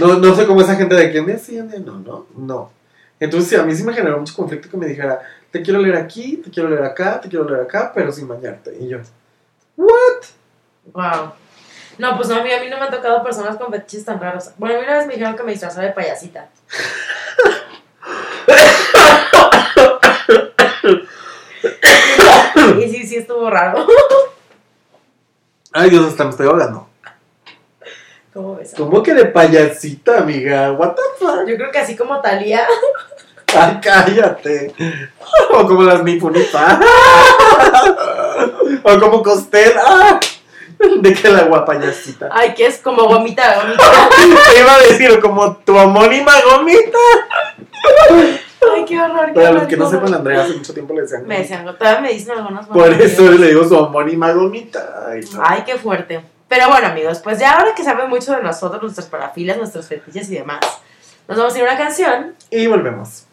No, 0.00 0.18
no 0.18 0.34
sé 0.34 0.46
cómo 0.46 0.60
esa 0.60 0.74
gente 0.74 0.94
de 0.94 1.12
que 1.12 1.22
me 1.22 1.34
así, 1.34 1.56
no, 1.56 1.98
no, 2.00 2.26
no. 2.36 2.72
Entonces 3.20 3.48
sí, 3.48 3.56
a 3.56 3.62
mí 3.62 3.74
sí 3.74 3.84
me 3.84 3.94
generó 3.94 4.18
mucho 4.18 4.34
conflicto 4.34 4.68
que 4.68 4.76
me 4.76 4.86
dijera, 4.86 5.20
te 5.50 5.62
quiero 5.62 5.80
leer 5.80 5.96
aquí, 5.96 6.38
te 6.38 6.50
quiero 6.50 6.68
leer 6.68 6.84
acá, 6.84 7.20
te 7.20 7.28
quiero 7.28 7.48
leer 7.48 7.62
acá, 7.62 7.92
pero 7.94 8.12
sin 8.12 8.28
bañarte. 8.28 8.76
Y 8.78 8.88
yo, 8.88 8.98
¿what? 9.76 10.24
Wow. 10.92 11.32
No, 11.98 12.16
pues 12.16 12.28
no, 12.28 12.36
a 12.36 12.42
mí, 12.42 12.52
a 12.52 12.60
mí 12.60 12.68
no 12.68 12.78
me 12.78 12.84
han 12.84 12.90
tocado 12.90 13.22
personas 13.22 13.56
con 13.56 13.72
fetiches 13.72 14.04
tan 14.04 14.20
raros. 14.20 14.50
Bueno, 14.58 14.76
a 14.76 14.78
mí 14.78 14.84
una 14.86 14.98
vez 14.98 15.06
me 15.06 15.14
dijeron 15.14 15.36
que 15.36 15.42
me 15.42 15.52
disfrazaba 15.52 15.86
de 15.86 15.92
payasita. 15.92 16.48
y 22.78 22.88
sí, 22.88 23.06
sí 23.06 23.16
estuvo 23.16 23.48
raro. 23.48 23.86
Ay, 25.72 25.90
Dios, 25.90 26.06
hasta 26.06 26.24
me 26.24 26.30
estoy 26.30 26.46
ahogando. 26.46 26.88
¿Cómo 28.32 28.56
ves? 28.56 28.74
¿Cómo 28.76 29.02
que 29.02 29.14
de 29.14 29.24
payasita, 29.26 30.18
amiga? 30.18 30.72
What 30.72 30.94
the 30.94 31.02
fuck? 31.18 31.46
Yo 31.48 31.56
creo 31.56 31.70
que 31.70 31.78
así 31.78 31.96
como 31.96 32.20
Talía. 32.20 32.66
Ay, 33.54 33.80
cállate. 33.82 34.74
O 35.50 35.66
como 35.66 35.82
las 35.82 36.02
nipunitas. 36.02 36.78
O 38.82 39.00
como 39.00 39.22
Costel. 39.22 39.72
Ah, 39.78 40.20
De 41.00 41.14
que 41.14 41.28
la 41.28 41.44
guapayasita. 41.44 42.28
Ay, 42.30 42.54
que 42.54 42.66
es 42.66 42.78
como 42.78 43.04
gomita, 43.04 43.62
gomita. 43.62 44.10
Te 44.52 44.60
iba 44.60 44.74
a 44.74 44.78
decir 44.78 45.20
como 45.20 45.56
tu 45.56 45.76
homónima 45.76 46.32
gomita. 46.42 46.98
Ay, 48.74 48.84
qué 48.86 49.00
horror. 49.00 49.32
Para 49.32 49.52
los 49.52 49.62
que 49.64 49.76
no 49.76 49.88
sepan. 49.88 50.14
Andrea 50.14 50.42
hace 50.42 50.54
mucho 50.54 50.74
tiempo 50.74 50.94
le 50.94 51.02
decían. 51.02 51.26
Me 51.26 51.38
decían, 51.38 51.64
todavía 51.64 52.00
me 52.00 52.12
dicen 52.12 52.38
algunas 52.38 52.66
Por 52.66 52.92
eso 52.92 53.30
le 53.30 53.48
digo 53.48 53.64
su 53.64 53.76
homónima 53.76 54.32
gomita. 54.32 55.06
Ay, 55.08 55.20
no. 55.32 55.40
Ay, 55.42 55.62
qué 55.64 55.76
fuerte. 55.76 56.20
Pero 56.48 56.68
bueno, 56.68 56.86
amigos, 56.86 57.18
pues 57.24 57.38
ya 57.38 57.58
ahora 57.58 57.74
que 57.74 57.82
saben 57.82 58.08
mucho 58.08 58.32
de 58.32 58.42
nosotros, 58.42 58.80
nuestras 58.82 59.06
parafilas, 59.06 59.56
nuestros 59.56 59.88
fetiches 59.88 60.30
y 60.30 60.36
demás, 60.36 60.60
nos 61.26 61.38
vamos 61.38 61.54
a 61.54 61.58
ir 61.58 61.64
a 61.64 61.72
una 61.72 61.78
canción 61.78 62.34
Y 62.50 62.66
volvemos. 62.68 63.24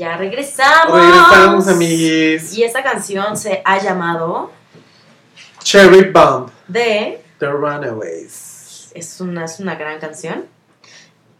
Ya 0.00 0.16
regresamos. 0.16 0.98
Regresamos, 0.98 1.68
amiguis. 1.68 2.54
Y 2.54 2.62
esta 2.62 2.82
canción 2.82 3.36
se 3.36 3.60
ha 3.62 3.78
llamado 3.78 4.50
Cherry 5.62 6.10
Bomb, 6.10 6.48
de. 6.66 7.22
The 7.38 7.46
Runaways. 7.50 8.92
Es 8.94 9.20
una, 9.20 9.44
es 9.44 9.60
una 9.60 9.74
gran 9.74 10.00
canción. 10.00 10.46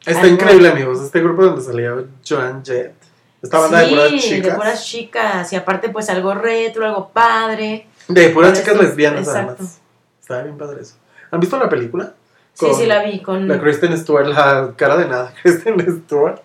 Está 0.04 0.20
Algo- 0.20 0.34
increíble, 0.34 0.68
amigos. 0.68 1.00
Este 1.00 1.22
grupo 1.22 1.42
donde 1.42 1.62
salió 1.62 2.06
Joan 2.28 2.62
Jett. 2.62 2.92
Esta 3.40 3.60
banda 3.60 3.78
de 3.78 3.88
puras 3.88 4.10
chicas. 4.10 4.42
de 4.42 4.52
puras 4.52 4.84
chicas. 4.84 5.52
Y 5.54 5.56
aparte, 5.56 5.88
pues 5.88 6.10
algo 6.10 6.34
retro, 6.34 6.84
algo 6.84 7.08
padre. 7.08 7.86
De 8.08 8.28
puras 8.28 8.58
chicas 8.58 8.74
eso, 8.74 8.82
lesbianas, 8.82 9.26
exacto. 9.26 9.52
además. 9.54 9.80
Estaba 10.20 10.42
bien 10.42 10.58
padre 10.58 10.82
eso. 10.82 10.96
¿Han 11.30 11.40
visto 11.40 11.58
la 11.58 11.70
película? 11.70 12.12
Sí, 12.60 12.66
Con 12.66 12.74
sí, 12.74 12.84
la 12.84 13.02
vi 13.02 13.22
con. 13.22 13.48
La 13.48 13.58
Kristen 13.58 13.96
Stewart, 13.96 14.26
la 14.26 14.74
cara 14.76 14.98
de 14.98 15.08
nada, 15.08 15.32
Kristen 15.42 16.04
Stewart. 16.04 16.42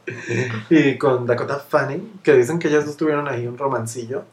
Y 0.70 0.97
con 0.97 1.26
Dakota 1.26 1.59
Fanning, 1.59 2.22
que 2.24 2.34
dicen 2.34 2.57
que 2.57 2.70
ellas 2.70 2.86
dos 2.86 2.95
tuvieron 2.95 3.28
ahí 3.28 3.45
un 3.45 3.57
romancillo. 3.57 4.24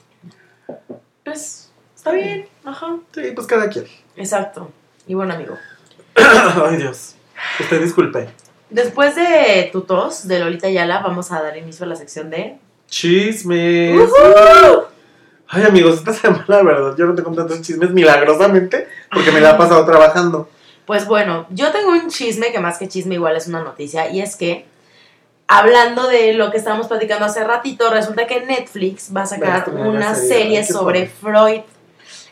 Pues, 1.25 1.73
está 1.97 2.13
bien. 2.13 2.47
Ajá. 2.65 2.99
Sí, 3.13 3.33
pues 3.35 3.49
cada 3.49 3.69
quien. 3.69 3.87
Exacto. 4.15 4.71
Y 5.09 5.15
bueno, 5.15 5.35
amigo. 5.35 5.59
Ay, 6.15 6.77
Dios. 6.77 7.17
Usted 7.59 7.83
disculpe. 7.83 8.29
Después 8.71 9.17
de 9.17 9.69
tu 9.73 9.81
tos 9.81 10.29
de 10.29 10.39
Lolita 10.39 10.71
Yala, 10.71 11.01
vamos 11.01 11.33
a 11.33 11.43
dar 11.43 11.57
inicio 11.57 11.85
a 11.85 11.89
la 11.89 11.97
sección 11.97 12.31
de. 12.31 12.59
Chismes. 12.87 13.99
¡Ujú! 13.99 14.85
Ay, 15.49 15.65
amigos, 15.65 15.97
esta 15.97 16.13
semana, 16.15 16.45
la 16.47 16.63
verdad, 16.63 16.97
yo 16.97 17.07
no 17.07 17.15
tengo 17.17 17.33
tantos 17.33 17.61
chismes 17.61 17.91
milagrosamente 17.91 18.87
porque 19.13 19.33
me 19.33 19.41
la 19.41 19.51
he 19.51 19.55
pasado 19.55 19.85
trabajando. 19.85 20.49
Pues 20.93 21.07
bueno, 21.07 21.47
yo 21.49 21.73
tengo 21.73 21.89
un 21.93 22.11
chisme 22.11 22.53
que 22.53 22.61
más 22.61 22.77
que 22.77 22.87
chisme 22.87 23.15
igual 23.15 23.35
es 23.35 23.47
una 23.49 23.63
noticia 23.63 24.11
y 24.11 24.21
es 24.21 24.37
que 24.37 24.67
hablando 25.49 26.07
de 26.07 26.35
lo 26.35 26.51
que 26.51 26.59
estábamos 26.59 26.87
platicando 26.87 27.25
hace 27.25 27.43
ratito, 27.45 27.89
resulta 27.89 28.27
que 28.27 28.45
Netflix 28.45 29.11
va 29.17 29.23
a 29.23 29.27
sacar 29.27 29.71
una 29.71 29.89
una 29.89 30.15
serie. 30.15 30.63
sobre 30.67 31.07
Freud. 31.07 31.63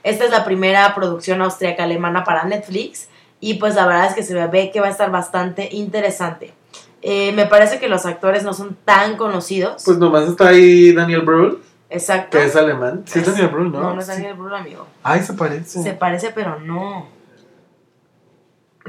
Esta 0.02 0.26
es 0.26 0.30
la 0.30 0.44
primera 0.44 0.94
producción 0.94 1.40
austríaca 1.40 1.84
alemana 1.84 2.22
para 2.22 2.44
Netflix 2.44 3.08
y 3.40 3.54
pues 3.54 3.76
la 3.76 3.86
verdad 3.86 4.08
es 4.08 4.14
que 4.14 4.22
se 4.22 4.34
ve 4.34 4.70
que 4.70 4.80
va 4.80 4.88
a 4.88 4.90
estar 4.90 5.10
bastante 5.10 5.70
interesante. 5.72 6.52
Eh, 7.00 7.32
me 7.32 7.46
parece 7.46 7.78
que 7.78 7.88
los 7.88 8.04
actores 8.04 8.42
no 8.44 8.52
son 8.52 8.76
tan 8.84 9.16
conocidos. 9.16 9.84
Pues 9.86 9.96
nomás 9.96 10.28
está 10.28 10.48
ahí 10.48 10.92
Daniel 10.92 11.22
Brühl, 11.22 11.62
Exacto. 11.88 12.36
que 12.36 12.44
es 12.44 12.54
alemán. 12.56 13.04
Sí, 13.06 13.20
es 13.20 13.26
Daniel 13.26 13.48
Brühl, 13.48 13.72
¿no? 13.72 13.80
No, 13.80 13.94
no 13.94 14.02
es. 14.02 14.06
Daniel 14.06 14.34
Brühl, 14.34 14.54
amigo. 14.54 14.86
Ay, 15.02 15.22
se 15.22 15.32
parece. 15.32 15.82
Se 15.82 15.94
parece, 15.94 16.30
pero 16.34 16.60
no. 16.60 17.19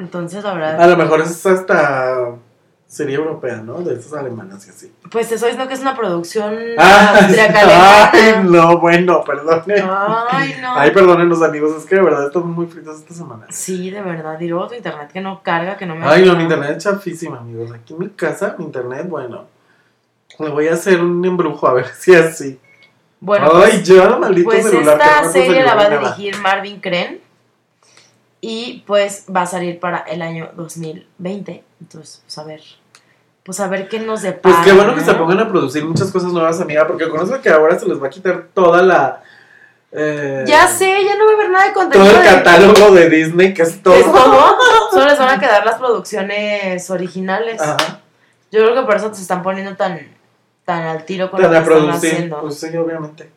Entonces, 0.02 0.43
la 0.43 0.54
verdad. 0.54 0.82
A 0.82 0.88
lo 0.88 0.97
mejor 0.97 1.22
es 1.22 1.45
hasta 1.45 2.36
serie 2.88 3.16
europea, 3.16 3.58
¿no? 3.58 3.82
De 3.82 3.93
esas 3.93 4.14
alemanas 4.14 4.66
y 4.68 4.70
así. 4.72 4.91
Pues 5.12 5.30
te 5.30 5.36
estoy 5.36 5.52
diciendo 5.52 5.70
que 5.70 5.76
es 5.76 5.80
una 5.82 5.95
producción 5.95 6.58
Ah, 6.78 8.10
ay, 8.12 8.41
no, 8.43 8.80
bueno, 8.80 9.24
perdone. 9.24 9.76
Ay, 10.30 10.56
no. 10.60 10.76
Ay, 10.76 10.91
perdónenos, 10.91 11.41
amigos, 11.43 11.78
es 11.78 11.86
que 11.86 11.95
de 11.95 12.02
verdad 12.02 12.26
estamos 12.26 12.49
muy 12.49 12.66
fritos 12.66 12.97
esta 12.97 13.14
semana. 13.14 13.45
Sí, 13.49 13.91
de 13.91 14.02
verdad. 14.02 14.38
Y 14.39 14.47
luego 14.47 14.68
tu 14.68 14.74
internet 14.74 15.12
que 15.14 15.22
no 15.22 15.41
carga, 15.43 15.78
que 15.78 15.86
no 15.86 15.95
me. 15.95 16.06
Ay, 16.06 16.26
no, 16.26 16.36
mi 16.36 16.43
internet 16.43 16.72
es 16.78 16.84
chafísima, 16.84 17.38
amigos. 17.38 17.72
Aquí 17.72 17.93
en 17.93 17.99
mi 17.99 18.10
casa, 18.10 18.56
mi 18.58 18.66
internet, 18.66 19.08
bueno. 19.08 19.45
Le 20.39 20.49
voy 20.49 20.68
a 20.68 20.74
hacer 20.74 20.99
un 20.99 21.24
embrujo 21.24 21.68
a 21.68 21.74
ver 21.74 21.86
si 21.99 22.12
es 22.12 22.26
así. 22.26 22.60
Bueno, 23.20 23.52
Ay, 23.54 23.74
pues, 23.74 23.84
ya, 23.84 24.18
maldito 24.18 24.49
pues 24.49 24.66
celular. 24.66 24.97
que 24.97 25.04
esta 25.06 25.30
serie 25.32 25.62
se 25.62 25.64
la 25.64 25.76
va 25.76 25.84
a 25.84 25.89
dirigir 25.89 26.38
Marvin 26.39 26.82
Kren. 26.82 27.20
Y 28.42 28.84
pues 28.88 29.26
va 29.34 29.44
a 29.44 29.46
salir 29.46 29.80
para 29.80 30.00
el 30.00 30.22
año 30.24 30.50
2020. 30.56 31.64
Entonces, 31.80 32.22
pues 32.26 32.38
a 32.39 32.44
ver. 32.44 32.62
Pues 33.44 33.60
a 33.60 33.68
ver 33.68 33.88
qué 33.88 34.00
nos 34.00 34.22
depara. 34.24 34.56
Pues 34.56 34.66
qué 34.66 34.74
bueno 34.74 34.94
que 34.96 35.02
se 35.02 35.14
pongan 35.14 35.39
a 35.39 35.48
producir 35.50 35.86
muchas 35.86 36.12
cosas 36.12 36.32
nuevas, 36.32 36.60
amiga, 36.62 36.88
porque 36.88 37.10
conozco 37.10 37.39
que 37.42 37.50
ahora 37.50 37.78
se 37.80 37.88
les 37.88 38.02
va 38.02 38.08
a 38.08 38.10
quitar 38.10 38.48
toda 38.54 38.82
la. 38.84 39.24
eh, 39.92 40.44
Ya 40.48 40.68
sé, 40.68 41.04
ya 41.04 41.16
no 41.18 41.26
va 41.26 41.32
a 41.32 41.34
haber 41.36 41.50
nada 41.50 41.66
de 41.66 41.72
Todo 41.72 41.84
contenido. 41.84 42.12
el 42.18 42.22
de- 42.24 42.30
catálogo 42.30 42.92
de 42.92 43.10
Disney, 43.10 43.54
que 43.54 43.62
es 43.64 43.82
todo. 43.82 43.96
¿Es 43.96 44.06
todo? 44.06 44.58
Solo 44.92 45.06
les 45.06 45.18
van 45.20 45.30
a 45.30 45.39
quedar 45.39 45.66
las 45.66 45.76
producciones 45.80 46.89
originales. 46.89 47.60
Ajá. 47.62 48.00
Yo 48.52 48.62
creo 48.64 48.76
que 48.76 48.82
por 48.86 48.96
eso 48.96 49.14
se 49.14 49.22
están 49.22 49.42
poniendo 49.44 49.76
tan, 49.76 50.00
tan 50.66 50.84
al 50.84 51.06
tiro 51.06 51.30
con 51.32 51.42
Para 51.42 51.60
lo 51.62 51.66
que 51.66 51.72
están 51.74 51.86
producir. 51.88 52.12
haciendo. 52.14 52.42
Pues 52.42 52.60
sí, 52.60 52.76
obviamente. 52.78 53.30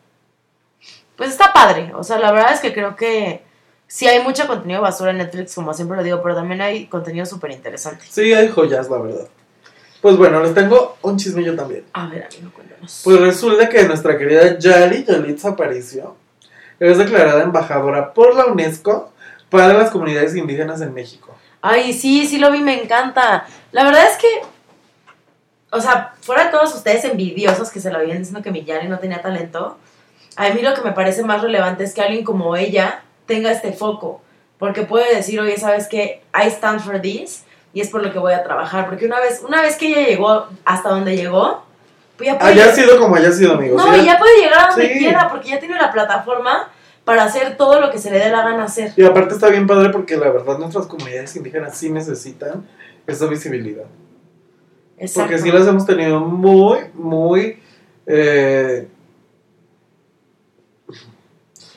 Pues 1.15 1.29
está 1.31 1.51
padre. 1.53 1.93
O 1.95 2.03
sea, 2.03 2.19
la 2.19 2.31
verdad 2.31 2.53
es 2.53 2.59
que 2.59 2.73
creo 2.73 2.95
que 2.95 3.43
sí 3.87 4.07
hay 4.07 4.23
mucho 4.23 4.47
contenido 4.47 4.81
basura 4.81 5.11
en 5.11 5.17
Netflix, 5.17 5.55
como 5.55 5.73
siempre 5.73 5.97
lo 5.97 6.03
digo, 6.03 6.21
pero 6.21 6.35
también 6.35 6.61
hay 6.61 6.87
contenido 6.87 7.25
súper 7.25 7.51
interesante. 7.51 8.05
Sí, 8.09 8.33
hay 8.33 8.49
joyas, 8.49 8.89
la 8.89 8.97
verdad. 8.97 9.27
Pues 10.01 10.17
bueno, 10.17 10.41
les 10.43 10.53
tengo 10.53 10.97
un 11.01 11.17
chisme 11.17 11.43
yo 11.43 11.55
también. 11.55 11.83
A 11.93 12.07
ver, 12.07 12.27
amigo, 12.31 12.51
cuéntanos. 12.53 13.01
Pues 13.03 13.19
resulta 13.19 13.67
que 13.69 13.83
nuestra 13.85 14.17
querida 14.17 14.59
Yali 14.59 15.03
Yalitza 15.03 15.49
Aparicio 15.49 16.15
es 16.79 16.97
declarada 16.97 17.41
embajadora 17.43 18.13
por 18.13 18.35
la 18.35 18.45
UNESCO 18.45 19.11
para 19.49 19.73
las 19.73 19.89
comunidades 19.89 20.35
indígenas 20.35 20.81
en 20.81 20.93
México. 20.93 21.35
Ay, 21.61 21.93
sí, 21.93 22.27
sí 22.27 22.37
lo 22.37 22.51
vi, 22.51 22.61
me 22.61 22.83
encanta. 22.83 23.47
La 23.71 23.83
verdad 23.83 24.03
es 24.11 24.17
que, 24.17 24.27
o 25.71 25.81
sea, 25.81 26.13
fuera 26.21 26.45
de 26.45 26.51
todos 26.51 26.75
ustedes 26.75 27.05
envidiosos 27.05 27.71
que 27.71 27.79
se 27.79 27.89
lo 27.89 27.97
habían 27.97 28.19
diciendo 28.19 28.43
que 28.43 28.51
Miyari 28.51 28.87
no 28.87 28.99
tenía 28.99 29.21
talento, 29.21 29.77
a 30.35 30.49
mí 30.49 30.61
lo 30.61 30.73
que 30.73 30.81
me 30.81 30.91
parece 30.91 31.23
más 31.23 31.41
relevante 31.41 31.83
es 31.83 31.93
que 31.93 32.01
alguien 32.01 32.23
como 32.23 32.55
ella 32.55 33.04
tenga 33.25 33.51
este 33.51 33.71
foco, 33.73 34.21
porque 34.59 34.83
puede 34.83 35.15
decir, 35.15 35.39
oye, 35.39 35.57
¿sabes 35.57 35.87
qué? 35.87 36.21
I 36.33 36.47
stand 36.47 36.79
for 36.81 37.01
this 37.01 37.43
y 37.73 37.81
es 37.81 37.89
por 37.89 38.01
lo 38.03 38.11
que 38.13 38.19
voy 38.19 38.33
a 38.33 38.43
trabajar, 38.43 38.87
porque 38.87 39.05
una 39.05 39.19
vez, 39.19 39.41
una 39.47 39.61
vez 39.61 39.75
que 39.75 39.87
ella 39.87 40.07
llegó 40.07 40.47
hasta 40.63 40.89
donde 40.89 41.15
llegó, 41.17 41.63
pues 42.17 42.29
ya 42.29 42.39
puede, 42.39 42.53
Haya 42.53 42.73
sido 42.73 42.97
como 42.99 43.15
haya 43.15 43.31
sido, 43.31 43.53
amigos. 43.55 43.83
no, 43.83 43.93
Ella- 43.93 44.03
y 44.03 44.05
ya 44.05 44.17
puede 44.19 44.37
llegar 44.37 44.65
a 44.65 44.69
donde 44.71 44.93
Sí. 44.93 44.99
quiera, 44.99 45.29
porque 45.29 45.49
ya 45.49 45.59
tiene 45.59 45.75
la 45.75 45.91
plataforma 45.91 46.69
para 47.03 47.23
hacer 47.25 47.57
todo 47.57 47.81
lo 47.81 47.91
que 47.91 47.97
se 47.99 48.09
le 48.09 48.19
dé 48.19 48.29
la 48.31 48.41
gana 48.43 48.63
hacer. 48.63 48.93
Y 48.95 49.03
aparte 49.03 49.33
está 49.35 49.49
bien 49.49 49.67
padre 49.67 49.89
porque 49.89 50.15
la 50.17 50.29
verdad 50.29 50.57
nuestras 50.57 50.87
comunidades 50.87 51.35
indígenas 51.35 51.77
sí 51.77 51.89
necesitan 51.91 52.65
esa 53.05 53.25
visibilidad. 53.27 53.83
Exacto. 54.97 55.29
Porque 55.29 55.37
sí 55.43 55.51
las 55.51 55.67
hemos 55.67 55.85
tenido 55.85 56.19
muy, 56.21 56.79
muy... 56.93 57.59
eh, 58.07 58.87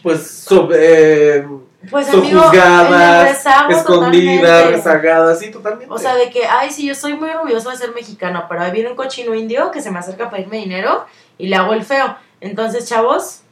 pues 0.09 0.27
sobre, 0.27 1.37
eh, 1.39 1.47
Pues 1.91 2.07
sojuzgadas, 2.07 3.45
escondidas, 3.71 4.71
rezagadas, 4.71 5.39
sí, 5.39 5.51
totalmente. 5.51 5.93
O 5.93 5.99
sea, 5.99 6.15
de 6.17 6.31
que, 6.31 6.47
ay, 6.47 6.71
sí, 6.71 6.87
yo 6.87 6.95
soy 6.95 7.15
muy 7.15 7.29
orgulloso 7.31 7.71
de 7.71 7.77
ser 7.77 7.93
mexicana, 7.95 8.47
pero 8.49 8.63
ahí 8.63 8.71
viene 8.73 8.91
un 8.91 8.97
cochino 8.97 9.35
indio 9.35 9.71
que 9.71 9.81
se 9.83 9.91
me 9.91 9.99
acerca 9.99 10.25
a 10.27 10.31
pedirme 10.31 10.57
dinero 10.59 11.05
y 11.37 11.49
le 11.49 11.57
hago 11.57 11.73
el 11.75 11.85
feo. 11.85 12.17
Entonces, 12.41 12.89
chavos, 12.89 13.43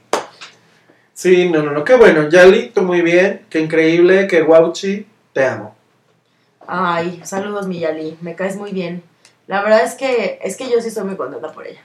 Sí, 1.13 1.49
no, 1.49 1.63
no, 1.63 1.71
no, 1.73 1.83
qué 1.83 1.95
bueno, 1.97 2.29
Yali, 2.29 2.69
tú 2.75 2.83
muy 2.83 3.01
bien, 3.01 3.47
qué 3.49 3.61
increíble, 3.61 4.27
qué 4.27 4.43
guauchi, 4.43 5.07
te 5.33 5.47
amo. 5.47 5.75
ay, 6.67 7.21
saludos, 7.25 7.67
Miyali, 7.67 8.19
me 8.21 8.35
caes 8.35 8.57
muy 8.57 8.73
bien. 8.73 9.03
La 9.47 9.63
verdad 9.63 9.83
es 9.83 9.95
que, 9.95 10.39
es 10.43 10.57
que 10.57 10.69
yo 10.69 10.81
sí 10.83 10.89
estoy 10.89 11.05
muy 11.05 11.17
contenta 11.17 11.53
por 11.53 11.67
ella. 11.67 11.81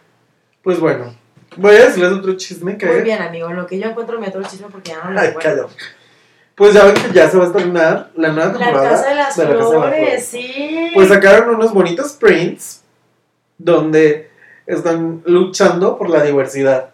Pues 0.63 0.80
bueno, 0.82 1.15
voy 1.58 1.76
a 1.76 1.86
decirles 1.86 2.12
otro 2.12 2.36
chisme 2.36 2.78
que... 2.78 2.86
Muy 2.86 3.02
bien, 3.02 3.22
amigo, 3.22 3.52
lo 3.52 3.66
que 3.68 3.80
yo 3.80 3.88
encuentro 3.88 4.20
mi 4.20 4.28
otro 4.28 4.43
chisme 4.43 4.68
porque 4.72 4.91
ya 4.91 5.04
no 5.04 5.12
lo 5.12 5.20
Ay, 5.20 5.34
cállate. 5.39 5.74
Pues 6.56 6.74
ya 6.74 6.86
ven 6.86 6.95
que 6.95 7.14
ya 7.14 7.30
se 7.30 7.38
va 7.38 7.45
a 7.45 7.47
estrenar 7.47 8.12
la 8.16 8.30
nueva 8.30 8.54
La 8.54 8.58
temporada 8.58 8.89
Casa 8.89 9.10
de 9.10 9.16
las 9.16 9.36
de 9.36 9.43
La 9.43 9.49
Casa 9.49 9.54
de 9.54 9.56
las 9.56 9.68
Flores, 9.68 9.95
Flores. 9.95 10.26
sí. 10.26 10.91
Pues 10.93 11.10
sacaron 11.10 11.56
unos 11.56 11.74
bonitos 11.74 12.14
prints 12.14 12.84
donde 13.58 14.30
están 14.66 15.22
luchando 15.26 15.97
por 15.97 16.10
la 16.10 16.24
diversidad 16.24 16.91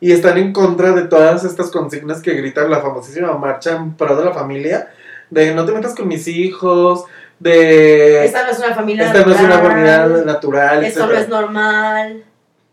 y 0.00 0.12
están 0.12 0.38
en 0.38 0.52
contra 0.52 0.92
de 0.92 1.02
todas 1.02 1.44
estas 1.44 1.70
consignas 1.70 2.20
que 2.20 2.34
gritan 2.34 2.70
la 2.70 2.80
famosísima 2.80 3.36
marcha 3.38 3.76
en 3.76 3.94
pro 3.96 4.16
de 4.16 4.24
la 4.24 4.32
familia, 4.32 4.90
de 5.30 5.54
no 5.54 5.64
te 5.64 5.72
metas 5.72 5.94
con 5.94 6.08
mis 6.08 6.28
hijos, 6.28 7.04
de 7.38 8.24
Esta 8.24 8.44
no 8.44 8.50
es 8.50 8.58
una 8.58 8.74
familia 8.74 9.06
esta 9.06 9.24
no 9.24 9.32
es 9.34 9.40
una 9.40 9.48
natural, 9.48 9.70
familia 9.70 10.24
natural, 10.24 10.84
Esto 10.84 11.06
no 11.06 11.12
es 11.14 11.28
normal. 11.28 12.24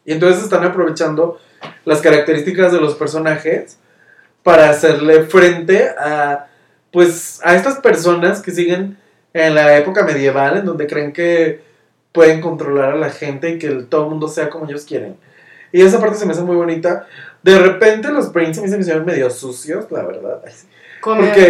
Y 0.06 0.14
entonces 0.14 0.44
están 0.44 0.64
aprovechando 0.64 1.40
las 1.86 2.02
características 2.02 2.72
de 2.72 2.80
los 2.82 2.96
personajes 2.96 3.78
para 4.44 4.70
hacerle 4.70 5.24
frente 5.24 5.90
a 6.00 6.48
pues 6.92 7.40
a 7.44 7.56
estas 7.56 7.78
personas 7.80 8.42
que 8.42 8.52
siguen 8.52 8.98
en 9.34 9.56
la 9.56 9.78
época 9.78 10.04
medieval 10.04 10.58
en 10.58 10.66
donde 10.66 10.88
creen 10.88 11.14
que 11.14 11.62
pueden 12.12 12.42
controlar 12.42 12.92
a 12.92 12.96
la 12.98 13.10
gente 13.10 13.52
y 13.52 13.60
que 13.60 13.68
el- 13.68 13.88
todo 13.88 14.04
el 14.04 14.10
mundo 14.10 14.28
sea 14.28 14.50
como 14.50 14.66
ellos 14.66 14.84
quieren. 14.84 15.16
Y 15.72 15.82
esa 15.84 16.02
parte 16.02 16.18
se 16.18 16.26
me 16.26 16.34
hace 16.34 16.42
muy 16.42 16.58
bonita. 16.58 17.08
De 17.44 17.58
repente 17.58 18.10
los 18.12 18.28
prints 18.28 18.58
a 18.58 18.62
mí 18.62 18.68
se 18.68 18.76
me 18.76 18.82
hicieron 18.82 19.06
medio 19.06 19.30
sucios, 19.30 19.90
la 19.90 20.04
verdad. 20.04 20.42
Come 21.00 21.28
Porque- 21.28 21.46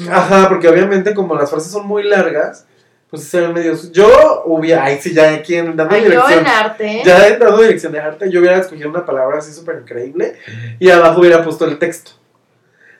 ¿no? 0.00 0.10
Ajá, 0.16 0.48
porque 0.48 0.68
obviamente 0.68 1.12
como 1.14 1.34
las 1.34 1.50
frases 1.50 1.70
son 1.70 1.86
muy 1.86 2.04
largas, 2.04 2.64
pues 3.10 3.24
se 3.24 3.40
ven 3.40 3.52
medio 3.52 3.74
sucios. 3.76 3.92
Yo 3.92 4.42
hubiera, 4.46 4.84
ay 4.84 4.98
sí, 5.00 5.12
ya 5.12 5.34
aquí 5.34 5.56
en 5.56 5.76
dando 5.76 5.94
Ay, 5.94 6.02
yo 6.02 6.10
dirección. 6.10 6.38
en 6.40 6.46
arte. 6.46 7.02
Ya 7.04 7.26
he 7.26 7.36
dado 7.36 7.58
dirección 7.60 7.92
de 7.92 8.00
arte, 8.00 8.30
yo 8.30 8.40
hubiera 8.40 8.58
escogido 8.58 8.88
una 8.88 9.04
palabra 9.04 9.38
así 9.38 9.52
súper 9.52 9.80
increíble 9.82 10.36
y 10.78 10.88
abajo 10.90 11.20
hubiera 11.20 11.42
puesto 11.42 11.64
el 11.64 11.78
texto. 11.78 12.12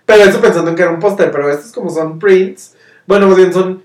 Pero 0.05 0.25
eso 0.25 0.41
pensando 0.41 0.71
en 0.71 0.77
que 0.77 0.83
era 0.83 0.91
un 0.91 0.99
póster, 0.99 1.31
pero 1.31 1.49
estos 1.51 1.73
como 1.73 1.89
son 1.91 2.19
prints, 2.19 2.75
bueno, 3.07 3.29
más 3.29 3.37
bien 3.37 3.53
son 3.53 3.85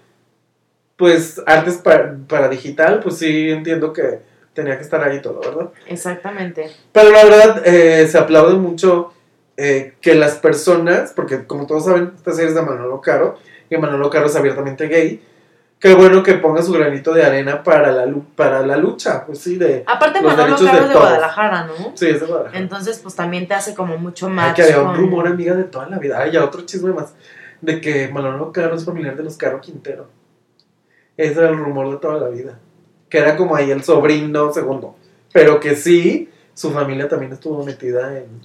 pues 0.95 1.41
artes 1.45 1.76
para, 1.76 2.15
para 2.28 2.47
digital, 2.49 3.01
pues 3.01 3.17
sí 3.17 3.49
entiendo 3.51 3.93
que 3.93 4.21
tenía 4.53 4.78
que 4.78 4.84
estar 4.84 5.03
ahí 5.03 5.21
todo, 5.21 5.41
¿verdad? 5.41 5.69
Exactamente. 5.88 6.71
Pero 6.91 7.11
la 7.11 7.26
verdad, 7.26 7.61
eh, 7.65 8.07
se 8.07 8.17
aplaude 8.17 8.55
mucho 8.55 9.13
eh, 9.57 9.93
que 10.01 10.15
las 10.15 10.36
personas, 10.36 11.11
porque 11.13 11.45
como 11.45 11.67
todos 11.67 11.86
saben, 11.86 12.13
esta 12.15 12.32
serie 12.32 12.49
es 12.49 12.55
de 12.55 12.61
Manolo 12.61 13.01
Caro, 13.01 13.38
que 13.69 13.78
Manolo 13.78 14.09
Caro 14.09 14.28
es 14.28 14.36
abiertamente 14.36 14.88
gay. 14.88 15.21
Qué 15.86 15.93
bueno 15.93 16.23
que 16.23 16.33
ponga 16.33 16.63
su 16.63 16.73
granito 16.73 17.13
de 17.13 17.23
arena 17.23 17.61
para 17.61 17.91
la, 17.91 18.11
para 18.36 18.65
la 18.65 18.75
lucha, 18.75 19.23
pues 19.23 19.38
sí, 19.38 19.55
de... 19.55 19.83
Aparte, 19.86 20.19
Los 20.19 20.36
Manolo 20.36 20.55
Caro 20.57 20.77
de 20.79 20.81
es 20.81 20.89
de. 20.89 20.95
Guadalajara, 20.95 21.67
¿no? 21.67 21.91
Sí, 21.93 22.07
es 22.07 22.21
de 22.21 22.25
Guadalajara. 22.25 22.59
Entonces, 22.59 22.99
pues 23.03 23.13
también 23.13 23.47
te 23.47 23.53
hace 23.53 23.75
como 23.75 23.95
mucho 23.99 24.27
match 24.27 24.55
que 24.55 24.63
había 24.63 24.81
un 24.81 24.95
rumor, 24.95 25.27
amiga, 25.27 25.53
de 25.53 25.65
toda 25.65 25.88
la 25.88 25.99
vida. 25.99 26.19
Ay, 26.19 26.31
ya 26.31 26.43
otro 26.43 26.65
chisme 26.65 26.91
más. 26.91 27.13
De 27.61 27.79
que 27.81 28.07
Manolo 28.07 28.51
Caro 28.51 28.73
es 28.73 28.83
familiar 28.83 29.15
de 29.15 29.25
los 29.25 29.38
Caro 29.38 29.61
Quintero. 29.61 30.07
Ese 31.17 31.38
era 31.38 31.49
el 31.49 31.57
rumor 31.57 31.91
de 31.91 31.97
toda 31.97 32.19
la 32.19 32.29
vida. 32.29 32.57
Que 33.07 33.19
era 33.19 33.38
como 33.38 33.55
ahí 33.55 33.69
el 33.69 33.83
sobrino 33.83 34.51
segundo. 34.51 34.95
Pero 35.33 35.59
que 35.59 35.75
sí, 35.75 36.31
su 36.55 36.71
familia 36.71 37.07
también 37.07 37.31
estuvo 37.31 37.63
metida 37.63 38.17
en. 38.17 38.41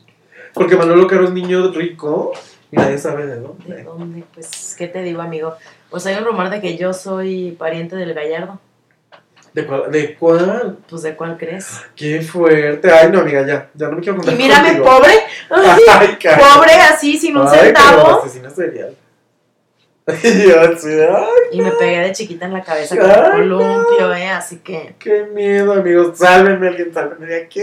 Porque 0.53 0.77
Manolo 0.77 1.07
Caro 1.07 1.25
es 1.25 1.33
niño 1.33 1.73
rico 1.73 2.33
y 2.71 2.77
nadie 2.77 2.99
sabe 2.99 3.25
de 3.25 3.37
¿De 3.37 3.41
dónde. 3.41 3.83
dónde? 3.83 4.25
Pues, 4.35 4.75
¿qué 4.77 4.89
te 4.89 5.03
digo, 5.03 5.23
amigo? 5.23 5.57
Pues 5.91 6.07
hay 6.07 6.17
un 6.17 6.25
rumor 6.25 6.51
de 6.51 6.61
que 6.61 6.77
yo 6.77 6.93
soy 6.93 7.53
pariente 7.59 7.97
del 7.97 8.15
Gallardo. 8.15 8.59
¿De 9.53 9.67
cuál? 9.67 9.91
¿De 9.91 10.15
cuál? 10.15 10.79
Pues, 10.89 11.03
¿de 11.03 11.17
cuál 11.17 11.37
crees? 11.37 11.81
Qué 11.97 12.23
fuerte. 12.23 12.91
Ay, 12.91 13.11
no, 13.11 13.21
amiga, 13.21 13.45
ya. 13.45 13.69
Ya 13.75 13.89
no 13.89 13.97
me 13.97 14.01
quiero 14.03 14.17
contar. 14.19 14.35
Y 14.35 14.39
mírame, 14.39 14.69
contigo. 14.79 14.85
pobre. 14.85 15.13
Ay, 15.51 15.81
Ay, 15.91 16.19
pobre, 16.39 16.73
así, 16.75 17.19
sin 17.19 17.37
un 17.37 17.49
Ay, 17.49 17.59
centavo. 17.59 18.21
asesina 18.21 18.49
serial. 18.51 18.97
Y 20.25 20.49
yo 20.49 20.61
así 20.61 20.89
de, 20.89 21.07
ay, 21.07 21.25
Y 21.53 21.63
me 21.63 21.71
pegué 21.73 22.01
de 22.01 22.13
chiquita 22.13 22.47
en 22.47 22.53
la 22.53 22.63
cabeza 22.65 22.97
con 22.97 23.09
un 23.11 23.31
columpio, 23.31 24.15
¿eh? 24.15 24.29
Así 24.29 24.59
que 24.59 24.95
qué 24.99 25.25
miedo, 25.25 25.73
amigos. 25.73 26.19
Sálvenme, 26.19 26.69
alguien, 26.69 26.93
sálvenme 26.93 27.27
de 27.27 27.43
aquí. 27.43 27.61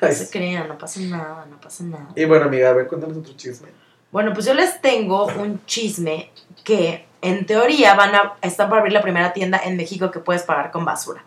no 0.00 0.12
se 0.12 0.30
crean, 0.30 0.68
no 0.68 0.78
pasa 0.78 1.00
nada, 1.00 1.46
no 1.50 1.60
pasa 1.60 1.84
nada. 1.84 2.08
Y 2.14 2.24
bueno, 2.24 2.46
amiga, 2.46 2.70
a 2.70 2.72
ver, 2.72 2.86
cuéntanos 2.86 3.16
otro 3.18 3.34
chisme. 3.34 3.68
Bueno, 4.10 4.32
pues 4.32 4.46
yo 4.46 4.54
les 4.54 4.80
tengo 4.80 5.26
un 5.26 5.64
chisme 5.66 6.30
que 6.64 7.05
en 7.22 7.46
teoría 7.46 7.94
van 7.94 8.14
a 8.14 8.34
están 8.42 8.68
para 8.68 8.80
abrir 8.80 8.92
la 8.92 9.02
primera 9.02 9.32
tienda 9.32 9.60
en 9.64 9.76
México 9.76 10.10
que 10.10 10.20
puedes 10.20 10.42
pagar 10.42 10.70
con 10.70 10.84
basura. 10.84 11.24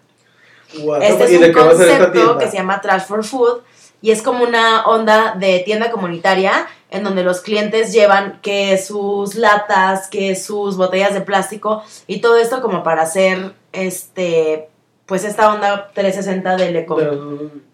Este 1.02 1.32
¿Y 1.32 1.36
es 1.36 1.48
un 1.48 1.54
concepto 1.54 2.38
que 2.38 2.48
se 2.48 2.58
llama 2.58 2.80
Trash 2.82 3.06
for 3.06 3.24
Food 3.24 3.62
y 4.02 4.12
es 4.12 4.22
como 4.22 4.44
una 4.44 4.86
onda 4.86 5.36
de 5.36 5.60
tienda 5.60 5.92
comunitaria 5.92 6.68
en 6.92 7.04
donde 7.04 7.24
los 7.24 7.42
clientes 7.42 7.92
llevan 7.92 8.40
que 8.42 8.78
sus 8.78 9.36
latas, 9.36 10.08
que 10.08 10.36
sus 10.36 10.78
botellas 10.78 11.14
de 11.14 11.22
plástico 11.22 11.84
y 12.08 12.22
todo 12.22 12.38
esto 12.38 12.62
como 12.62 12.84
para 12.84 13.04
hacer 13.04 13.54
este 13.72 14.70
pues 15.10 15.26
esta 15.26 15.52
onda 15.52 15.90
360 15.94 16.56
del 16.56 16.76
eco. 16.78 16.98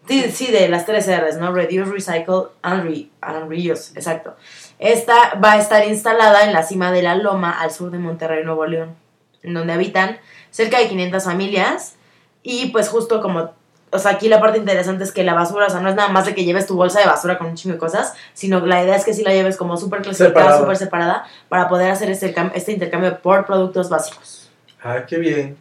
Sí, 0.08 0.32
sí, 0.32 0.52
de 0.52 0.68
las 0.70 0.86
tres 0.86 1.08
R's, 1.08 1.38
¿no? 1.38 1.52
Reduce, 1.52 1.92
Recycle 1.92 2.46
and, 2.64 2.84
re- 2.84 3.10
and 3.22 3.50
Reuse, 3.50 3.92
exacto. 3.96 4.36
Esta 4.80 5.34
va 5.44 5.54
a 5.54 5.58
estar 5.60 5.86
instalada 5.88 6.44
en 6.46 6.54
la 6.54 6.64
cima 6.64 6.92
de 6.92 7.02
la 7.04 7.16
loma 7.16 7.60
al 7.60 7.72
sur 7.72 7.92
de 7.92 7.98
Monterrey, 8.00 8.44
Nuevo 8.44 8.66
León, 8.66 8.96
en 9.44 9.54
donde 9.54 9.74
habitan 9.74 10.18
cerca 10.50 10.80
de 10.80 10.88
500 10.88 11.24
familias. 11.24 11.96
Y 12.44 12.68
pues 12.68 12.90
justo 12.90 13.22
como, 13.22 13.52
o 13.92 13.98
sea, 14.00 14.12
aquí 14.12 14.30
la 14.30 14.40
parte 14.40 14.58
interesante 14.60 15.04
es 15.04 15.12
que 15.12 15.24
la 15.24 15.34
basura, 15.34 15.66
o 15.66 15.70
sea, 15.70 15.80
no 15.82 15.90
es 15.90 15.96
nada 15.96 16.10
más 16.10 16.26
de 16.28 16.36
que 16.36 16.46
lleves 16.46 16.68
tu 16.68 16.76
bolsa 16.76 17.00
de 17.00 17.08
basura 17.08 17.38
con 17.38 17.48
un 17.48 17.56
chingo 17.56 17.74
de 17.74 17.80
cosas, 17.80 18.14
sino 18.34 18.64
la 18.66 18.84
idea 18.84 18.96
es 18.96 19.04
que 19.04 19.14
sí 19.14 19.24
la 19.24 19.34
lleves 19.34 19.58
como 19.58 19.76
súper 19.78 20.02
clasificada, 20.04 20.46
súper 20.60 20.78
separada, 20.78 21.26
para 21.50 21.68
poder 21.68 21.90
hacer 21.92 22.10
este, 22.12 22.34
este 22.54 22.72
intercambio 22.72 23.20
por 23.20 23.46
productos 23.46 23.90
básicos. 23.90 24.50
Ay, 24.84 25.02
qué 25.08 25.18
bien. 25.18 25.58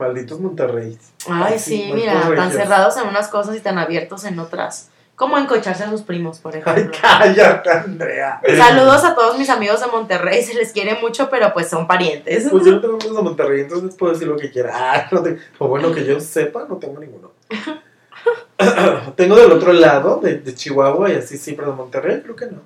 Malditos 0.00 0.40
Monterrey. 0.40 0.98
Ay, 1.28 1.52
Ay, 1.52 1.58
sí, 1.58 1.76
sí, 1.86 1.92
mira, 1.94 2.14
tan 2.22 2.30
regios. 2.30 2.52
cerrados 2.54 2.96
en 2.96 3.06
unas 3.08 3.28
cosas 3.28 3.54
y 3.56 3.60
tan 3.60 3.78
abiertos 3.78 4.24
en 4.24 4.38
otras. 4.40 4.88
Como 5.14 5.36
encocharse 5.36 5.84
a 5.84 5.90
sus 5.90 6.00
primos, 6.00 6.38
por 6.38 6.54
Ay, 6.56 6.62
ejemplo. 6.62 6.98
cállate, 7.02 7.70
Andrea. 7.70 8.40
Saludos 8.56 9.04
a 9.04 9.14
todos 9.14 9.38
mis 9.38 9.50
amigos 9.50 9.78
de 9.80 9.86
Monterrey, 9.88 10.42
se 10.42 10.54
les 10.54 10.72
quiere 10.72 10.98
mucho, 10.98 11.28
pero 11.28 11.52
pues 11.52 11.68
son 11.68 11.86
parientes. 11.86 12.48
Pues 12.50 12.64
yo 12.64 12.72
no 12.72 12.80
tengo 12.80 12.94
amigos 12.94 13.16
de 13.18 13.22
Monterrey, 13.22 13.60
entonces 13.60 13.94
puedo 13.96 14.14
decir 14.14 14.26
lo 14.26 14.36
que 14.38 14.50
quiera. 14.50 14.70
Ah, 14.74 15.06
no 15.12 15.22
te- 15.22 15.36
O 15.58 15.68
bueno, 15.68 15.92
que 15.92 16.06
yo 16.06 16.18
sepa, 16.20 16.64
no 16.66 16.76
tengo 16.78 16.98
ninguno. 16.98 17.32
tengo 19.16 19.36
del 19.36 19.52
otro 19.52 19.72
lado, 19.74 20.20
de, 20.22 20.38
de 20.38 20.54
Chihuahua 20.54 21.10
y 21.12 21.16
así, 21.16 21.36
sí, 21.38 21.52
pero 21.52 21.70
de 21.70 21.76
Monterrey 21.76 22.20
creo 22.22 22.36
que 22.36 22.46
no. 22.46 22.62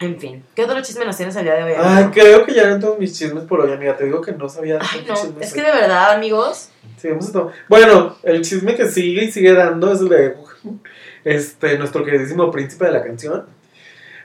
En 0.00 0.18
fin, 0.18 0.44
¿qué 0.54 0.64
otro 0.64 0.80
chisme 0.80 1.04
nos 1.04 1.16
tienes 1.16 1.34
el 1.36 1.44
día 1.44 1.54
de 1.54 1.64
hoy? 1.64 1.72
Ay, 1.76 2.08
creo 2.12 2.46
que 2.46 2.54
ya 2.54 2.62
eran 2.62 2.80
todos 2.80 2.98
mis 2.98 3.18
chismes 3.18 3.44
por 3.44 3.60
hoy, 3.60 3.72
amiga. 3.72 3.96
Te 3.96 4.04
digo 4.04 4.20
que 4.20 4.32
no 4.32 4.48
sabía 4.48 4.78
Ay, 4.80 5.04
no, 5.08 5.14
es 5.40 5.52
que 5.52 5.62
de 5.62 5.72
verdad, 5.72 6.12
amigos, 6.12 6.70
Sigamos 6.98 7.26
esto. 7.26 7.52
Bueno, 7.68 8.16
el 8.22 8.42
chisme 8.42 8.74
que 8.74 8.88
sigue 8.88 9.24
y 9.24 9.32
sigue 9.32 9.54
dando 9.54 9.92
es 9.92 10.00
el 10.00 10.08
de 10.08 10.36
este, 11.24 11.78
nuestro 11.78 12.04
queridísimo 12.04 12.50
príncipe 12.50 12.86
de 12.86 12.92
la 12.92 13.02
canción. 13.02 13.46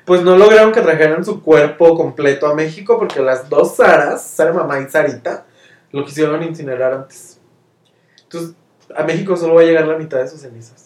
Pues 0.05 0.21
no 0.21 0.35
lograron 0.37 0.73
que 0.73 0.81
trajeran 0.81 1.23
su 1.23 1.41
cuerpo 1.41 1.95
completo 1.95 2.47
a 2.47 2.55
México 2.55 2.97
porque 2.97 3.21
las 3.21 3.47
dos 3.47 3.77
Saras, 3.77 4.25
Sara 4.25 4.51
Mamá 4.51 4.79
y 4.79 4.89
Sarita, 4.89 5.45
lo 5.91 6.03
quisieron 6.03 6.43
incinerar 6.43 6.93
antes. 6.93 7.39
Entonces, 8.23 8.55
a 8.93 9.03
México 9.03 9.37
solo 9.37 9.55
va 9.55 9.61
a 9.61 9.65
llegar 9.65 9.87
la 9.87 9.97
mitad 9.97 10.17
de 10.17 10.27
sus 10.27 10.41
cenizas. 10.41 10.82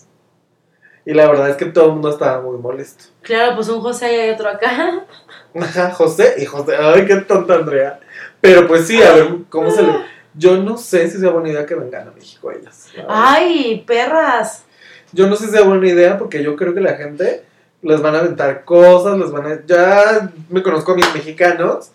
Y 1.08 1.14
la 1.14 1.26
verdad 1.26 1.50
es 1.50 1.56
que 1.56 1.68
todo 1.68 1.86
el 1.86 1.92
mundo 1.94 2.10
estaba 2.10 2.42
muy 2.42 2.58
molesto. 2.58 3.06
claro, 3.22 3.56
pues 3.56 3.70
un 3.70 3.80
José 3.80 4.14
y 4.14 4.20
hay 4.20 4.30
otro 4.32 4.50
acá. 4.50 5.06
Ajá, 5.56 5.92
José 5.92 6.36
y 6.38 6.44
José. 6.44 6.76
Ay, 6.76 7.06
qué 7.06 7.16
tonta 7.16 7.54
Andrea. 7.56 8.02
Pero 8.42 8.68
pues 8.68 8.88
sí, 8.88 9.02
a 9.02 9.14
ver 9.14 9.30
cómo 9.48 9.72
se 9.72 9.84
le. 9.84 9.94
Yo 10.34 10.58
no 10.58 10.78
sé 10.78 11.10
si 11.10 11.18
sea 11.18 11.30
buena 11.30 11.48
idea 11.48 11.66
que 11.66 11.76
vengan 11.76 12.10
a 12.10 12.12
México 12.12 12.52
ellas. 12.52 12.90
Ay, 13.08 13.86
perras. 13.88 14.66
Yo 15.14 15.28
no 15.28 15.38
sé 15.38 15.46
si 15.46 15.52
sea 15.52 15.62
buena 15.62 15.88
idea 15.88 16.18
porque 16.18 16.44
yo 16.44 16.58
creo 16.58 16.74
que 16.74 16.82
la 16.82 16.96
gente 16.96 17.46
les 17.82 18.02
van 18.02 18.14
a 18.14 18.20
aventar 18.20 18.66
cosas, 18.66 19.18
les 19.18 19.32
van 19.32 19.48
a... 19.48 19.66
Ya 19.66 20.30
me 20.50 20.62
conozco 20.62 20.92
a 20.92 20.96
mis 20.96 21.14
mexicanos, 21.14 21.92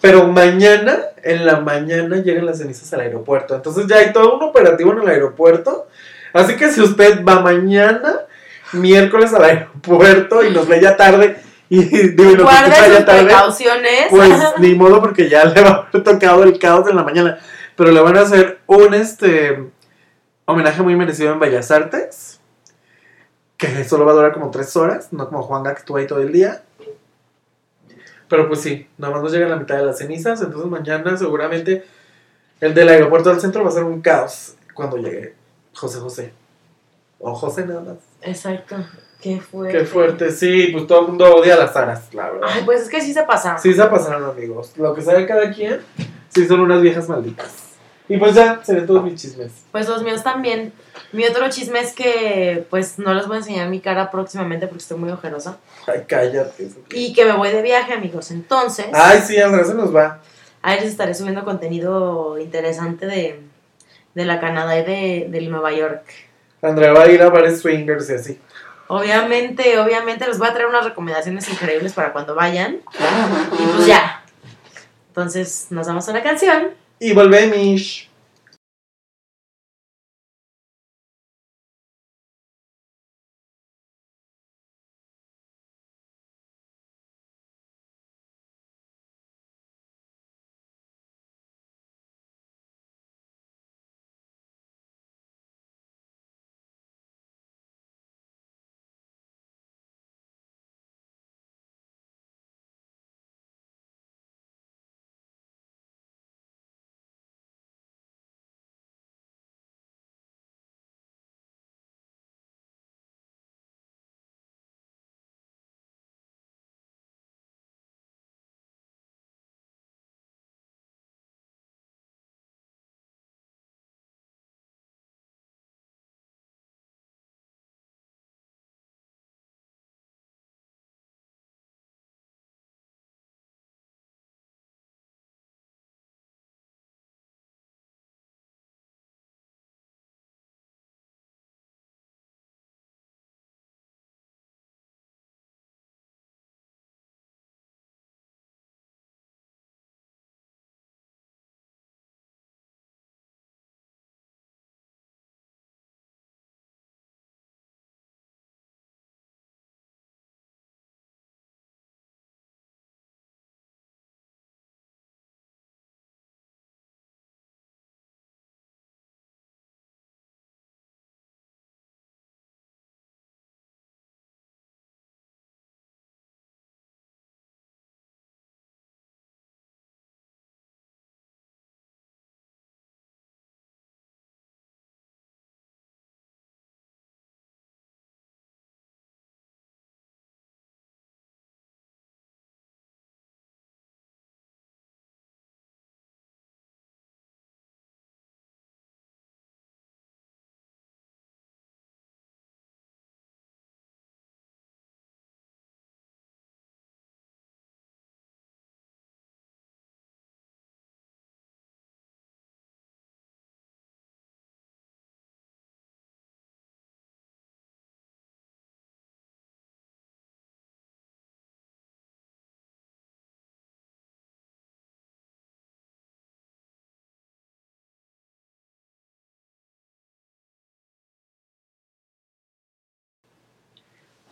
pero 0.00 0.26
mañana, 0.26 0.98
en 1.22 1.46
la 1.46 1.60
mañana, 1.60 2.16
llegan 2.16 2.46
las 2.46 2.58
cenizas 2.58 2.92
al 2.92 3.02
aeropuerto. 3.02 3.54
Entonces 3.54 3.86
ya 3.86 3.98
hay 3.98 4.12
todo 4.12 4.36
un 4.36 4.42
operativo 4.42 4.90
en 4.90 5.02
el 5.02 5.08
aeropuerto. 5.08 5.86
Así 6.36 6.56
que 6.56 6.70
si 6.70 6.80
usted 6.80 7.24
va 7.24 7.40
mañana, 7.40 8.20
miércoles 8.72 9.32
al 9.32 9.44
aeropuerto 9.44 10.44
y 10.44 10.50
nos 10.50 10.68
ve 10.68 10.80
ya 10.80 10.96
tarde 10.96 11.36
y 11.68 11.82
digo, 11.82 12.32
y 12.32 12.36
nos 12.36 12.50
ya 12.50 13.04
tarde, 13.04 13.24
precauciones. 13.24 14.06
pues 14.10 14.32
ni 14.58 14.74
modo 14.74 15.00
porque 15.00 15.28
ya 15.28 15.44
le 15.44 15.60
va 15.60 15.68
a 15.68 15.74
haber 15.88 16.02
tocado 16.02 16.44
el 16.44 16.58
caos 16.58 16.88
en 16.88 16.96
la 16.96 17.02
mañana. 17.02 17.38
Pero 17.74 17.90
le 17.90 18.00
van 18.00 18.16
a 18.16 18.20
hacer 18.20 18.60
un 18.66 18.94
este 18.94 19.70
homenaje 20.44 20.82
muy 20.82 20.94
merecido 20.94 21.32
en 21.32 21.40
Bellas 21.40 21.70
Artes. 21.70 22.40
Que 23.56 23.84
solo 23.84 24.04
va 24.04 24.12
a 24.12 24.14
durar 24.14 24.32
como 24.32 24.50
tres 24.50 24.76
horas, 24.76 25.12
no 25.12 25.28
como 25.28 25.42
Juanga 25.42 25.72
que 25.72 25.80
estuvo 25.80 25.96
ahí 25.96 26.06
todo 26.06 26.20
el 26.20 26.30
día. 26.30 26.62
Pero 28.28 28.48
pues 28.48 28.60
sí, 28.60 28.86
nada 28.98 29.14
más 29.14 29.22
nos 29.22 29.32
llega 29.32 29.48
la 29.48 29.56
mitad 29.56 29.76
de 29.76 29.86
las 29.86 29.98
cenizas. 29.98 30.40
Entonces 30.42 30.70
mañana 30.70 31.16
seguramente 31.16 31.84
el 32.60 32.74
del 32.74 32.88
aeropuerto 32.88 33.30
del 33.30 33.40
centro 33.40 33.62
va 33.62 33.70
a 33.70 33.72
ser 33.72 33.84
un 33.84 34.00
caos 34.00 34.54
cuando 34.74 34.98
llegue 34.98 35.34
José 35.76 36.00
José. 36.00 36.32
O 37.18 37.34
José 37.34 37.66
nada 37.66 37.80
más. 37.80 37.96
Exacto. 38.22 38.76
Qué 39.20 39.40
fuerte. 39.40 39.78
Qué 39.78 39.84
fuerte, 39.84 40.30
sí, 40.30 40.68
pues 40.72 40.86
todo 40.86 41.00
el 41.02 41.08
mundo 41.08 41.36
odia 41.36 41.54
a 41.54 41.58
las 41.58 41.74
aras, 41.74 42.12
la 42.12 42.30
verdad. 42.30 42.48
Ay, 42.52 42.62
pues 42.64 42.82
es 42.82 42.88
que 42.88 43.00
sí 43.00 43.12
se 43.12 43.22
pasa. 43.22 43.56
Sí 43.58 43.72
se 43.72 43.84
pasaron 43.84 44.24
amigos. 44.24 44.72
Lo 44.76 44.94
que 44.94 45.02
sabe 45.02 45.26
cada 45.26 45.50
quien, 45.50 45.80
sí 46.28 46.46
son 46.46 46.60
unas 46.60 46.82
viejas 46.82 47.08
malditas. 47.08 47.66
Y 48.08 48.18
pues 48.18 48.34
ya, 48.34 48.60
serían 48.62 48.86
todos 48.86 49.02
mis 49.02 49.20
chismes. 49.20 49.50
Pues 49.72 49.88
los 49.88 50.02
míos 50.02 50.22
también. 50.22 50.72
Mi 51.12 51.24
otro 51.24 51.48
chisme 51.50 51.80
es 51.80 51.92
que, 51.92 52.64
pues, 52.70 52.98
no 53.00 53.14
les 53.14 53.26
voy 53.26 53.36
a 53.36 53.38
enseñar 53.38 53.68
mi 53.68 53.80
cara 53.80 54.10
próximamente 54.12 54.68
porque 54.68 54.82
estoy 54.82 54.98
muy 54.98 55.10
ojerosa. 55.10 55.58
Ay, 55.88 56.04
cállate. 56.06 56.68
Y 56.90 57.12
que 57.12 57.24
me 57.24 57.32
voy 57.32 57.50
de 57.50 57.62
viaje, 57.62 57.94
amigos. 57.94 58.30
Entonces, 58.30 58.86
Ay, 58.92 59.20
sí, 59.26 59.40
Andrea, 59.40 59.64
se 59.64 59.74
nos 59.74 59.94
va. 59.94 60.20
ahí 60.62 60.78
les 60.80 60.90
estaré 60.90 61.14
subiendo 61.14 61.44
contenido 61.44 62.38
interesante 62.38 63.06
de, 63.06 63.40
de 64.16 64.24
la 64.24 64.40
Canadá 64.40 64.78
y 64.78 64.82
de, 64.82 65.26
de 65.28 65.40
Nueva 65.42 65.72
York. 65.72 66.02
Andrea 66.62 66.94
va 66.94 67.02
a 67.02 67.10
ir 67.10 67.20
a 67.20 67.28
bares 67.28 67.60
swingers 67.60 68.08
y 68.08 68.14
así. 68.14 68.40
Obviamente, 68.88 69.78
obviamente 69.78 70.26
les 70.26 70.38
voy 70.38 70.48
a 70.48 70.54
traer 70.54 70.68
unas 70.68 70.84
recomendaciones 70.84 71.46
increíbles 71.50 71.92
para 71.92 72.14
cuando 72.14 72.34
vayan. 72.34 72.78
Y 73.52 73.62
pues 73.74 73.86
ya. 73.86 74.22
Entonces, 75.08 75.66
nos 75.68 75.86
damos 75.86 76.08
una 76.08 76.22
canción. 76.22 76.68
Y 76.98 77.12
volvemos. 77.12 78.08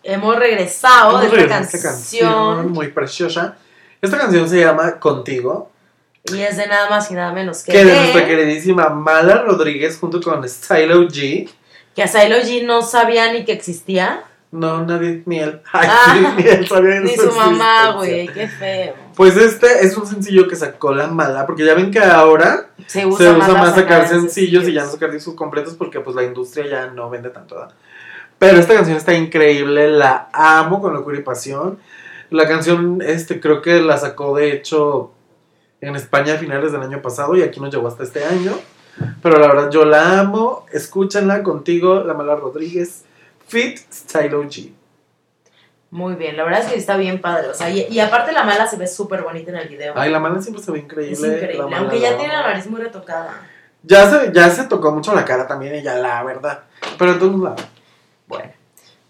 Hemos 0.05 0.37
regresado 0.37 1.11
Hemos 1.11 1.21
de 1.23 1.27
esta 1.27 1.37
regresado 1.39 1.65
esta 1.77 1.89
canción. 1.89 2.73
muy 2.73 2.89
preciosa. 2.89 3.57
Esta 4.01 4.19
canción 4.19 4.49
se 4.49 4.61
llama 4.61 4.99
Contigo, 5.01 5.71
Y 6.25 6.41
es 6.41 6.57
de 6.57 6.67
nada 6.67 6.89
más 6.91 7.11
y 7.11 7.15
nada 7.15 7.33
menos 7.33 7.63
que, 7.63 7.73
que 7.73 7.85
de 7.85 7.95
nuestra 7.97 8.27
queridísima 8.27 8.89
Mala 8.91 9.43
Rodríguez 9.43 9.99
junto 9.99 10.21
con 10.21 10.47
Stylo 10.49 11.09
G. 11.09 11.49
que 11.95 12.03
a 12.03 12.07
Silo 12.09 12.37
G 12.37 12.65
no 12.65 12.83
sabía 12.83 13.33
ni 13.33 13.45
que 13.45 13.53
existía. 13.53 14.25
No, 14.51 14.85
nadie, 14.85 15.23
ni 15.27 15.41
él. 15.41 15.61
Ay, 15.73 15.89
Ah, 15.91 16.35
ni 16.37 16.47
él 16.47 16.69
sabía 16.69 16.91
de 16.97 17.01
Ni 17.01 17.15
su 17.17 17.29
su 17.31 17.37
mamá, 17.37 17.93
güey, 17.97 18.29
qué 18.29 18.47
feo. 18.47 18.95
Pues 19.17 19.37
este 19.37 19.85
es 19.85 19.97
un 19.97 20.07
sencillo 20.07 20.47
que 20.47 20.55
sacó 20.55 20.95
la 20.95 21.09
mala, 21.09 21.45
porque 21.47 21.65
ya 21.65 21.75
ven 21.75 21.91
que 21.91 21.99
ahora 21.99 22.69
Se 22.87 23.05
usa, 23.05 23.19
se 23.19 23.31
usa 23.37 23.49
la 23.49 23.55
más 23.55 23.75
sacar 23.75 24.03
sacar 24.03 24.09
sencillos 24.09 24.69
y 24.69 24.73
ya 24.75 24.85
no 24.85 24.91
sacar 24.91 25.11
discos 25.11 25.35
completos 25.35 25.75
porque 25.75 25.99
pues 26.01 26.15
la 26.15 26.23
industria 26.25 26.67
ya 26.69 26.87
no 26.87 27.11
vende 27.11 27.31
tanto. 27.31 27.57
¿verdad? 27.57 27.75
Pero 28.45 28.59
esta 28.59 28.75
canción 28.75 28.99
está 28.99 29.15
increíble, 29.15 29.89
la 29.89 30.29
amo 30.35 30.83
con 30.83 30.93
locura 30.93 31.19
y 31.19 31.23
pasión. 31.23 31.79
La 32.29 32.47
canción 32.47 33.01
este 33.01 33.41
creo 33.41 33.63
que 33.63 33.81
la 33.81 33.97
sacó 33.97 34.37
de 34.37 34.53
hecho 34.53 35.13
en 35.81 35.97
España 35.97 36.35
a 36.35 36.37
finales 36.37 36.71
del 36.71 36.83
año 36.83 37.01
pasado 37.01 37.35
y 37.37 37.43
aquí 37.43 37.59
nos 37.59 37.73
llegó 37.73 37.89
hasta 37.89 38.03
este 38.03 38.23
año. 38.23 38.53
Pero 39.23 39.39
la 39.39 39.49
verdad 39.49 39.71
yo 39.71 39.87
la 39.87 40.21
amo, 40.21 40.67
escúchanla 40.73 41.43
contigo, 41.43 42.05
la 42.05 42.13
mala 42.13 42.37
Rodríguez, 42.37 43.05
Fit 43.49 43.79
Stylo 43.91 44.43
G. 44.45 44.73
Muy 45.91 46.15
bien, 46.17 46.37
la 46.37 46.45
verdad 46.45 46.61
es 46.61 46.67
que 46.67 46.79
está 46.79 46.99
bien 46.99 47.23
padre. 47.23 47.49
O 47.49 47.55
sea, 47.55 47.71
y, 47.71 47.87
y 47.89 47.99
aparte 47.99 48.33
la 48.33 48.45
mala 48.45 48.67
se 48.67 48.77
ve 48.77 48.87
súper 48.87 49.23
bonita 49.23 49.53
en 49.53 49.57
el 49.57 49.69
video. 49.69 49.95
Ay, 49.97 50.11
la 50.11 50.21
mala 50.21 50.43
siempre 50.43 50.63
se 50.63 50.71
ve 50.71 50.81
increíble. 50.81 51.15
es 51.15 51.21
la 51.21 51.29
increíble, 51.29 51.63
Mala 51.63 51.79
aunque 51.79 51.99
ya 51.99 52.19
tiene 52.19 52.35
la 52.35 52.43
nariz 52.43 52.67
muy 52.67 52.83
retocada. 52.83 53.41
Ya 53.83 54.11
se, 54.11 54.33
ya 54.35 54.51
se 54.51 54.65
tocó 54.65 54.93
mucho 54.93 55.15
la 55.15 55.25
cara 55.25 55.47
también 55.47 55.75
ella, 55.75 55.95
la 55.95 56.23
verdad. 56.23 56.65
Pero 56.99 57.13
entonces 57.13 57.41
la 57.41 57.57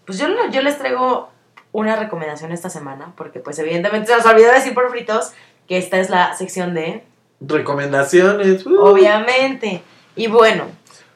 pues 0.05 0.17
yo, 0.17 0.27
yo 0.51 0.61
les 0.61 0.77
traigo 0.77 1.29
una 1.71 1.95
recomendación 1.95 2.51
esta 2.51 2.69
semana, 2.69 3.13
porque 3.17 3.39
pues 3.39 3.59
evidentemente 3.59 4.07
se 4.07 4.17
nos 4.17 4.25
olvidó 4.25 4.51
decir 4.51 4.73
por 4.73 4.89
fritos 4.89 5.33
que 5.67 5.77
esta 5.77 5.99
es 5.99 6.09
la 6.09 6.33
sección 6.35 6.73
de 6.73 7.03
recomendaciones. 7.41 8.65
uh. 8.65 8.79
Obviamente. 8.79 9.83
Y 10.15 10.27
bueno, 10.27 10.65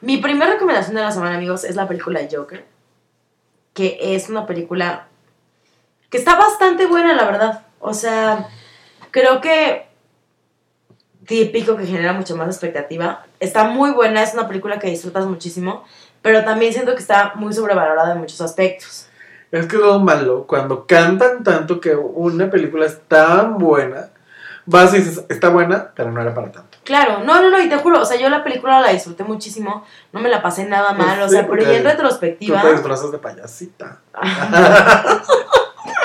mi 0.00 0.18
primera 0.18 0.52
recomendación 0.52 0.96
de 0.96 1.02
la 1.02 1.12
semana, 1.12 1.36
amigos, 1.36 1.64
es 1.64 1.76
la 1.76 1.88
película 1.88 2.20
Joker. 2.30 2.66
Que 3.72 3.98
es 4.14 4.28
una 4.28 4.46
película 4.46 5.06
que 6.10 6.18
está 6.18 6.36
bastante 6.36 6.86
buena, 6.86 7.14
la 7.14 7.24
verdad. 7.24 7.66
O 7.78 7.94
sea, 7.94 8.48
creo 9.10 9.40
que 9.40 9.86
típico 11.26 11.76
que 11.76 11.86
genera 11.86 12.12
mucho 12.12 12.36
más 12.36 12.48
expectativa. 12.48 13.24
Está 13.38 13.64
muy 13.64 13.92
buena, 13.92 14.22
es 14.22 14.34
una 14.34 14.48
película 14.48 14.78
que 14.78 14.90
disfrutas 14.90 15.26
muchísimo, 15.26 15.84
pero 16.22 16.44
también 16.44 16.72
siento 16.72 16.94
que 16.94 17.00
está 17.00 17.32
muy 17.34 17.52
sobrevalorada 17.52 18.12
en 18.12 18.18
muchos 18.18 18.40
aspectos. 18.40 19.06
Es 19.50 19.66
que 19.66 19.76
es 19.76 19.82
lo 19.82 19.98
malo, 19.98 20.46
cuando 20.46 20.86
cantan 20.86 21.42
tanto 21.42 21.80
que 21.80 21.94
una 21.94 22.50
película 22.50 22.86
es 22.86 23.00
tan 23.08 23.58
buena, 23.58 24.10
vas 24.64 24.94
y 24.94 24.98
dices, 24.98 25.24
está 25.28 25.48
buena, 25.48 25.90
pero 25.94 26.12
no 26.12 26.20
era 26.20 26.32
para 26.34 26.52
tanto. 26.52 26.78
Claro, 26.84 27.24
no, 27.24 27.42
no, 27.42 27.50
no, 27.50 27.60
y 27.60 27.68
te 27.68 27.76
juro, 27.76 28.00
o 28.00 28.04
sea, 28.04 28.16
yo 28.16 28.28
la 28.28 28.44
película 28.44 28.80
la 28.80 28.92
disfruté 28.92 29.24
muchísimo, 29.24 29.84
no 30.12 30.20
me 30.20 30.28
la 30.28 30.40
pasé 30.40 30.66
nada 30.66 30.92
mal, 30.92 31.20
o 31.22 31.28
sea, 31.28 31.48
pero 31.48 31.62
ya 31.62 31.76
en 31.76 31.82
Tú 31.82 31.88
retrospectiva... 31.88 32.62
te 32.62 32.72
disfrazas 32.72 33.10
de 33.10 33.18
payasita. 33.18 34.00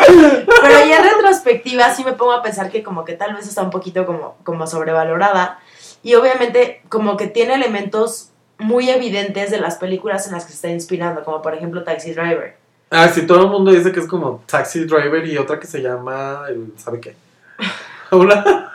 Pero 0.07 0.85
ya 0.85 0.97
en 0.97 1.03
retrospectiva 1.15 1.89
sí 1.93 2.03
me 2.03 2.13
pongo 2.13 2.33
a 2.33 2.41
pensar 2.41 2.69
que 2.69 2.83
como 2.83 3.05
que 3.05 3.13
tal 3.13 3.33
vez 3.35 3.47
está 3.47 3.61
un 3.63 3.69
poquito 3.69 4.05
como, 4.05 4.37
como 4.43 4.67
sobrevalorada. 4.67 5.59
Y 6.03 6.15
obviamente 6.15 6.83
como 6.89 7.17
que 7.17 7.27
tiene 7.27 7.55
elementos 7.55 8.29
muy 8.57 8.89
evidentes 8.89 9.51
de 9.51 9.59
las 9.59 9.75
películas 9.75 10.27
en 10.27 10.33
las 10.33 10.43
que 10.45 10.49
se 10.51 10.55
está 10.55 10.69
inspirando, 10.69 11.23
como 11.23 11.41
por 11.41 11.53
ejemplo 11.53 11.83
Taxi 11.83 12.13
Driver. 12.13 12.55
Ah, 12.91 13.07
sí, 13.09 13.25
todo 13.25 13.43
el 13.43 13.49
mundo 13.49 13.71
dice 13.71 13.91
que 13.91 13.99
es 13.99 14.07
como 14.07 14.43
Taxi 14.45 14.85
Driver 14.85 15.25
y 15.25 15.37
otra 15.37 15.59
que 15.59 15.67
se 15.67 15.81
llama, 15.81 16.43
el- 16.49 16.71
¿sabe 16.77 16.99
qué? 16.99 17.15
Una... 18.11 18.71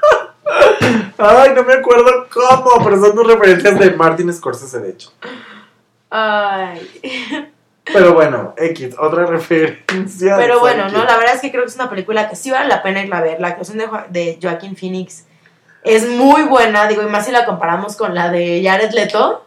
Ay, 1.19 1.53
no 1.55 1.63
me 1.65 1.75
acuerdo 1.75 2.27
cómo, 2.33 2.83
pero 2.85 3.01
son 3.01 3.15
dos 3.15 3.27
referencias 3.27 3.79
de 3.79 3.91
Martin 3.93 4.33
Scorsese, 4.33 4.81
de 4.81 4.91
hecho. 4.91 5.13
Ay. 6.11 6.91
Pero 7.85 8.15
bueno, 8.15 8.55
X, 8.57 8.95
otra 8.99 9.27
referencia. 9.27 10.37
Pero 10.37 10.59
¿sabe 10.59 10.61
bueno? 10.61 10.89
¿no? 10.89 11.05
La 11.05 11.17
verdad 11.17 11.35
es 11.35 11.41
que 11.41 11.51
creo 11.51 11.63
que 11.65 11.71
es 11.71 11.75
una 11.77 11.91
película 11.91 12.29
que 12.29 12.37
sí 12.37 12.51
vale 12.51 12.69
la 12.69 12.83
pena 12.83 13.03
irla 13.03 13.19
a 13.19 13.23
ver. 13.23 13.41
La 13.41 13.49
actuación 13.49 13.79
de, 13.79 13.87
Jo- 13.87 14.05
de 14.09 14.39
Joaquin 14.43 14.77
Phoenix 14.77 15.25
es 15.85 16.09
muy 16.09 16.43
buena, 16.43 16.87
digo, 16.89 17.03
y 17.03 17.07
más 17.07 17.27
si 17.27 17.33
la 17.33 17.45
comparamos 17.47 17.97
con 17.97 18.15
la 18.15 18.31
de 18.31 18.61
Jared 18.65 18.91
Leto. 18.93 19.45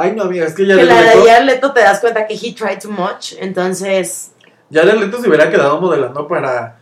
Ay, 0.00 0.12
no, 0.14 0.22
amiga, 0.22 0.46
es 0.46 0.54
que 0.54 0.64
ya 0.64 0.76
que 0.76 0.84
le 0.84 0.94
la 0.94 1.02
de 1.02 1.28
Jared 1.28 1.44
Leto 1.44 1.72
te 1.72 1.80
das 1.80 1.98
cuenta 1.98 2.24
que 2.26 2.34
he 2.34 2.52
tried 2.54 2.78
too 2.80 2.90
much. 2.90 3.32
Entonces, 3.40 4.30
ya 4.70 4.84
le 4.84 4.92
Leto 4.94 5.20
se 5.20 5.28
hubiera 5.28 5.50
quedado 5.50 5.80
modelando 5.80 6.28
para 6.28 6.76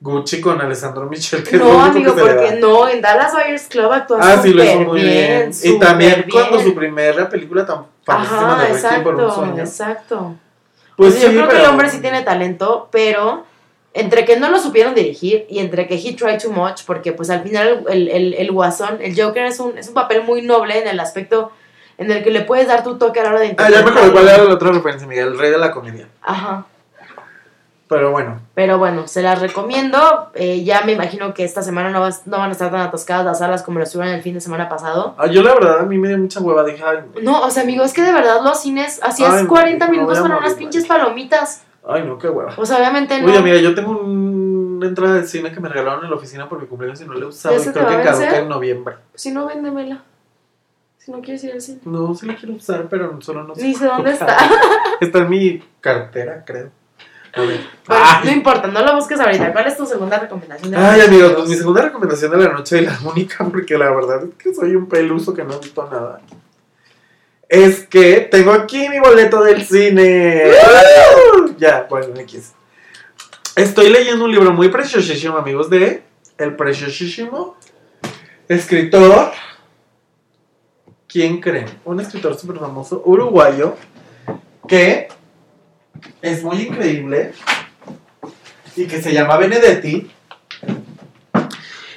Gucci 0.00 0.40
con 0.40 0.60
Alessandro 0.60 1.06
Michel. 1.06 1.42
Que 1.42 1.56
no, 1.56 1.82
amigo, 1.82 2.14
que 2.14 2.20
porque 2.20 2.58
no, 2.60 2.88
en 2.88 3.02
Dallas 3.02 3.32
Buyers 3.32 3.64
Club 3.66 3.90
actúa 3.92 4.18
Ah, 4.20 4.38
sí, 4.40 4.52
lo 4.52 4.62
hizo 4.62 4.78
muy 4.80 5.00
bien. 5.00 5.50
bien. 5.50 5.74
Y 5.74 5.78
también 5.80 6.26
cuando 6.30 6.60
su 6.60 6.72
primera 6.72 7.28
película 7.28 7.66
tan 7.66 7.84
famosísima 8.04 8.52
Ajá, 8.54 8.62
de 8.64 8.72
Requiem 8.74 9.02
por 9.02 9.14
un 9.16 9.20
exacto, 9.22 9.34
sueño. 9.40 9.62
exacto. 9.62 10.34
Pues 10.96 11.14
sí, 11.14 11.22
yo 11.22 11.30
creo 11.32 11.48
que 11.48 11.56
el 11.56 11.64
hombre 11.66 11.90
sí 11.90 12.00
tiene 12.00 12.22
talento, 12.22 12.88
pero 12.92 13.44
entre 13.94 14.24
que 14.24 14.38
no 14.38 14.50
lo 14.50 14.60
supieron 14.60 14.94
dirigir 14.94 15.46
y 15.50 15.58
entre 15.58 15.88
que 15.88 15.96
he 15.96 16.12
tried 16.14 16.40
too 16.40 16.52
much, 16.52 16.82
porque 16.86 17.12
pues 17.12 17.28
al 17.28 17.42
final 17.42 17.84
el, 17.88 18.08
el, 18.08 18.34
el 18.34 18.52
guasón, 18.52 18.98
el 19.00 19.20
Joker 19.20 19.46
es 19.46 19.58
un, 19.58 19.76
es 19.78 19.88
un 19.88 19.94
papel 19.94 20.22
muy 20.22 20.42
noble 20.42 20.80
en 20.80 20.86
el 20.86 21.00
aspecto 21.00 21.50
en 21.98 22.10
el 22.10 22.22
que 22.24 22.30
le 22.30 22.42
puedes 22.42 22.66
dar 22.68 22.82
tu 22.84 22.96
toque 22.98 23.20
a 23.20 23.24
la 23.24 23.28
hora 23.30 23.40
de 23.40 23.46
Ah, 23.46 23.50
interpretar. 23.50 23.80
ya 23.84 23.84
me 23.84 23.90
acuerdo 23.98 24.12
cuál 24.12 24.28
era 24.28 24.44
la 24.44 24.54
otra 24.54 24.70
referencia, 24.72 25.06
Miguel, 25.08 25.28
el 25.28 25.38
rey 25.38 25.50
de 25.50 25.58
la 25.58 25.70
comedia. 25.70 26.08
Ajá. 26.22 26.66
Pero 27.88 28.10
bueno, 28.10 28.40
Pero 28.54 28.78
bueno, 28.78 29.06
se 29.06 29.20
las 29.20 29.38
recomiendo. 29.42 30.30
Eh, 30.34 30.64
ya 30.64 30.80
me 30.82 30.92
imagino 30.92 31.34
que 31.34 31.44
esta 31.44 31.62
semana 31.62 31.90
no, 31.90 32.00
vas- 32.00 32.26
no 32.26 32.38
van 32.38 32.48
a 32.48 32.52
estar 32.52 32.70
tan 32.70 32.80
atascadas 32.80 33.26
las 33.26 33.38
salas 33.40 33.62
como 33.62 33.78
lo 33.78 33.84
estuvieron 33.84 34.14
el 34.14 34.22
fin 34.22 34.32
de 34.32 34.40
semana 34.40 34.66
pasado. 34.66 35.14
ah, 35.18 35.26
yo 35.26 35.42
la 35.42 35.52
verdad 35.52 35.80
a 35.80 35.82
mí 35.82 35.98
me 35.98 36.08
dio 36.08 36.16
mucha 36.16 36.40
hueva, 36.40 36.64
dije, 36.64 36.82
ay, 36.82 37.00
No, 37.22 37.42
o 37.42 37.50
sea, 37.50 37.64
amigo, 37.64 37.84
es 37.84 37.92
que 37.92 38.00
de 38.00 38.12
verdad 38.14 38.40
los 38.42 38.60
cines 38.62 38.98
hacías 39.02 39.34
Ay, 39.34 39.42
no, 39.42 39.48
40 39.50 39.86
no 39.86 39.92
minutos 39.92 40.20
para 40.20 40.38
unas 40.38 40.54
pinches 40.54 40.86
palomitas. 40.86 41.64
ay 41.86 42.04
no, 42.06 42.16
qué 42.16 42.30
hueva. 42.30 42.54
O 42.56 42.64
sea, 42.64 42.78
obviamente 42.78 43.20
no. 43.20 43.28
Oye, 43.28 43.42
mira, 43.42 43.58
yo 43.58 43.74
tengo 43.74 43.90
un- 43.90 44.76
una 44.78 44.86
entrada 44.86 45.16
de 45.16 45.26
cine 45.26 45.52
que 45.52 45.60
me 45.60 45.68
regalaron 45.68 46.02
en 46.02 46.10
la 46.10 46.16
oficina 46.16 46.48
por 46.48 46.60
mi 46.62 46.66
cumpleaños 46.66 46.98
y 47.02 47.04
no 47.04 47.12
la 47.12 47.20
he 47.26 47.28
usado. 47.28 47.54
¿Ya 47.56 47.60
Y 47.60 47.64
se 47.64 47.72
te 47.72 47.78
creo 47.78 47.98
que 47.98 48.02
caduca 48.04 48.38
en 48.38 48.48
noviembre. 48.48 48.94
Si 49.14 49.30
no, 49.32 49.46
véndemela. 49.46 50.02
Si 51.04 51.10
no 51.10 51.20
quieres 51.20 51.42
ir 51.42 51.52
al 51.52 51.60
cine. 51.60 51.80
No, 51.84 52.14
sí 52.14 52.26
la 52.26 52.36
quiero 52.36 52.54
usar, 52.54 52.88
pero 52.88 53.20
solo 53.20 53.42
no 53.42 53.56
sé. 53.56 53.62
Ni 53.62 53.74
sé 53.74 53.86
dónde 53.86 54.12
está. 54.12 54.36
Está 55.00 55.18
en 55.18 55.30
mi 55.30 55.62
cartera, 55.80 56.44
creo. 56.46 56.70
A 57.34 57.40
ver. 57.40 57.60
Bueno, 57.88 58.04
Ay. 58.06 58.24
no 58.24 58.30
importa, 58.30 58.68
no 58.68 58.84
lo 58.84 58.94
busques 58.94 59.18
ahorita. 59.18 59.52
¿Cuál 59.52 59.66
es 59.66 59.76
tu 59.76 59.84
segunda 59.84 60.20
recomendación? 60.20 60.70
de 60.70 60.76
Ay, 60.76 61.00
amigos, 61.00 61.32
pues 61.32 61.48
mi 61.48 61.56
segunda 61.56 61.82
recomendación 61.82 62.30
de 62.30 62.36
la 62.36 62.52
noche 62.52 62.76
de 62.76 62.82
la 62.82 62.96
única, 63.04 63.44
porque 63.44 63.76
la 63.76 63.90
verdad 63.90 64.22
es 64.22 64.34
que 64.36 64.54
soy 64.54 64.76
un 64.76 64.88
peluso 64.88 65.34
que 65.34 65.42
no 65.42 65.58
visto 65.58 65.88
nada. 65.90 66.20
Es 67.48 67.84
que 67.86 68.20
tengo 68.30 68.52
aquí 68.52 68.88
mi 68.88 69.00
boleto 69.00 69.42
del 69.42 69.64
cine. 69.64 70.52
ya, 71.58 71.86
bueno, 71.90 72.14
X. 72.20 72.52
Estoy 73.56 73.88
leyendo 73.88 74.24
un 74.24 74.30
libro 74.30 74.52
muy 74.52 74.68
preciosísimo, 74.68 75.36
amigos, 75.36 75.68
de 75.68 76.04
el 76.38 76.54
preciosísimo 76.54 77.56
escritor. 78.48 79.32
¿Quién 81.12 81.42
creen? 81.42 81.66
Un 81.84 82.00
escritor 82.00 82.38
súper 82.38 82.58
famoso, 82.58 83.02
uruguayo, 83.04 83.76
que 84.66 85.08
es 86.22 86.42
muy 86.42 86.62
increíble 86.62 87.32
y 88.74 88.86
que 88.86 89.02
se 89.02 89.12
llama 89.12 89.36
Benedetti. 89.36 90.10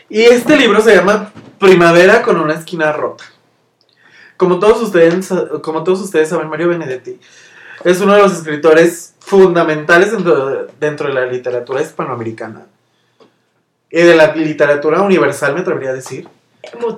Y 0.09 0.22
este 0.22 0.57
libro 0.57 0.82
se 0.82 0.95
llama 0.95 1.32
Primavera 1.59 2.24
con 2.24 2.38
una 2.38 2.55
esquina 2.55 2.91
rota. 2.91 3.24
Como 4.36 4.59
todos 4.59 4.82
ustedes, 4.82 5.30
como 5.61 5.86
todos 5.86 6.01
ustedes 6.01 6.28
saben, 6.28 6.49
Mario 6.49 6.68
Benedetti 6.68 7.18
es 7.86 8.01
uno 8.01 8.16
de 8.16 8.22
los 8.22 8.34
escritores 8.34 9.16
fundamentales 9.20 10.11
dentro 10.11 10.45
de, 10.45 10.68
dentro 10.78 11.07
de 11.07 11.13
la 11.13 11.26
literatura 11.26 11.82
hispanoamericana 11.82 12.66
y 13.89 14.01
de 14.01 14.16
la 14.16 14.36
literatura 14.36 15.01
universal, 15.01 15.53
me 15.53 15.61
atrevería 15.61 15.91
a 15.91 15.93
decir. 15.93 16.28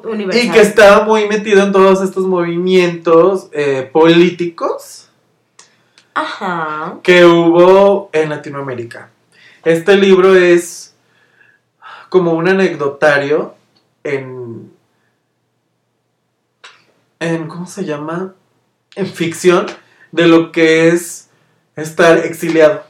Universal. 0.04 0.46
Y 0.46 0.52
que 0.52 0.62
estaba 0.62 1.06
muy 1.06 1.28
metido 1.28 1.64
en 1.64 1.72
todos 1.72 2.02
estos 2.02 2.26
movimientos 2.26 3.50
eh, 3.52 3.90
políticos 3.92 5.10
Ajá. 6.14 7.00
que 7.04 7.26
hubo 7.26 8.10
en 8.14 8.30
Latinoamérica. 8.30 9.10
Este 9.64 9.96
libro 9.98 10.36
es 10.36 10.96
como 12.10 12.34
un 12.34 12.48
anecdotario 12.48 13.56
en, 14.04 14.72
en 17.20 17.48
¿cómo 17.48 17.68
se 17.68 17.86
llama? 17.86 18.34
En 18.96 19.08
ficción 19.08 19.66
de 20.12 20.28
lo 20.28 20.52
que 20.52 20.88
es 20.90 21.30
estar 21.76 22.18
exiliado 22.20 22.84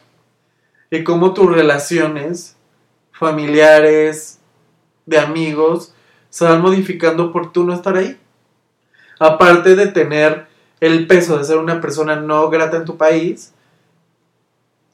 y 0.90 1.04
cómo 1.04 1.34
tus 1.34 1.52
relaciones 1.52 2.56
familiares, 3.12 4.40
de 5.06 5.18
amigos, 5.20 5.94
se 6.30 6.46
van 6.46 6.62
modificando 6.62 7.32
por 7.32 7.52
tú 7.52 7.64
no 7.64 7.74
estar 7.74 7.96
ahí. 7.96 8.18
Aparte 9.20 9.76
de 9.76 9.88
tener 9.88 10.48
el 10.80 11.08
peso 11.08 11.38
de 11.38 11.44
ser 11.44 11.58
una 11.58 11.82
persona 11.82 12.16
no 12.16 12.50
grata 12.50 12.78
en 12.78 12.86
tu 12.86 12.98
país 12.98 13.54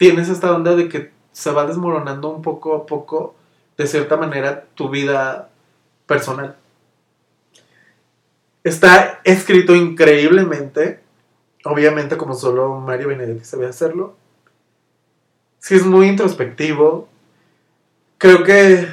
tienes 0.03 0.27
esta 0.27 0.53
onda 0.53 0.75
de 0.75 0.89
que 0.89 1.11
se 1.31 1.51
va 1.51 1.65
desmoronando 1.65 2.29
un 2.29 2.41
poco 2.41 2.75
a 2.75 2.85
poco, 2.85 3.35
de 3.77 3.87
cierta 3.87 4.17
manera, 4.17 4.65
tu 4.75 4.89
vida 4.89 5.49
personal. 6.05 6.57
Está 8.65 9.21
escrito 9.23 9.75
increíblemente, 9.75 10.99
obviamente 11.63 12.17
como 12.17 12.33
solo 12.33 12.81
Mario 12.81 13.07
Benedetti 13.07 13.45
sabe 13.45 13.67
hacerlo. 13.67 14.17
Sí 15.59 15.75
es 15.75 15.85
muy 15.85 16.07
introspectivo. 16.07 17.07
Creo 18.17 18.43
que 18.43 18.89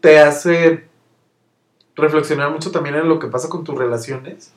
te 0.00 0.18
hace 0.18 0.88
reflexionar 1.94 2.50
mucho 2.50 2.70
también 2.70 2.94
en 2.96 3.08
lo 3.08 3.18
que 3.18 3.26
pasa 3.26 3.48
con 3.48 3.64
tus 3.64 3.76
relaciones 3.76 4.52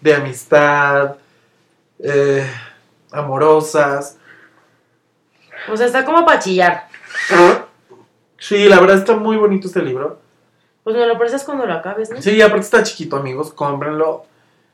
de 0.00 0.14
amistad, 0.14 1.16
eh, 1.98 2.46
amorosas. 3.12 4.16
O 5.70 5.76
sea, 5.76 5.86
está 5.86 6.04
como 6.04 6.24
para 6.24 6.38
chillar. 6.38 6.88
Sí, 8.38 8.68
la 8.68 8.80
verdad 8.80 8.98
está 8.98 9.14
muy 9.14 9.36
bonito 9.36 9.66
este 9.66 9.82
libro. 9.82 10.20
Pues 10.82 10.96
me 10.96 11.06
lo 11.06 11.18
prestas 11.18 11.44
cuando 11.44 11.66
lo 11.66 11.74
acabes, 11.74 12.10
¿no? 12.10 12.22
Sí, 12.22 12.40
aparte 12.40 12.64
está 12.64 12.82
chiquito, 12.82 13.16
amigos, 13.16 13.52
cómprenlo. 13.52 14.24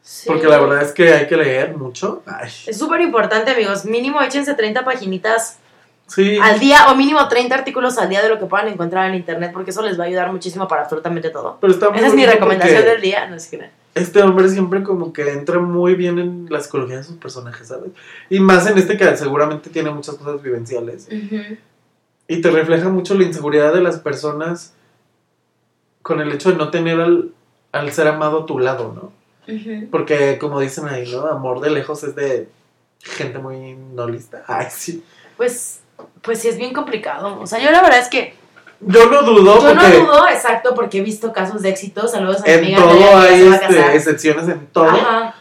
Sí. 0.02 0.28
Porque 0.28 0.46
la 0.46 0.58
verdad 0.60 0.82
es 0.82 0.92
que 0.92 1.12
hay 1.12 1.26
que 1.26 1.36
leer 1.36 1.76
mucho. 1.76 2.22
Ay, 2.26 2.48
Es 2.66 2.78
súper 2.78 3.00
importante, 3.00 3.50
amigos. 3.50 3.84
Mínimo 3.84 4.22
échense 4.22 4.54
30 4.54 4.84
paginitas 4.84 5.58
sí. 6.06 6.38
al 6.40 6.58
día 6.58 6.90
o 6.90 6.96
mínimo 6.96 7.26
30 7.26 7.54
artículos 7.54 7.98
al 7.98 8.08
día 8.08 8.22
de 8.22 8.28
lo 8.28 8.38
que 8.38 8.46
puedan 8.46 8.68
encontrar 8.68 9.08
en 9.08 9.16
internet 9.16 9.50
porque 9.52 9.70
eso 9.70 9.82
les 9.82 9.98
va 9.98 10.04
a 10.04 10.06
ayudar 10.06 10.32
muchísimo 10.32 10.68
para 10.68 10.82
absolutamente 10.82 11.30
todo. 11.30 11.58
Pero 11.60 11.72
está 11.72 11.90
muy 11.90 11.98
Esa 11.98 12.08
es 12.08 12.14
mi 12.14 12.26
recomendación 12.26 12.84
del 12.84 13.00
día. 13.00 13.26
No 13.28 13.36
es 13.36 13.46
que 13.48 13.70
Este 13.94 14.22
hombre 14.22 14.48
siempre 14.48 14.82
como 14.82 15.12
que 15.12 15.30
entra 15.30 15.58
muy 15.58 15.94
bien 15.94 16.18
en 16.18 16.46
la 16.50 16.60
psicología 16.60 16.98
de 16.98 17.04
sus 17.04 17.16
personajes, 17.16 17.68
¿sabes? 17.68 17.90
Y 18.30 18.40
más 18.40 18.66
en 18.66 18.78
este 18.78 18.96
que 18.96 19.16
seguramente 19.16 19.70
tiene 19.70 19.90
muchas 19.90 20.16
cosas 20.16 20.42
vivenciales. 20.42 21.08
Y 22.28 22.40
te 22.40 22.50
refleja 22.50 22.88
mucho 22.88 23.14
la 23.14 23.24
inseguridad 23.24 23.72
de 23.72 23.82
las 23.82 23.98
personas 23.98 24.74
con 26.02 26.20
el 26.20 26.30
hecho 26.32 26.50
de 26.50 26.56
no 26.56 26.70
tener 26.70 27.00
al, 27.00 27.32
al 27.72 27.92
ser 27.92 28.08
amado 28.08 28.42
a 28.42 28.46
tu 28.46 28.58
lado, 28.58 28.92
¿no? 28.94 29.12
Porque 29.90 30.38
como 30.38 30.60
dicen 30.60 30.88
ahí, 30.88 31.10
¿no? 31.10 31.26
Amor 31.26 31.60
de 31.60 31.70
lejos 31.70 32.02
es 32.04 32.14
de 32.16 32.48
gente 33.00 33.38
muy 33.38 33.74
no 33.74 34.08
lista. 34.08 34.44
Ay, 34.48 34.66
sí. 34.70 35.04
Pues, 35.36 35.80
pues 36.22 36.40
sí 36.40 36.48
es 36.48 36.58
bien 36.58 36.72
complicado. 36.72 37.40
O 37.40 37.46
sea, 37.46 37.58
yo 37.58 37.70
la 37.70 37.82
verdad 37.82 38.00
es 38.00 38.08
que 38.08 38.34
Yo 38.80 39.06
no 39.10 39.22
dudo 39.22 39.60
yo 39.60 39.74
no 39.74 39.88
dudo, 39.88 40.28
exacto, 40.28 40.74
porque 40.74 40.98
he 40.98 41.02
visto 41.02 41.32
casos 41.32 41.62
de 41.62 41.70
éxito. 41.70 42.08
Saludos 42.08 42.40
a 42.40 42.44
mi 42.44 42.50
en 42.52 42.58
amiga 42.58 42.78
todo 42.78 42.92
que 42.92 43.00
ya 43.00 43.22
hay 43.22 43.42
este, 43.46 43.96
excepciones 43.96 44.48
en 44.48 44.66
todo. 44.66 44.86
Ajá. 44.86 45.34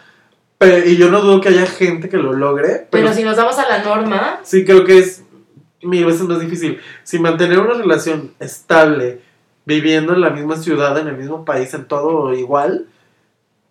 Pero- 0.57 0.85
y 0.87 0.95
yo 0.95 1.09
no 1.09 1.21
dudo 1.21 1.41
que 1.41 1.49
haya 1.49 1.65
gente 1.65 2.07
que 2.07 2.17
lo 2.17 2.33
logre. 2.33 2.87
Pero 2.89 3.03
Pero, 3.05 3.13
si 3.13 3.23
nos 3.23 3.35
vamos 3.35 3.57
a 3.59 3.67
la 3.67 3.83
norma, 3.83 4.39
sí 4.43 4.63
creo 4.63 4.85
que 4.85 4.99
es 4.99 5.23
mil 5.83 6.05
veces 6.05 6.21
más 6.21 6.39
difícil. 6.39 6.79
Si 7.03 7.19
mantener 7.19 7.59
una 7.59 7.73
relación 7.73 8.33
estable, 8.39 9.21
viviendo 9.65 10.13
en 10.13 10.21
la 10.21 10.29
misma 10.29 10.55
ciudad, 10.57 10.97
en 10.97 11.07
el 11.07 11.17
mismo 11.17 11.43
país, 11.43 11.73
en 11.73 11.85
todo 11.85 12.33
igual, 12.33 12.87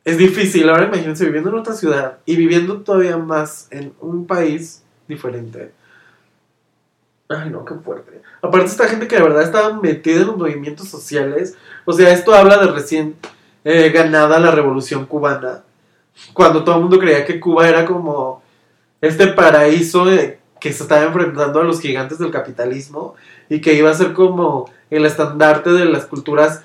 es 0.05 0.19
difícil. 0.19 0.69
Ahora 0.69 0.85
imagínense 0.85 1.25
viviendo 1.25 1.51
en 1.51 1.57
otra 1.57 1.73
ciudad 1.75 2.19
y 2.27 2.37
viviendo 2.37 2.83
todavía 2.83 3.17
más 3.17 3.69
en 3.71 3.95
un 4.01 4.27
país 4.27 4.83
diferente. 5.09 5.73
Ay, 7.29 7.51
no, 7.51 7.65
qué 7.65 7.75
fuerte. 7.75 8.23
Aparte, 8.43 8.67
esta 8.67 8.87
gente 8.87 9.09
que 9.09 9.17
de 9.17 9.23
verdad 9.23 9.43
estaba 9.43 9.81
metida 9.81 10.21
en 10.21 10.27
los 10.27 10.37
movimientos 10.37 10.89
sociales. 10.89 11.57
O 11.85 11.93
sea, 11.93 12.13
esto 12.13 12.35
habla 12.35 12.59
de 12.59 12.67
recién 12.71 13.17
eh, 13.65 13.91
ganada 13.91 14.39
la 14.39 14.51
revolución 14.51 15.07
cubana. 15.07 15.63
Cuando 16.33 16.63
todo 16.65 16.77
el 16.77 16.83
mundo 16.83 16.99
creía 16.99 17.25
que 17.25 17.41
Cuba 17.41 17.69
era 17.69 17.87
como 17.87 18.43
este 19.01 19.29
paraíso 19.29 20.11
eh, 20.11 20.39
que 20.61 20.73
se 20.73 20.83
estaba 20.83 21.05
enfrentando 21.05 21.61
a 21.61 21.65
los 21.65 21.81
gigantes 21.81 22.19
del 22.19 22.31
capitalismo 22.31 23.15
y 23.49 23.61
que 23.61 23.75
iba 23.75 23.91
a 23.91 23.95
ser 23.95 24.13
como 24.13 24.71
el 24.91 25.05
estandarte 25.07 25.71
de 25.71 25.87
las 25.87 26.07
culturas 26.07 26.63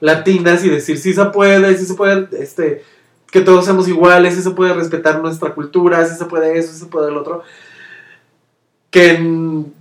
latinas 0.00 0.64
y 0.64 0.68
decir 0.68 0.98
sí 0.98 1.12
se 1.14 1.24
puede, 1.26 1.76
sí 1.76 1.84
se 1.84 1.94
puede, 1.94 2.28
este, 2.42 2.84
que 3.30 3.40
todos 3.40 3.64
seamos 3.64 3.88
iguales, 3.88 4.34
sí 4.34 4.42
se 4.42 4.50
puede 4.50 4.74
respetar 4.74 5.20
nuestra 5.20 5.54
cultura, 5.54 6.04
sí 6.06 6.16
se 6.16 6.24
puede 6.26 6.58
eso, 6.58 6.72
sí 6.72 6.80
se 6.80 6.86
puede 6.86 7.10
el 7.10 7.16
otro. 7.16 7.42
Que 8.90 9.14
en 9.14 9.72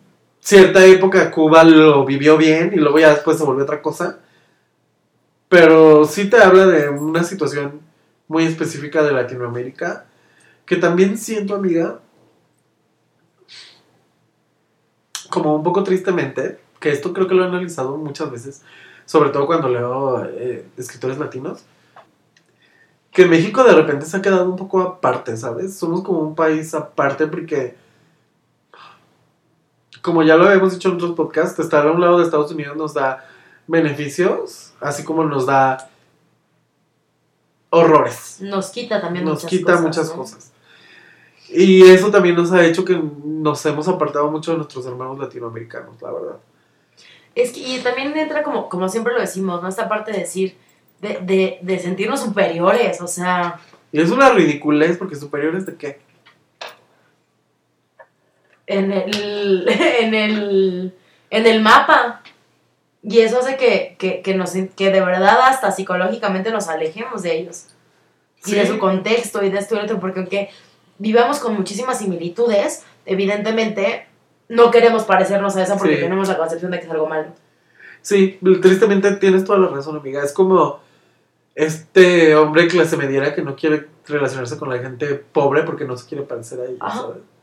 cierta 0.42 0.86
época 0.86 1.32
Cuba 1.32 1.64
lo 1.64 2.06
vivió 2.06 2.38
bien 2.38 2.72
y 2.74 2.78
luego 2.78 3.00
ya 3.00 3.12
después 3.12 3.38
se 3.38 3.46
volvió 3.46 3.64
otra 3.64 3.82
cosa. 3.82 4.20
Pero 5.48 6.06
sí 6.06 6.30
te 6.30 6.38
habla 6.38 6.66
de 6.68 6.90
una 6.90 7.24
situación 7.24 7.82
muy 8.28 8.46
específica 8.46 9.04
de 9.04 9.14
Latinoamérica 9.14 10.06
que 10.66 10.78
también 10.78 11.18
siento, 11.18 11.56
amiga, 11.56 12.00
como 15.30 15.56
un 15.56 15.64
poco 15.64 15.84
tristemente, 15.84 16.60
que 16.80 16.92
esto 16.92 17.14
creo 17.14 17.28
que 17.28 17.34
lo 17.34 17.44
he 17.44 17.48
analizado 17.48 17.98
muchas 17.98 18.32
veces, 18.32 18.62
sobre 19.06 19.32
todo 19.32 19.48
cuando 19.48 19.70
leo 19.70 20.24
eh, 20.26 20.66
escritores 20.78 21.18
latinos, 21.18 21.64
que 23.12 23.26
México 23.26 23.64
de 23.64 23.74
repente 23.74 24.06
se 24.06 24.18
ha 24.18 24.22
quedado 24.22 24.50
un 24.50 24.56
poco 24.56 24.82
aparte, 24.82 25.36
¿sabes? 25.36 25.76
Somos 25.76 26.02
como 26.02 26.20
un 26.20 26.36
país 26.36 26.74
aparte 26.74 27.28
porque, 27.28 27.76
como 30.02 30.24
ya 30.24 30.36
lo 30.36 30.48
habíamos 30.48 30.74
dicho 30.74 30.90
en 30.90 30.96
otros 30.96 31.12
podcasts, 31.12 31.60
estar 31.60 31.86
a 31.88 31.92
un 31.92 32.02
lado 32.02 32.18
de 32.18 32.26
Estados 32.26 32.52
Unidos 32.52 32.76
nos 32.78 32.94
da 32.94 33.26
beneficios, 33.68 34.74
así 34.80 35.04
como 35.04 35.24
nos 35.24 35.46
da 35.46 35.90
horrores 37.70 38.40
nos 38.42 38.70
quita 38.70 39.00
también 39.00 39.24
nos 39.24 39.36
muchas 39.44 39.50
quita 39.50 39.72
cosas, 39.74 39.82
muchas 39.86 40.10
¿no? 40.10 40.16
cosas. 40.16 40.52
Y 41.54 41.84
eso 41.84 42.12
también 42.12 42.36
nos 42.36 42.52
ha 42.54 42.66
hecho 42.66 42.86
que 42.86 43.02
nos 43.26 43.66
hemos 43.66 43.88
apartado 43.88 44.32
mucho 44.32 44.52
de 44.52 44.58
nuestros 44.58 44.86
hermanos 44.86 45.20
latinoamericanos, 45.20 46.02
la 46.02 46.12
verdad. 46.12 46.38
Es 47.36 47.52
que, 47.52 47.60
y 47.60 47.80
también 47.80 48.18
entra 48.18 48.42
como, 48.44 48.70
como 48.70 48.88
siempre 48.88 49.14
lo 49.14 49.20
decimos, 49.20 49.62
¿no? 49.62 49.68
Esta 49.68 49.90
parte 49.90 50.12
de 50.12 50.20
decir, 50.20 50.56
de, 51.02 51.20
de, 51.22 51.60
de 51.62 51.80
sentirnos 51.80 52.22
superiores, 52.22 53.02
o 53.02 53.08
sea, 53.08 53.60
Y 53.92 54.00
es 54.00 54.12
una 54.12 54.30
ridiculez 54.30 54.98
porque 54.98 55.16
superiores 55.16 55.66
de 55.66 55.76
qué? 55.76 56.00
En 58.68 58.92
el, 58.92 59.66
en 60.00 60.14
el, 60.14 60.94
en 61.30 61.48
el 61.48 61.62
mapa. 61.62 62.22
Y 63.04 63.20
eso 63.20 63.40
hace 63.40 63.58
que, 63.58 63.96
que, 63.98 64.22
que, 64.22 64.36
nos, 64.36 64.52
que 64.76 64.92
de 64.92 65.02
verdad 65.02 65.40
hasta 65.48 65.72
psicológicamente 65.72 66.52
nos 66.52 66.68
alejemos 66.68 67.24
de 67.24 67.38
ellos. 67.40 67.68
Y 68.46 68.54
de 68.54 68.66
su 68.68 68.80
contexto 68.80 69.44
y 69.44 69.50
de 69.52 69.60
esto 69.60 69.76
y 69.76 69.78
lo 69.78 69.84
otro, 69.84 70.00
porque 70.00 70.20
aunque 70.20 70.50
vivamos 70.98 71.40
con 71.40 71.54
muchísimas 71.56 72.00
similitudes, 72.00 72.84
evidentemente 73.06 74.08
no 74.50 74.72
queremos 74.72 75.04
parecernos 75.04 75.56
a 75.56 75.64
esa 75.64 75.78
porque 75.78 75.96
Sí. 75.96 76.02
tenemos 76.02 76.28
la 76.28 76.38
concepción 76.38 76.72
de 76.72 76.80
que 76.80 76.86
es 76.86 76.92
algo 76.92 77.08
malo. 77.08 77.28
Sí, 78.02 78.40
tristemente 78.62 79.12
tienes 79.18 79.46
toda 79.46 79.60
la 79.60 79.68
razón, 79.68 79.96
amiga. 79.96 80.24
Es 80.24 80.34
como 80.34 80.80
este 81.54 82.36
hombre 82.36 82.68
clase 82.68 82.98
mediera 82.98 83.36
que 83.36 83.42
no 83.44 83.56
quiere 83.56 83.88
relacionarse 84.08 84.58
con 84.58 84.70
la 84.70 84.80
gente 84.80 85.16
pobre 85.16 85.64
porque 85.64 85.86
no 85.86 85.96
se 85.98 86.08
quiere 86.08 86.24
parecer 86.24 86.60
a 86.62 86.66
ellos. 86.66 86.80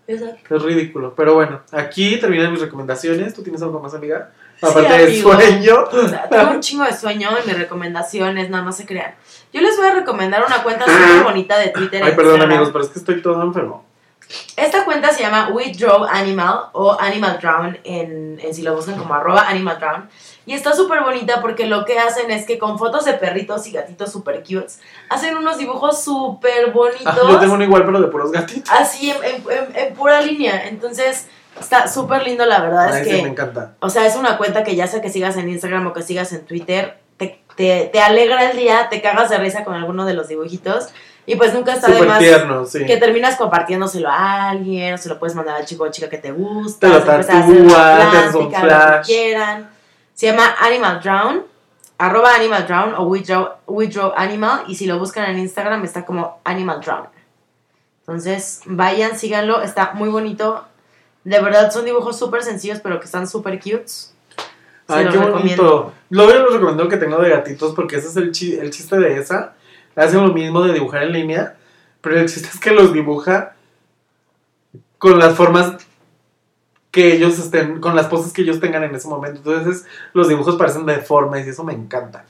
Exacto. 0.09 0.57
Es 0.57 0.63
ridículo. 0.63 1.15
Pero 1.15 1.35
bueno, 1.35 1.61
aquí 1.71 2.17
terminan 2.19 2.51
mis 2.51 2.61
recomendaciones. 2.63 3.35
¿Tú 3.35 3.43
tienes 3.43 3.63
algo 3.63 3.79
más, 3.79 3.95
amiga? 3.95 4.31
Sí, 4.59 4.67
Aparte 4.67 4.93
del 4.93 5.07
amigo. 5.07 5.33
sueño. 5.35 5.75
O 5.93 6.09
sea, 6.09 6.29
tengo 6.29 6.51
un 6.51 6.61
chingo 6.61 6.85
de 6.85 6.93
sueño 6.97 7.29
y 7.45 7.47
mis 7.47 7.59
recomendaciones, 7.59 8.51
no, 8.51 8.63
no 8.65 8.73
se 8.73 8.87
crean. 8.87 9.15
Yo 9.53 9.61
les 9.61 9.77
voy 9.77 9.87
a 9.87 9.95
recomendar 9.95 10.43
una 10.45 10.63
cuenta 10.63 10.85
súper 10.87 11.23
bonita 11.23 11.59
de 11.59 11.69
Twitter. 11.69 12.03
Ay, 12.03 12.13
perdón, 12.13 12.33
Instagram. 12.37 12.51
amigos, 12.51 12.71
pero 12.73 12.85
es 12.85 12.91
que 12.91 12.99
estoy 12.99 13.23
todo 13.23 13.43
enfermo. 13.43 13.85
Esta 14.57 14.85
cuenta 14.85 15.11
se 15.13 15.23
llama 15.23 15.51
We 15.53 15.73
Draw 15.79 16.05
Animal 16.05 16.71
o 16.73 16.97
Animal 17.01 17.39
Drown 17.41 17.79
en, 17.85 18.39
en 18.43 18.55
si 18.55 18.63
lo 18.63 18.75
buscan 18.75 18.97
como 18.99 19.15
arroba 19.15 19.49
Animal 19.49 19.79
Drown. 19.79 20.09
Y 20.49 20.55
está 20.55 20.73
súper 20.73 21.03
bonita 21.03 21.41
porque 21.43 21.67
lo 21.67 21.85
que 21.85 21.99
hacen 21.99 22.31
es 22.31 22.47
que 22.47 22.59
con 22.59 22.79
fotos 22.79 23.05
de 23.05 23.13
perritos 23.13 23.67
y 23.67 23.73
gatitos 23.73 24.11
súper 24.11 24.43
cutes, 24.43 24.81
hacen 25.11 25.37
unos 25.37 25.59
dibujos 25.59 26.03
súper 26.03 26.71
bonitos. 26.73 27.07
Ah, 27.07 27.19
yo 27.29 27.39
tengo 27.39 27.55
uno 27.55 27.65
igual, 27.65 27.85
pero 27.85 28.01
de 28.01 28.09
puros 28.09 28.33
gatitos. 28.33 28.73
Así 28.73 29.11
en, 29.11 29.17
en- 29.23 29.45
en- 29.51 29.77
en 29.77 29.95
pura 29.95 30.23
línea. 30.23 30.67
Entonces 30.69 31.27
está 31.61 31.87
súper 31.87 32.23
lindo, 32.23 32.47
la 32.47 32.61
verdad 32.61 32.93
Ay, 32.95 33.03
es 33.03 33.07
que... 33.09 33.23
me 33.23 33.29
encanta. 33.29 33.75
O 33.81 33.91
sea, 33.91 34.07
es 34.07 34.17
una 34.17 34.39
cuenta 34.39 34.65
que 34.65 34.75
ya 34.75 34.87
sea 34.87 35.03
que 35.03 35.11
sigas 35.11 35.37
en 35.37 35.49
Instagram 35.51 35.87
o 35.87 35.93
que 35.93 36.03
sigas 36.03 36.33
en 36.33 36.47
Twitter, 36.47 36.97
te, 37.19 37.41
te, 37.57 37.91
te 37.93 38.01
alegra 38.01 38.51
el 38.51 38.57
día, 38.57 38.89
te 38.89 39.03
cagas 39.03 39.29
de 39.29 39.37
risa 39.37 39.65
con 39.65 39.75
alguno 39.75 40.07
de 40.07 40.15
los 40.15 40.29
dibujitos. 40.29 40.89
Y 41.27 41.37
pues 41.37 41.53
nunca 41.53 41.75
está 41.75 41.89
de 41.89 41.93
Súper 41.93 42.09
más 42.09 42.19
tierno, 42.21 42.65
sí. 42.65 42.87
que 42.87 42.97
terminas 42.97 43.37
compartiéndoselo 43.37 44.09
a 44.09 44.49
alguien, 44.49 44.95
o 44.95 44.97
se 44.97 45.11
lo 45.11 45.19
puedes 45.19 45.37
mandar 45.37 45.57
al 45.57 45.67
chico 45.67 45.85
o 45.85 45.91
chica 45.91 46.09
que 46.09 46.17
te 46.17 46.33
gusta, 46.33 46.87
Te 46.87 46.89
lo 46.89 46.97
a 46.97 47.05
tatúa, 47.05 47.27
te 47.27 47.33
haces 47.33 47.45
un 47.55 47.67
plástica, 47.69 48.39
lo 48.41 48.49
que 48.49 48.57
flash. 48.61 49.07
quieran. 49.07 49.78
Se 50.19 50.27
llama 50.27 50.53
Animal 50.59 51.01
Drown, 51.01 51.45
arroba 51.97 52.35
Animal 52.35 52.67
Drown 52.67 52.95
o 52.97 53.05
We 53.05 53.21
Draw, 53.21 53.51
We 53.69 53.87
Draw 53.87 54.15
Animal. 54.17 54.65
Y 54.67 54.75
si 54.75 54.87
lo 54.87 54.99
buscan 54.99 55.31
en 55.31 55.39
Instagram 55.39 55.85
está 55.85 56.05
como 56.05 56.41
Animal 56.43 56.81
Drown. 56.81 57.07
Entonces 58.01 58.63
vayan, 58.67 59.17
síganlo, 59.17 59.63
está 59.63 59.93
muy 59.95 60.09
bonito. 60.09 60.65
De 61.23 61.41
verdad 61.41 61.71
son 61.71 61.85
dibujos 61.85 62.19
súper 62.19 62.43
sencillos, 62.43 62.81
pero 62.83 62.99
que 62.99 63.05
están 63.07 63.29
súper 63.29 63.61
cutes. 63.61 64.13
Se 64.89 64.93
Ay, 64.95 65.09
qué 65.09 65.19
bonito. 65.19 65.93
Recomiendo 66.11 66.83
el 66.83 66.89
que 66.89 66.97
tengo 66.97 67.19
de 67.19 67.31
gatitos 67.31 67.73
porque 67.77 67.95
ese 67.99 68.09
es 68.09 68.17
el, 68.17 68.33
chi- 68.33 68.59
el 68.59 68.71
chiste 68.71 68.99
de 68.99 69.19
esa. 69.19 69.55
Hacen 69.95 70.27
lo 70.27 70.33
mismo 70.33 70.63
de 70.63 70.73
dibujar 70.73 71.05
en 71.05 71.13
línea, 71.13 71.55
pero 72.01 72.19
el 72.19 72.29
chiste 72.29 72.49
es 72.53 72.59
que 72.59 72.73
los 72.73 72.93
dibuja 72.93 73.55
con 74.99 75.17
las 75.17 75.37
formas 75.37 75.77
que 76.91 77.15
ellos 77.15 77.39
estén, 77.39 77.81
con 77.81 77.95
las 77.95 78.07
poses 78.07 78.33
que 78.33 78.43
ellos 78.43 78.61
tengan 78.61 78.83
en 78.85 78.95
ese 78.95 79.09
momento. 79.09 79.39
Entonces 79.39 79.87
los 80.15 80.29
dibujos 80.29 80.57
parecen 80.57 80.87
deformes 80.87 81.47
y 81.47 81.51
eso 81.51 81.65
me 81.65 81.73
encanta. 81.73 82.25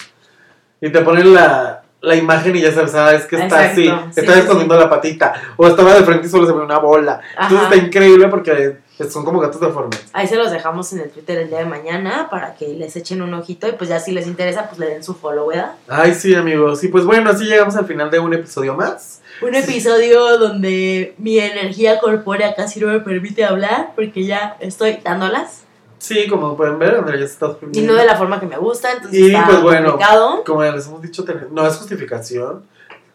Y 0.81 0.91
te 0.91 1.01
ponen 1.01 1.35
la, 1.35 1.83
la 2.01 2.15
imagen 2.15 2.55
y 2.57 2.61
ya 2.61 2.73
sabes, 2.73 2.95
ah, 2.95 3.15
es 3.15 3.27
que 3.27 3.37
está 3.37 3.67
Exacto. 3.67 3.95
así, 3.95 4.13
Sí, 4.13 4.21
está 4.21 4.35
sí, 4.35 4.41
escondiendo 4.41 4.79
la 4.79 4.89
patita, 4.91 5.35
o 5.57 5.67
estaba 5.67 5.95
de 5.95 6.03
frente 6.03 6.27
y 6.27 6.31
solo 6.31 6.47
se 6.47 6.53
ve 6.53 6.61
una 6.61 6.79
bola. 6.79 7.21
Entonces 7.41 7.63
está 7.63 7.77
increíble 7.77 8.29
porque 8.29 8.79
son 9.05 9.25
como 9.25 9.41
gatos 9.41 9.61
deformes. 9.61 10.01
Ahí 10.13 10.27
se 10.27 10.37
los 10.37 10.51
dejamos 10.51 10.93
en 10.93 11.01
el 11.01 11.11
Twitter 11.11 11.39
el 11.39 11.49
día 11.49 11.59
de 11.59 11.65
mañana 11.65 12.29
para 12.31 12.55
que 12.55 12.69
les 12.69 12.97
echen 12.97 13.23
un 13.23 13.35
ojito 13.35 13.69
y 13.69 13.73
pues 13.73 13.91
ya 13.91 14.01
si 14.01 14.13
les 14.13 14.27
interesa 14.27 14.69
pues 14.69 14.79
le 14.79 14.87
den 14.87 15.05
su 15.05 15.15
follow, 15.15 15.49
¿verdad? 15.49 15.73
Ay, 15.89 16.15
sí, 16.15 16.35
amigos. 16.35 16.83
Y 16.85 16.89
pues 16.89 17.05
bueno, 17.05 17.31
así 17.31 17.45
llegamos 17.45 17.77
al 17.77 17.87
final 17.87 18.11
de 18.11 18.19
un 18.19 18.35
episodio 18.35 18.75
más. 18.75 19.21
Un 19.43 19.55
episodio 19.55 20.39
donde 20.39 21.15
mi 21.19 21.39
energía 21.39 22.01
corpórea 22.01 22.55
casi 22.55 22.81
no 22.81 22.89
me 22.89 23.01
permite 23.01 23.45
hablar 23.45 23.93
porque 23.95 24.25
ya 24.25 24.57
estoy 24.61 24.99
dándolas 25.05 25.63
Sí, 25.99 26.29
como 26.29 26.57
pueden 26.57 26.79
ver, 26.79 26.95
Andrea 26.95 27.21
ya 27.21 27.27
se 27.27 27.33
está 27.33 27.57
y 27.73 27.81
no 27.83 27.95
de 27.95 28.07
la 28.07 28.17
forma 28.17 28.39
que 28.39 28.47
me 28.47 28.57
gusta, 28.57 28.93
entonces 28.93 29.19
Y, 29.19 29.27
está 29.27 29.47
pues, 29.47 29.63
bueno. 29.63 29.91
complicado. 29.91 30.45
Como 30.45 30.65
ya 30.65 30.73
les 30.73 30.87
hemos 30.87 31.03
dicho, 31.03 31.25
no 31.51 31.67
es 31.67 31.77
justificación, 31.77 32.65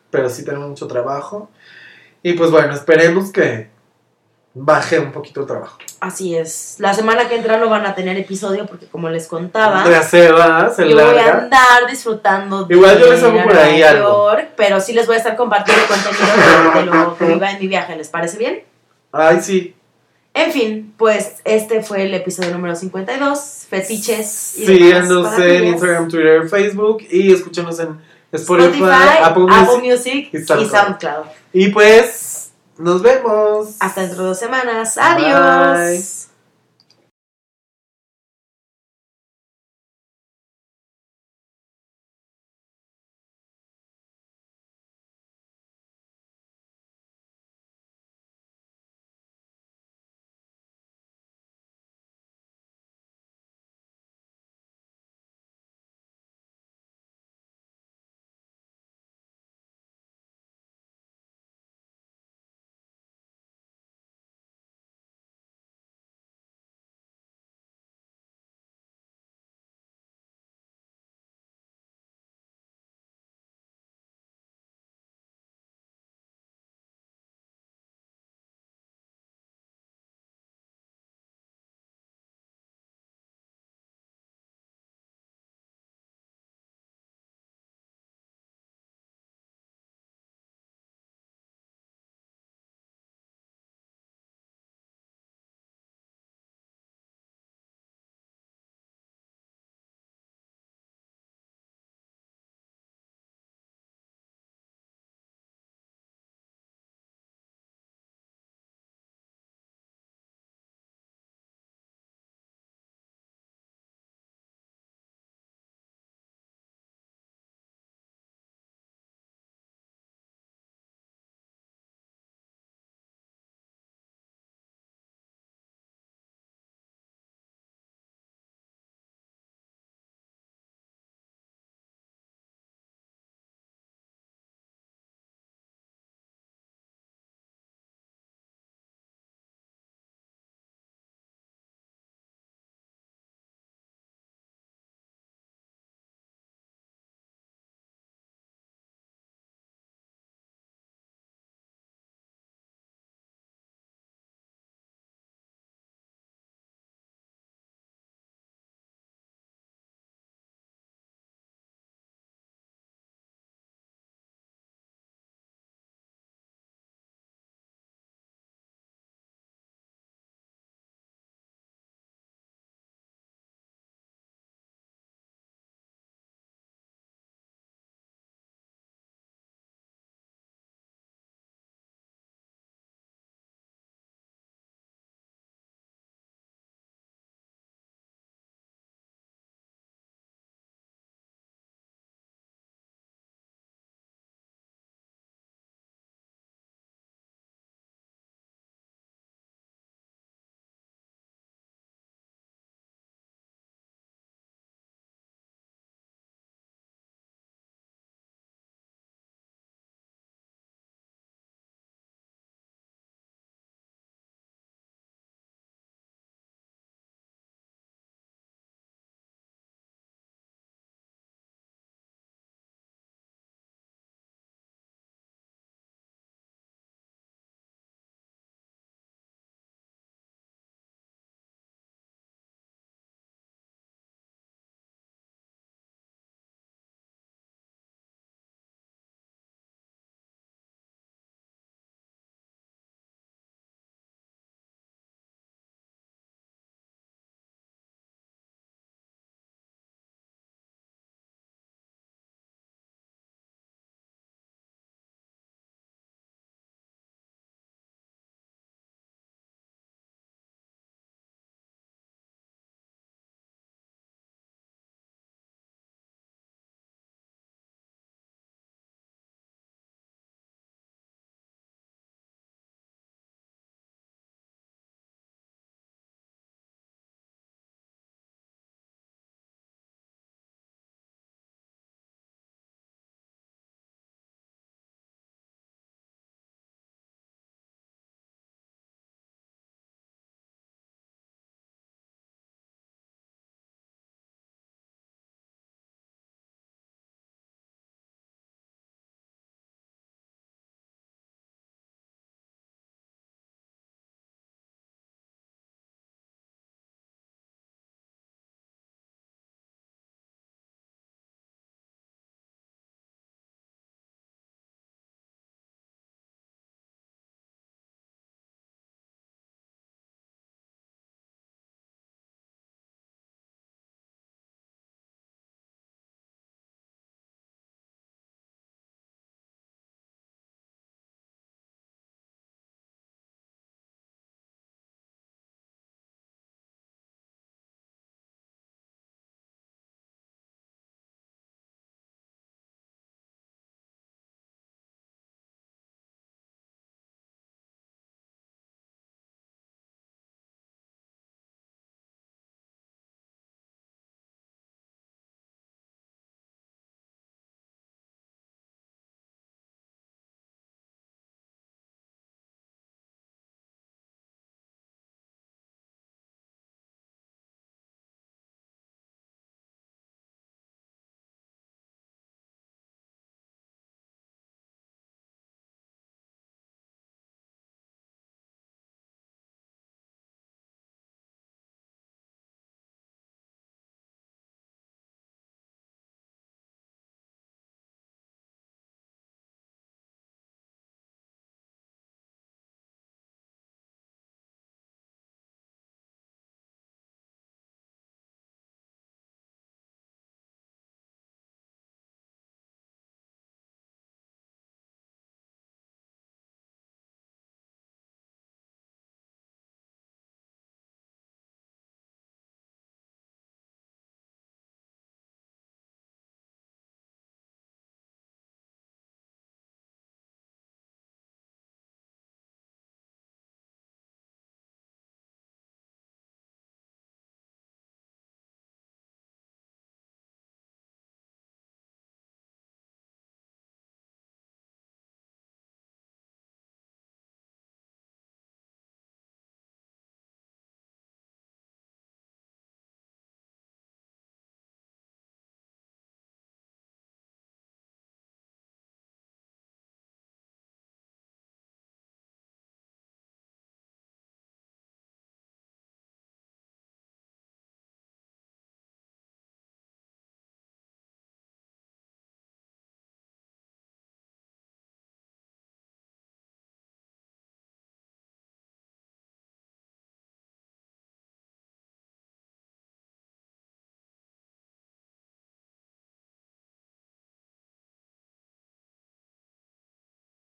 pero 0.10 0.30
sí 0.30 0.44
tenemos 0.44 0.70
mucho 0.70 0.88
trabajo. 0.88 1.50
Y 2.22 2.34
pues 2.34 2.52
bueno, 2.52 2.74
esperemos 2.74 3.32
que 3.32 3.70
baje 4.54 5.00
un 5.00 5.12
poquito 5.12 5.42
el 5.42 5.48
trabajo. 5.48 5.78
Así 6.00 6.36
es. 6.36 6.76
La 6.80 6.94
semana 6.94 7.28
que 7.28 7.36
entra 7.36 7.58
no 7.58 7.70
van 7.70 7.86
a 7.86 7.96
tener 7.96 8.18
episodio 8.18 8.66
porque 8.66 8.86
como 8.88 9.10
les 9.10 9.28
contaba, 9.28 9.88
De 9.88 9.96
hacer, 9.96 10.34
¿verdad? 10.34 10.74
Se 10.74 10.88
yo 10.88 10.96
voy 10.96 11.18
a 11.18 11.38
andar 11.38 11.88
disfrutando 11.90 12.66
de 12.66 12.76
Igual 12.76 13.00
yo 13.00 13.12
les 13.12 13.24
hago 13.24 13.44
por 13.44 13.58
ahí 13.58 13.80
Nueva 13.80 13.90
algo. 13.90 14.32
York, 14.32 14.50
pero 14.56 14.80
sí 14.80 14.94
les 14.94 15.08
voy 15.08 15.16
a 15.16 15.18
estar 15.18 15.36
compartiendo 15.36 15.84
contenido 15.88 16.74
de, 16.74 16.80
de 16.80 16.86
lo 16.86 17.18
que 17.18 17.26
viva 17.26 17.52
en 17.52 17.60
mi 17.60 17.68
viaje, 17.68 17.96
¿les 17.96 18.10
parece 18.10 18.38
bien? 18.38 18.64
Ay, 19.12 19.42
sí. 19.42 19.76
En 20.36 20.52
fin, 20.52 20.94
pues 20.98 21.42
este 21.46 21.84
fue 21.84 22.04
el 22.04 22.14
episodio 22.14 22.52
número 22.52 22.76
52, 22.76 23.68
fetiches 23.70 24.58
y 24.58 24.66
Síganos 24.66 25.38
en. 25.38 25.66
Instagram, 25.66 26.08
Twitter, 26.10 26.50
Facebook 26.50 27.04
y 27.10 27.32
escúchanos 27.32 27.80
en 27.80 28.00
Spotify, 28.32 28.74
Spotify, 28.74 29.18
Apple, 29.22 29.46
Apple, 29.50 29.78
Music. 29.78 30.30
Music, 30.34 30.58
y. 30.60 30.66
SoundCloud. 30.66 31.26
Y 31.54 31.68
pues, 31.68 32.43
nos 32.78 33.02
vemos. 33.02 33.76
Hasta 33.80 34.02
dentro 34.02 34.24
de 34.24 34.30
dos 34.30 34.40
semanas. 34.40 34.98
Adiós. 34.98 35.78
Bye. 35.78 36.33